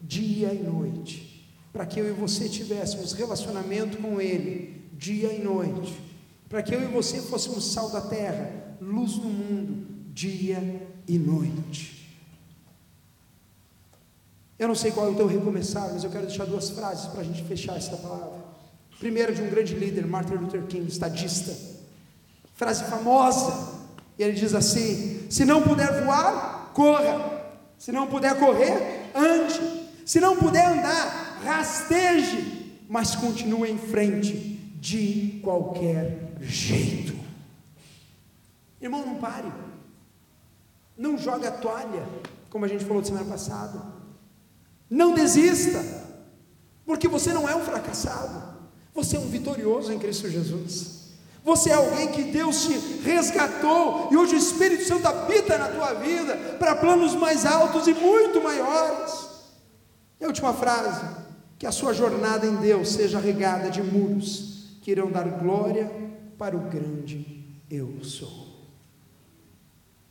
dia 0.00 0.54
e 0.54 0.62
noite, 0.62 1.50
para 1.72 1.84
que 1.84 1.98
eu 1.98 2.08
e 2.08 2.12
você 2.12 2.48
tivéssemos 2.48 3.12
relacionamento 3.12 3.98
com 3.98 4.20
Ele, 4.20 4.88
dia 4.96 5.32
e 5.32 5.42
noite, 5.42 6.00
para 6.48 6.62
que 6.62 6.72
eu 6.72 6.80
e 6.80 6.86
você 6.86 7.20
fôssemos 7.20 7.72
sal 7.72 7.90
da 7.90 8.00
terra, 8.00 8.76
luz 8.80 9.16
no 9.16 9.28
mundo, 9.28 9.84
dia 10.14 10.86
e 11.08 11.18
noite. 11.18 11.99
Eu 14.60 14.68
não 14.68 14.74
sei 14.74 14.90
qual 14.92 15.06
é 15.06 15.08
o 15.08 15.14
teu 15.14 15.26
recomeçar, 15.26 15.88
mas 15.90 16.04
eu 16.04 16.10
quero 16.10 16.26
deixar 16.26 16.44
duas 16.44 16.68
frases 16.68 17.06
para 17.06 17.22
a 17.22 17.24
gente 17.24 17.42
fechar 17.44 17.78
esta 17.78 17.96
palavra. 17.96 18.44
Primeira 18.98 19.32
de 19.32 19.40
um 19.40 19.48
grande 19.48 19.74
líder, 19.74 20.06
Martin 20.06 20.34
Luther 20.34 20.66
King, 20.66 20.86
estadista. 20.86 21.56
Frase 22.52 22.84
famosa. 22.84 23.80
E 24.18 24.22
ele 24.22 24.34
diz 24.34 24.54
assim: 24.54 25.26
Se 25.30 25.46
não 25.46 25.62
puder 25.62 26.04
voar, 26.04 26.72
corra. 26.74 27.40
Se 27.78 27.90
não 27.90 28.06
puder 28.06 28.38
correr, 28.38 29.10
ande. 29.14 29.88
Se 30.04 30.20
não 30.20 30.36
puder 30.36 30.66
andar, 30.66 31.40
rasteje, 31.42 32.76
mas 32.86 33.16
continue 33.16 33.70
em 33.70 33.78
frente 33.78 34.34
de 34.78 35.40
qualquer 35.42 36.34
jeito. 36.38 37.18
Irmão, 38.78 39.06
não 39.06 39.14
pare. 39.14 39.50
Não 40.98 41.16
jogue 41.16 41.46
a 41.46 41.50
toalha, 41.50 42.06
como 42.50 42.66
a 42.66 42.68
gente 42.68 42.84
falou 42.84 43.02
semana 43.02 43.24
passada. 43.24 43.99
Não 44.90 45.14
desista, 45.14 45.80
porque 46.84 47.06
você 47.06 47.32
não 47.32 47.48
é 47.48 47.54
um 47.54 47.64
fracassado. 47.64 48.50
Você 48.92 49.16
é 49.16 49.20
um 49.20 49.28
vitorioso 49.28 49.92
em 49.92 49.98
Cristo 49.98 50.28
Jesus. 50.28 51.00
Você 51.44 51.70
é 51.70 51.74
alguém 51.74 52.08
que 52.08 52.24
Deus 52.24 52.64
te 52.64 52.72
resgatou 53.02 54.08
e 54.10 54.16
hoje 54.16 54.34
o 54.34 54.38
Espírito 54.38 54.84
Santo 54.84 55.06
habita 55.06 55.56
na 55.56 55.68
tua 55.68 55.94
vida 55.94 56.36
para 56.58 56.74
planos 56.74 57.14
mais 57.14 57.46
altos 57.46 57.86
e 57.86 57.94
muito 57.94 58.42
maiores. 58.42 59.28
E 60.20 60.24
a 60.24 60.26
última 60.26 60.52
frase: 60.52 61.06
que 61.58 61.66
a 61.66 61.72
sua 61.72 61.94
jornada 61.94 62.46
em 62.46 62.56
Deus 62.56 62.90
seja 62.90 63.20
regada 63.20 63.70
de 63.70 63.82
muros 63.82 64.78
que 64.82 64.90
irão 64.90 65.10
dar 65.10 65.28
glória 65.28 65.90
para 66.36 66.56
o 66.56 66.60
grande 66.60 67.46
eu 67.70 68.02
sou. 68.02 68.48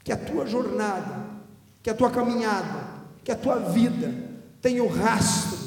Que 0.03 0.11
a 0.11 0.17
tua 0.17 0.47
jornada, 0.47 1.25
que 1.83 1.89
a 1.89 1.93
tua 1.93 2.09
caminhada, 2.09 2.87
que 3.23 3.31
a 3.31 3.35
tua 3.35 3.57
vida 3.57 4.28
tenha 4.61 4.83
o 4.83 4.87
rastro 4.87 5.57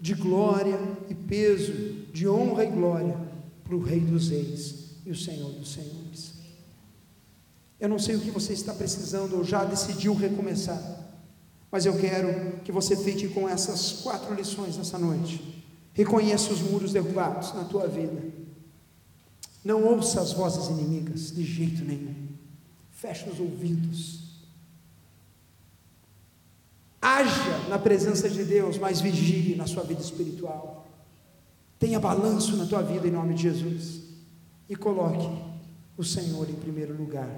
de 0.00 0.14
glória 0.14 0.78
e 1.08 1.14
peso, 1.14 1.72
de 2.12 2.28
honra 2.28 2.64
e 2.64 2.70
glória 2.70 3.18
para 3.64 3.74
o 3.74 3.82
Rei 3.82 4.00
dos 4.00 4.28
Reis 4.28 4.96
e 5.04 5.10
o 5.10 5.16
Senhor 5.16 5.50
dos 5.52 5.72
Senhores. 5.72 6.34
Eu 7.80 7.88
não 7.88 7.98
sei 7.98 8.16
o 8.16 8.20
que 8.20 8.30
você 8.30 8.52
está 8.52 8.74
precisando 8.74 9.36
ou 9.36 9.44
já 9.44 9.64
decidiu 9.64 10.14
recomeçar, 10.14 10.80
mas 11.70 11.86
eu 11.86 11.98
quero 11.98 12.60
que 12.64 12.72
você 12.72 12.96
fique 12.96 13.28
com 13.28 13.48
essas 13.48 14.00
quatro 14.02 14.34
lições 14.34 14.76
nessa 14.76 14.98
noite. 14.98 15.64
Reconheça 15.92 16.52
os 16.52 16.60
muros 16.60 16.92
derrubados 16.92 17.52
na 17.54 17.64
tua 17.64 17.86
vida. 17.86 18.22
Não 19.64 19.84
ouça 19.84 20.20
as 20.20 20.32
vozes 20.32 20.68
inimigas 20.68 21.32
de 21.32 21.44
jeito 21.44 21.84
nenhum. 21.84 22.14
Feche 22.90 23.28
os 23.28 23.38
ouvidos. 23.38 24.27
Haja 27.00 27.68
na 27.68 27.78
presença 27.78 28.28
de 28.28 28.44
Deus, 28.44 28.76
mas 28.76 29.00
vigie 29.00 29.54
na 29.54 29.66
sua 29.66 29.82
vida 29.84 30.00
espiritual. 30.00 30.86
Tenha 31.78 32.00
balanço 32.00 32.56
na 32.56 32.66
tua 32.66 32.82
vida 32.82 33.06
em 33.06 33.10
nome 33.10 33.34
de 33.34 33.42
Jesus. 33.42 34.02
E 34.68 34.74
coloque 34.74 35.28
o 35.96 36.04
Senhor 36.04 36.48
em 36.50 36.54
primeiro 36.54 36.96
lugar, 36.96 37.28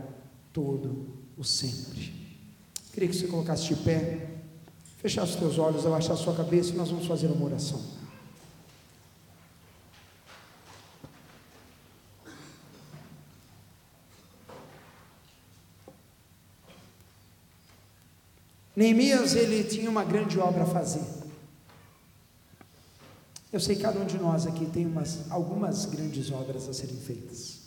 todo 0.52 1.06
o 1.36 1.44
sempre. 1.44 2.12
Queria 2.92 3.08
que 3.08 3.16
você 3.16 3.26
colocasse 3.26 3.68
de 3.68 3.76
pé. 3.76 4.26
fechar 4.98 5.24
os 5.24 5.34
teus 5.34 5.58
olhos, 5.58 5.86
abaixar 5.86 6.12
a 6.12 6.16
sua 6.16 6.34
cabeça 6.34 6.72
e 6.72 6.76
nós 6.76 6.90
vamos 6.90 7.06
fazer 7.06 7.28
uma 7.28 7.46
oração. 7.46 7.99
Neemias, 18.74 19.34
ele 19.34 19.64
tinha 19.64 19.90
uma 19.90 20.04
grande 20.04 20.38
obra 20.38 20.62
a 20.62 20.66
fazer. 20.66 21.02
Eu 23.52 23.58
sei 23.58 23.74
que 23.74 23.82
cada 23.82 23.98
um 23.98 24.06
de 24.06 24.16
nós 24.16 24.46
aqui 24.46 24.64
tem 24.66 24.86
umas, 24.86 25.30
algumas 25.30 25.84
grandes 25.84 26.30
obras 26.30 26.68
a 26.68 26.72
serem 26.72 26.96
feitas. 26.96 27.60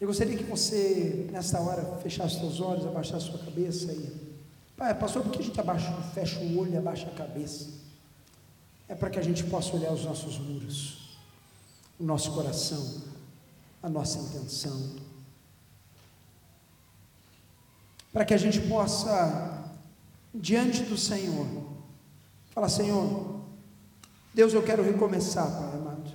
Eu 0.00 0.06
gostaria 0.06 0.36
que 0.36 0.44
você, 0.44 1.26
nesta 1.32 1.60
hora, 1.60 1.82
fechasse 2.02 2.38
seus 2.38 2.60
olhos, 2.60 2.86
abaixasse 2.86 3.26
sua 3.26 3.38
cabeça 3.38 3.92
e. 3.92 4.36
Pai, 4.76 4.94
pastor, 4.94 5.22
por 5.22 5.32
que 5.32 5.38
a 5.38 5.42
gente 5.42 5.58
abaixa, 5.58 5.90
fecha 6.14 6.38
o 6.38 6.58
olho 6.58 6.74
e 6.74 6.76
abaixa 6.76 7.06
a 7.06 7.14
cabeça? 7.14 7.70
É 8.86 8.94
para 8.94 9.08
que 9.08 9.18
a 9.18 9.22
gente 9.22 9.42
possa 9.44 9.74
olhar 9.74 9.90
os 9.90 10.04
nossos 10.04 10.38
muros, 10.38 11.18
o 11.98 12.04
nosso 12.04 12.30
coração, 12.32 13.02
a 13.82 13.88
nossa 13.88 14.18
intenção. 14.18 15.05
Para 18.16 18.24
que 18.24 18.32
a 18.32 18.38
gente 18.38 18.62
possa, 18.62 19.62
diante 20.34 20.84
do 20.84 20.96
Senhor, 20.96 21.46
falar: 22.46 22.70
Senhor, 22.70 23.42
Deus, 24.32 24.54
eu 24.54 24.62
quero 24.62 24.82
recomeçar, 24.82 25.44
Pai 25.44 25.78
amado. 25.78 26.12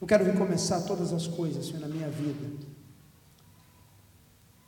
Eu 0.00 0.06
quero 0.06 0.24
recomeçar 0.24 0.82
todas 0.84 1.12
as 1.12 1.26
coisas, 1.26 1.66
Senhor, 1.66 1.80
na 1.80 1.88
minha 1.88 2.08
vida. 2.08 2.56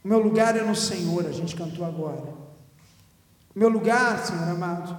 O 0.05 0.09
meu 0.09 0.19
lugar 0.19 0.59
é 0.59 0.63
no 0.63 0.77
Senhor, 0.77 1.25
a 1.27 1.33
gente 1.33 1.57
cantou 1.57 1.87
agora. 1.87 2.35
O 3.57 3.59
meu 3.59 3.71
lugar, 3.71 4.23
Senhor 4.23 4.47
amado, 4.47 4.95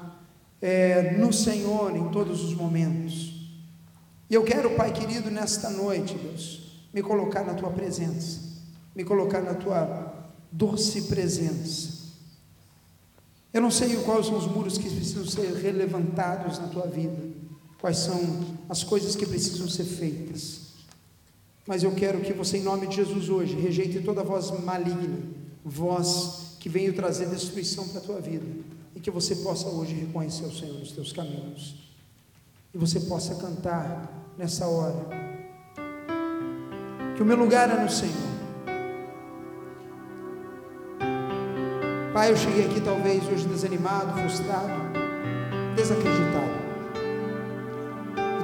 é 0.59 1.11
no 1.11 1.31
Senhor 1.31 1.95
em 1.95 2.09
todos 2.09 2.43
os 2.43 2.55
momentos. 2.55 3.47
E 4.27 4.33
eu 4.33 4.43
quero, 4.43 4.75
Pai 4.75 4.91
querido, 4.91 5.29
nesta 5.29 5.69
noite, 5.69 6.15
Deus, 6.15 6.83
me 6.91 7.03
colocar 7.03 7.43
na 7.43 7.53
tua 7.53 7.69
presença, 7.69 8.41
me 8.95 9.03
colocar 9.03 9.41
na 9.41 9.53
tua 9.53 10.14
doce 10.55 11.01
presença. 11.03 12.05
Eu 13.53 13.61
não 13.61 13.71
sei 13.71 13.95
quais 13.97 14.25
são 14.25 14.37
os 14.37 14.47
muros 14.47 14.77
que 14.77 14.89
precisam 14.89 15.25
ser 15.25 15.53
relevantados 15.53 16.59
na 16.59 16.67
tua 16.67 16.87
vida, 16.87 17.21
quais 17.79 17.97
são 17.97 18.19
as 18.69 18.83
coisas 18.83 19.15
que 19.15 19.25
precisam 19.25 19.67
ser 19.67 19.83
feitas. 19.83 20.61
Mas 21.67 21.83
eu 21.83 21.91
quero 21.91 22.21
que 22.21 22.31
você, 22.31 22.57
em 22.57 22.63
nome 22.63 22.87
de 22.87 22.95
Jesus, 22.95 23.29
hoje, 23.29 23.55
rejeite 23.55 23.99
toda 24.01 24.23
voz 24.23 24.51
maligna, 24.63 25.19
voz 25.63 26.57
que 26.59 26.69
venha 26.69 26.93
trazer 26.93 27.27
destruição 27.27 27.87
para 27.89 27.99
a 27.99 28.03
tua 28.03 28.21
vida, 28.21 28.45
e 28.95 28.99
que 28.99 29.11
você 29.11 29.35
possa 29.37 29.67
hoje 29.67 29.93
reconhecer 29.93 30.45
o 30.45 30.55
Senhor 30.55 30.79
nos 30.79 30.91
teus 30.91 31.11
caminhos, 31.11 31.75
e 32.73 32.77
você 32.77 32.99
possa 33.01 33.35
cantar 33.35 34.33
nessa 34.37 34.67
hora, 34.67 35.05
que 37.15 37.21
o 37.21 37.25
meu 37.25 37.37
lugar 37.37 37.69
é 37.69 37.81
no 37.81 37.89
Senhor. 37.89 38.34
Pai, 42.15 42.31
eu 42.31 42.37
cheguei 42.37 42.63
aqui 42.63 42.79
talvez 42.79 43.27
hoje 43.27 43.45
desanimado, 43.45 44.17
frustrado, 44.17 44.71
desacreditado. 45.75 46.55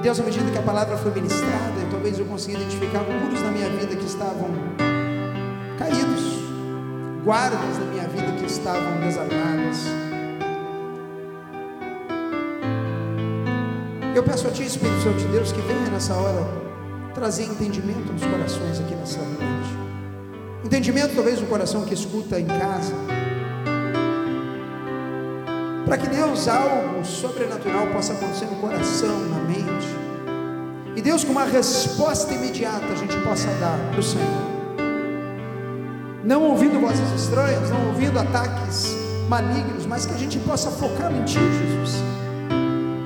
Deus, 0.02 0.20
à 0.20 0.22
medida 0.22 0.50
que 0.50 0.58
a 0.58 0.62
palavra 0.62 0.94
foi 0.98 1.10
ministrada, 1.10 1.80
talvez 1.90 2.18
eu 2.18 2.26
consiga 2.26 2.58
identificar 2.58 3.00
muros 3.00 3.40
na 3.40 3.50
minha 3.50 3.70
vida 3.70 3.96
que 3.96 4.04
estavam 4.04 4.50
caídos, 5.78 6.42
guardas 7.24 7.78
na 7.78 7.86
minha 7.86 8.06
vida 8.08 8.32
que 8.38 8.44
estavam 8.44 9.00
desarmadas. 9.00 9.86
Eu 14.14 14.22
peço 14.22 14.48
a 14.48 14.50
Ti, 14.50 14.66
Espírito 14.66 15.00
Santo 15.00 15.16
de 15.16 15.28
Deus, 15.28 15.50
que 15.50 15.62
venha 15.62 15.88
nessa 15.90 16.12
hora 16.12 16.46
trazer 17.14 17.44
entendimento 17.44 18.12
nos 18.12 18.22
corações 18.22 18.80
aqui 18.80 18.94
nessa 18.94 19.20
noite. 19.20 20.62
Entendimento, 20.62 21.14
talvez, 21.14 21.40
no 21.40 21.46
coração 21.46 21.86
que 21.86 21.94
escuta 21.94 22.38
em 22.38 22.44
casa. 22.44 23.31
Para 25.92 26.00
que 26.00 26.08
Deus, 26.08 26.48
algo 26.48 27.04
sobrenatural 27.04 27.86
possa 27.88 28.14
acontecer 28.14 28.46
no 28.46 28.56
coração, 28.56 29.14
na 29.28 29.36
mente. 29.40 29.86
E 30.96 31.02
Deus, 31.02 31.22
com 31.22 31.32
uma 31.32 31.44
resposta 31.44 32.32
imediata, 32.32 32.86
a 32.86 32.94
gente 32.94 33.14
possa 33.18 33.46
dar 33.60 33.78
para 33.90 34.00
o 34.00 34.02
Senhor. 34.02 34.24
Não 36.24 36.44
ouvindo 36.44 36.80
vozes 36.80 37.06
estranhas, 37.12 37.68
não 37.68 37.88
ouvindo 37.88 38.18
ataques 38.18 38.96
malignos, 39.28 39.84
mas 39.84 40.06
que 40.06 40.14
a 40.14 40.16
gente 40.16 40.38
possa 40.38 40.70
focar 40.70 41.12
em 41.12 41.24
Ti, 41.24 41.34
Jesus, 41.34 42.02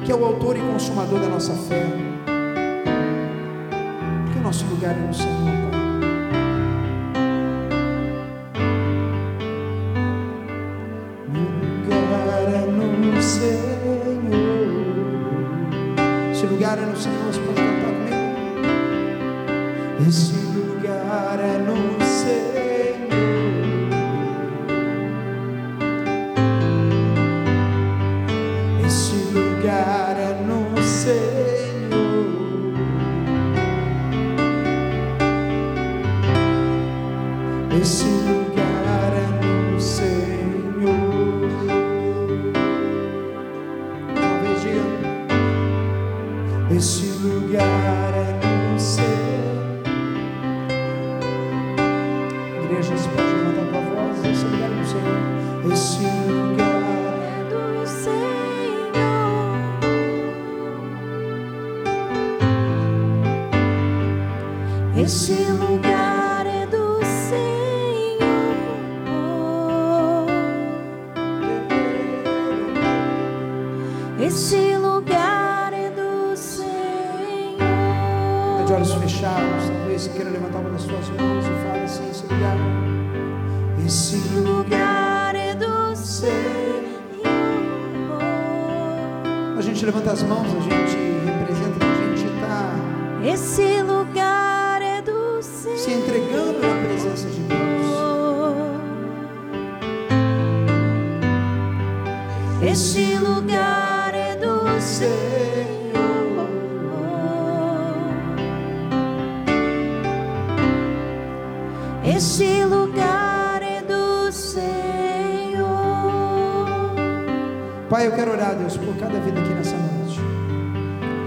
que 0.05 0.13
é 0.13 0.15
o 0.15 0.25
autor 0.25 0.57
e 0.57 0.61
consumador 0.61 1.19
da 1.19 1.27
nossa 1.27 1.55
fé. 1.55 1.83
Que 4.33 4.39
o 4.39 4.43
nosso 4.43 4.65
lugar 4.67 4.93
é 4.93 5.09
no 5.09 5.13
Senhor. 5.13 5.56
igreja, 52.67 52.97
você 52.97 53.09
pode 53.11 53.29
levantar 53.29 53.63
a 53.63 53.67
tua 53.67 53.81
voz, 53.81 54.25
esse 54.25 54.45
lugar 54.45 54.71
é 54.71 54.75
do 54.75 54.87
Senhor, 54.87 55.21
esse 55.73 56.05
lugar 56.29 56.83
é 57.23 57.45
do 57.49 57.87
Senhor, 57.87 58.25
esse 65.05 65.33
lugar. 65.33 65.46
as 90.17 90.23
mãos, 90.23 90.47
a 90.47 90.61
gente. 90.61 90.76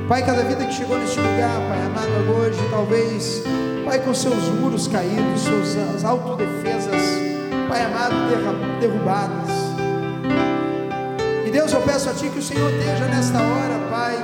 Pai, 0.09 0.25
cada 0.25 0.43
vida 0.43 0.65
que 0.65 0.73
chegou 0.73 0.97
neste 0.97 1.19
lugar, 1.19 1.55
Pai 1.69 1.85
amado, 1.85 2.31
hoje, 2.35 2.59
talvez, 2.71 3.43
Pai, 3.85 3.99
com 3.99 4.11
seus 4.11 4.49
muros 4.59 4.87
caídos, 4.87 5.41
suas 5.41 6.03
autodefesas, 6.03 6.99
Pai 7.69 7.83
amado, 7.83 8.15
derrubadas. 8.79 9.51
E 11.45 11.51
Deus, 11.51 11.71
eu 11.71 11.81
peço 11.81 12.09
a 12.09 12.13
Ti 12.13 12.27
que 12.27 12.39
o 12.39 12.41
Senhor 12.41 12.71
esteja 12.71 13.05
nesta 13.05 13.37
hora, 13.37 13.79
Pai, 13.91 14.17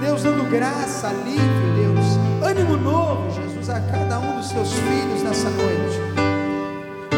Deus 0.00 0.22
dando 0.22 0.48
graça, 0.48 1.08
alívio, 1.08 1.74
Deus, 1.76 2.48
ânimo 2.48 2.76
novo, 2.76 3.28
Jesus, 3.32 3.68
a 3.68 3.80
cada 3.80 4.20
um 4.20 4.36
dos 4.36 4.48
Teus 4.48 4.72
filhos 4.72 5.24
nessa 5.24 5.50
noite. 5.50 5.98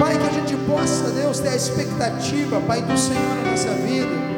Pai, 0.00 0.16
que 0.16 0.26
a 0.26 0.40
gente 0.40 0.56
possa, 0.66 1.10
Deus, 1.10 1.40
ter 1.40 1.50
a 1.50 1.56
expectativa, 1.56 2.58
Pai, 2.62 2.80
do 2.80 2.96
Senhor 2.96 3.36
na 3.44 3.50
nossa 3.50 3.68
vida. 3.68 4.33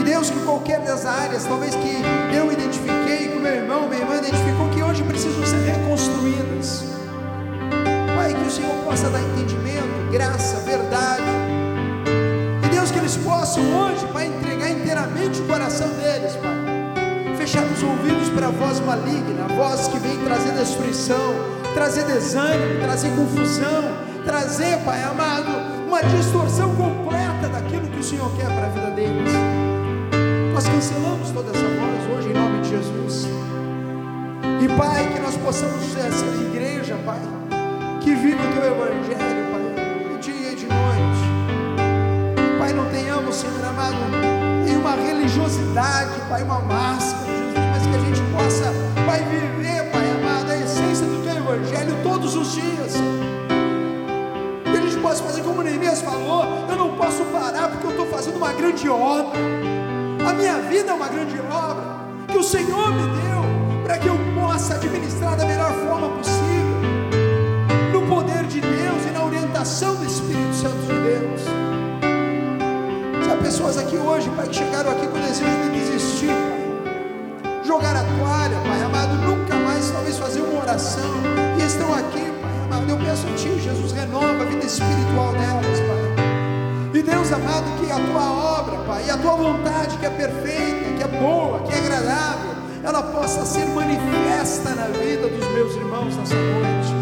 E 0.00 0.02
Deus, 0.02 0.30
que 0.30 0.40
qualquer 0.40 0.80
das 0.80 1.04
áreas, 1.04 1.44
talvez 1.44 1.74
que 1.74 2.02
eu 2.34 2.50
identifiquei, 2.50 3.28
que 3.28 3.36
o 3.36 3.40
meu 3.40 3.54
irmão, 3.54 3.86
minha 3.86 4.00
irmã 4.00 4.16
identificou, 4.16 4.70
que 4.70 4.82
hoje 4.82 5.02
precisam 5.02 5.44
ser 5.44 5.58
reconstruídas. 5.58 6.86
Pai, 8.16 8.32
que 8.32 8.48
o 8.48 8.50
Senhor 8.50 8.74
possa 8.82 9.10
dar 9.10 9.20
entendimento, 9.20 10.10
graça, 10.10 10.56
verdade. 10.60 11.22
E 12.64 12.68
Deus, 12.70 12.90
que 12.90 12.98
eles 12.98 13.14
possam 13.18 13.62
hoje, 13.62 14.06
Pai, 14.06 14.28
entregar 14.28 14.70
inteiramente 14.70 15.42
o 15.42 15.44
coração 15.44 15.88
deles, 15.88 16.34
Pai. 16.36 17.36
Fechar 17.36 17.62
os 17.64 17.82
ouvidos 17.82 18.30
para 18.30 18.46
a 18.46 18.50
voz 18.50 18.80
maligna, 18.80 19.44
a 19.44 19.54
voz 19.54 19.86
que 19.86 19.98
vem 19.98 20.16
trazer 20.24 20.52
destruição, 20.52 21.34
trazer 21.74 22.04
desânimo, 22.04 22.80
trazer 22.80 23.10
confusão 23.10 24.08
trazer, 24.24 24.78
Pai 24.84 25.02
amado, 25.02 25.50
uma 25.86 26.02
distorção 26.02 26.74
completa 26.76 27.48
daquilo 27.48 27.88
que 27.88 28.00
o 28.00 28.02
Senhor 28.02 28.30
quer 28.36 28.46
para 28.46 28.66
a 28.66 28.68
vida 28.68 28.90
deles. 28.90 29.69
Cancelamos 30.80 31.30
toda 31.32 31.50
essa 31.50 31.60
voz 31.60 32.16
hoje 32.16 32.30
em 32.30 32.32
nome 32.32 32.62
de 32.62 32.70
Jesus. 32.70 33.28
E 34.62 34.78
Pai, 34.78 35.12
que 35.12 35.20
nós 35.20 35.36
possamos 35.36 35.84
ser, 35.92 36.10
ser 36.10 36.40
igreja, 36.40 36.96
Pai, 37.04 37.20
que 38.00 38.14
vive 38.14 38.36
o 38.36 38.52
teu 38.54 38.64
evangelho, 38.64 39.50
Pai, 39.52 40.16
de 40.16 40.32
dia 40.32 40.52
e 40.52 40.56
de 40.56 40.64
noite. 40.64 42.58
Pai, 42.58 42.72
não 42.72 42.86
tenhamos, 42.86 43.36
Senhor 43.36 43.62
amado, 43.62 43.94
nenhuma 44.64 44.92
religiosidade, 44.92 46.18
Pai, 46.30 46.42
uma 46.44 46.60
máscara, 46.60 47.26
Jesus, 47.26 47.58
mas 47.72 47.86
que 47.86 47.94
a 47.94 47.98
gente 47.98 48.22
possa, 48.32 48.72
Pai, 49.04 49.22
viver, 49.24 49.90
Pai 49.90 50.10
amado, 50.12 50.50
a 50.50 50.56
essência 50.56 51.04
do 51.06 51.22
teu 51.22 51.36
evangelho 51.36 51.94
todos 52.02 52.34
os 52.34 52.54
dias 52.54 52.94
posso 55.02 55.22
fazer 55.22 55.42
como 55.42 55.62
Neemias 55.62 56.02
falou, 56.02 56.44
eu 56.68 56.76
não 56.76 56.94
posso 56.94 57.24
parar 57.32 57.68
porque 57.68 57.86
eu 57.86 57.90
estou 57.90 58.06
fazendo 58.06 58.36
uma 58.36 58.52
grande 58.52 58.86
obra. 58.88 59.79
A 60.26 60.32
minha 60.32 60.58
vida 60.58 60.90
é 60.90 60.94
uma 60.94 61.08
grande 61.08 61.40
obra 61.40 61.82
que 62.28 62.36
o 62.36 62.42
Senhor 62.42 62.92
me 62.92 63.02
deu 63.02 63.82
para 63.84 63.98
que 63.98 64.06
eu 64.06 64.16
possa 64.38 64.74
administrar 64.74 65.36
da 65.36 65.44
melhor 65.44 65.72
forma 65.72 66.08
possível, 66.10 66.80
no 67.92 68.06
poder 68.06 68.44
de 68.44 68.60
Deus 68.60 69.06
e 69.08 69.10
na 69.12 69.24
orientação 69.24 69.96
do 69.96 70.04
Espírito 70.04 70.54
Santo 70.54 70.76
de 70.82 70.92
Deus. 70.92 71.40
Se 73.24 73.30
há 73.30 73.36
pessoas 73.36 73.78
aqui 73.78 73.96
hoje, 73.96 74.30
Pai, 74.36 74.46
que 74.46 74.56
chegaram 74.56 74.90
aqui 74.90 75.06
com 75.08 75.16
o 75.16 75.20
desejo 75.20 75.50
de 75.64 75.80
desistir, 75.80 76.28
Pai, 76.28 77.64
jogar 77.64 77.96
a 77.96 78.04
toalha, 78.04 78.56
Pai 78.62 78.82
amado, 78.82 79.14
nunca 79.26 79.56
mais 79.56 79.90
talvez 79.90 80.18
fazer 80.18 80.42
uma 80.42 80.60
oração, 80.60 81.10
e 81.58 81.66
estão 81.66 81.92
aqui, 81.94 82.26
amado, 82.66 82.90
eu 82.90 82.98
peço 82.98 83.26
a 83.26 83.34
Ti, 83.36 83.58
Jesus, 83.58 83.92
renova 83.92 84.42
a 84.42 84.44
vida 84.44 84.66
espiritual 84.66 85.32
delas, 85.32 85.80
Pai. 85.80 86.19
E 86.92 87.02
Deus 87.02 87.32
amado, 87.32 87.64
que 87.78 87.90
a 87.90 87.94
Tua 87.94 88.60
obra, 88.60 88.76
Pai, 88.84 89.04
e 89.06 89.10
a 89.10 89.16
Tua 89.16 89.36
vontade, 89.36 89.96
que 89.98 90.06
é 90.06 90.10
perfeita, 90.10 90.96
que 90.96 91.02
é 91.02 91.20
boa, 91.20 91.60
que 91.60 91.72
é 91.72 91.78
agradável, 91.78 92.50
ela 92.82 93.02
possa 93.02 93.44
ser 93.44 93.64
manifesta 93.66 94.70
na 94.70 94.86
vida 94.86 95.28
dos 95.28 95.46
meus 95.52 95.74
irmãos 95.76 96.16
nessa 96.16 96.34
noite. 96.34 96.94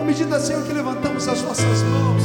À 0.00 0.04
medida, 0.04 0.38
Senhor, 0.38 0.62
que 0.62 0.72
levantamos 0.72 1.26
as 1.26 1.42
nossas 1.42 1.82
mãos, 1.82 2.22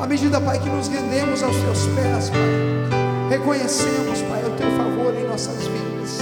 à 0.00 0.06
medida, 0.06 0.40
Pai, 0.40 0.58
que 0.58 0.68
nos 0.68 0.88
rendemos 0.88 1.42
aos 1.42 1.56
Teus 1.56 1.86
pés, 1.86 2.30
Pai, 2.30 3.28
reconhecemos, 3.30 4.22
Pai, 4.22 4.44
o 4.44 4.50
Teu 4.56 4.70
favor 4.76 5.14
em 5.14 5.26
nossas 5.26 5.66
vidas. 5.66 6.18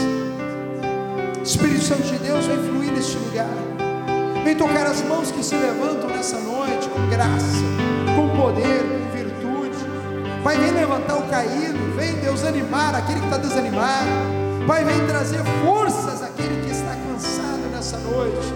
Espírito 1.42 1.82
Santo 1.82 2.02
de 2.02 2.18
Deus, 2.18 2.46
vem 2.46 2.58
fluir 2.58 2.92
neste 2.92 3.16
lugar. 3.18 3.48
Vem 4.44 4.56
tocar 4.56 4.86
as 4.86 5.02
mãos 5.02 5.30
que 5.30 5.42
se 5.42 5.54
levantam 5.54 6.08
nessa 6.08 6.38
noite 6.38 6.88
com 6.88 7.06
graça, 7.08 7.89
com 8.16 8.28
poder, 8.36 8.82
com 8.82 9.16
virtude. 9.16 9.76
Pai, 10.42 10.56
vem 10.56 10.72
levantar 10.72 11.16
o 11.16 11.22
caído. 11.28 11.78
Vem, 11.96 12.14
Deus, 12.16 12.44
animar 12.44 12.94
aquele 12.94 13.20
que 13.20 13.26
está 13.26 13.38
desanimado. 13.38 14.08
Pai, 14.66 14.84
vem 14.84 15.06
trazer 15.06 15.40
forças 15.64 16.22
àquele 16.22 16.62
que 16.64 16.70
está 16.70 16.94
cansado 16.94 17.70
nessa 17.72 17.98
noite. 17.98 18.54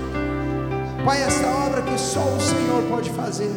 Pai, 1.05 1.23
essa 1.23 1.47
obra 1.67 1.83
que 1.83 1.99
só 1.99 2.21
o 2.21 2.41
Senhor 2.41 2.83
pode 2.89 3.11
fazer. 3.11 3.51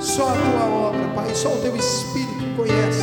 Só 0.00 0.28
a 0.28 0.32
tua 0.32 0.64
obra, 0.88 1.08
Pai, 1.14 1.34
só 1.34 1.48
o 1.48 1.56
teu 1.58 1.74
Espírito 1.76 2.56
conhece 2.56 3.02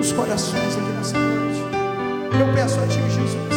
os 0.00 0.12
corações 0.12 0.76
aqui 0.76 0.92
nessa 0.96 1.18
noite. 1.18 1.60
Eu 2.38 2.54
peço 2.54 2.78
a 2.80 2.86
Ti, 2.86 3.00
Jesus, 3.00 3.54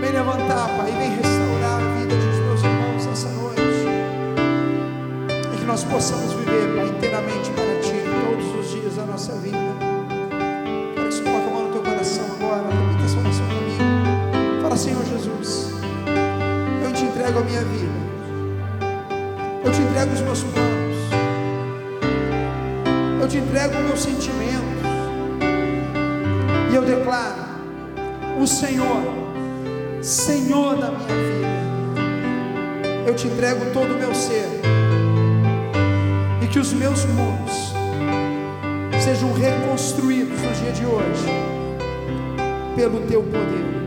vem 0.00 0.10
levantar, 0.10 0.68
Pai, 0.76 0.90
vem 0.92 1.16
restaurar 1.16 1.80
a 1.80 2.00
vida 2.00 2.16
de 2.16 2.34
nessa 3.06 3.28
noite. 3.28 3.62
E 5.52 5.56
que 5.56 5.64
nós 5.64 5.84
possamos 5.84 6.32
viver, 6.32 6.73
Pai, 7.14 7.22
inteiramente 7.22 7.50
para 7.50 7.80
Ti, 7.80 8.02
todos 8.26 8.66
os 8.66 8.72
dias 8.72 8.96
da 8.96 9.04
nossa 9.04 9.32
vida. 9.34 9.56
Quero 10.94 11.08
que 11.08 11.14
você 11.14 11.22
coloque 11.22 11.46
a 11.46 11.50
mão 11.50 11.62
no 11.68 11.72
teu 11.72 11.82
coração 11.82 12.24
agora, 12.24 12.68
repita 12.68 13.04
essa 13.04 13.18
oração 13.18 13.46
comigo. 13.46 14.62
Fala, 14.62 14.76
Senhor 14.76 15.04
Jesus, 15.04 15.70
eu 16.84 16.92
te 16.92 17.04
entrego 17.04 17.38
a 17.38 17.42
minha 17.42 17.60
vida. 17.60 17.92
Eu 19.64 19.70
te 19.70 19.80
entrego 19.80 20.12
os 20.12 20.20
meus 20.22 20.42
planos. 20.42 20.96
Eu 23.20 23.28
te 23.28 23.38
entrego 23.38 23.74
os 23.76 23.84
meus 23.84 24.00
sentimentos. 24.00 24.84
E 26.72 26.74
eu 26.74 26.82
declaro: 26.82 27.44
o 28.40 28.46
Senhor, 28.46 29.02
Senhor 30.02 30.76
da 30.76 30.88
minha 30.88 30.98
vida 30.98 31.54
eu 33.06 33.14
te 33.14 33.26
entrego 33.26 33.70
todo 33.72 33.94
o 33.94 33.98
meu 33.98 34.14
ser, 34.14 34.48
os 36.64 36.72
meus 36.72 37.04
muros 37.04 37.74
sejam 38.98 39.30
reconstruídos 39.34 40.40
no 40.40 40.50
dia 40.52 40.72
de 40.72 40.86
hoje, 40.86 41.26
pelo 42.74 43.02
teu 43.02 43.22
poder. 43.22 43.83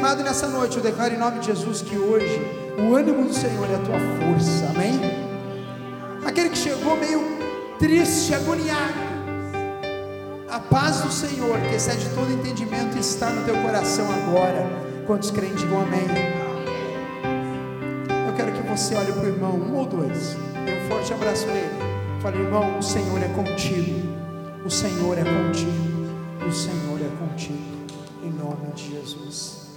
Desanimado 0.00 0.22
nessa 0.22 0.48
noite, 0.48 0.78
eu 0.78 0.82
declaro 0.82 1.12
em 1.12 1.18
nome 1.18 1.40
de 1.40 1.46
Jesus 1.46 1.82
que 1.82 1.96
hoje 1.98 2.40
o 2.78 2.94
ânimo 2.94 3.26
do 3.26 3.34
Senhor 3.34 3.70
é 3.70 3.74
a 3.74 3.78
tua 3.80 3.98
força, 3.98 4.64
amém? 4.74 4.98
Aquele 6.24 6.48
que 6.48 6.56
chegou 6.56 6.96
meio 6.96 7.20
triste, 7.78 8.34
agoniado, 8.34 8.94
a 10.48 10.58
paz 10.58 11.02
do 11.02 11.12
Senhor, 11.12 11.58
que 11.68 11.74
excede 11.74 12.08
todo 12.14 12.32
entendimento, 12.32 12.98
está 12.98 13.28
no 13.28 13.44
teu 13.44 13.54
coração 13.62 14.06
agora. 14.10 14.66
Quantos 15.06 15.30
crentes 15.30 15.60
digam 15.60 15.82
amém? 15.82 16.06
Eu 18.26 18.34
quero 18.36 18.52
que 18.52 18.62
você 18.68 18.94
olhe 18.94 19.12
para 19.12 19.24
o 19.24 19.28
irmão, 19.28 19.52
um 19.52 19.76
ou 19.76 19.86
dois, 19.86 20.34
dê 20.64 20.82
um 20.82 20.88
forte 20.88 21.12
abraço 21.12 21.46
nele. 21.46 21.68
Fale, 22.22 22.38
irmão, 22.38 22.78
o 22.78 22.82
Senhor 22.82 23.22
é 23.22 23.28
contigo, 23.28 24.00
o 24.64 24.70
Senhor 24.70 25.18
é 25.18 25.24
contigo, 25.24 26.48
o 26.48 26.52
Senhor 26.52 27.00
é 27.00 27.10
contigo, 27.18 27.58
em 28.24 28.30
nome 28.30 28.72
de 28.74 28.92
Jesus. 28.92 29.69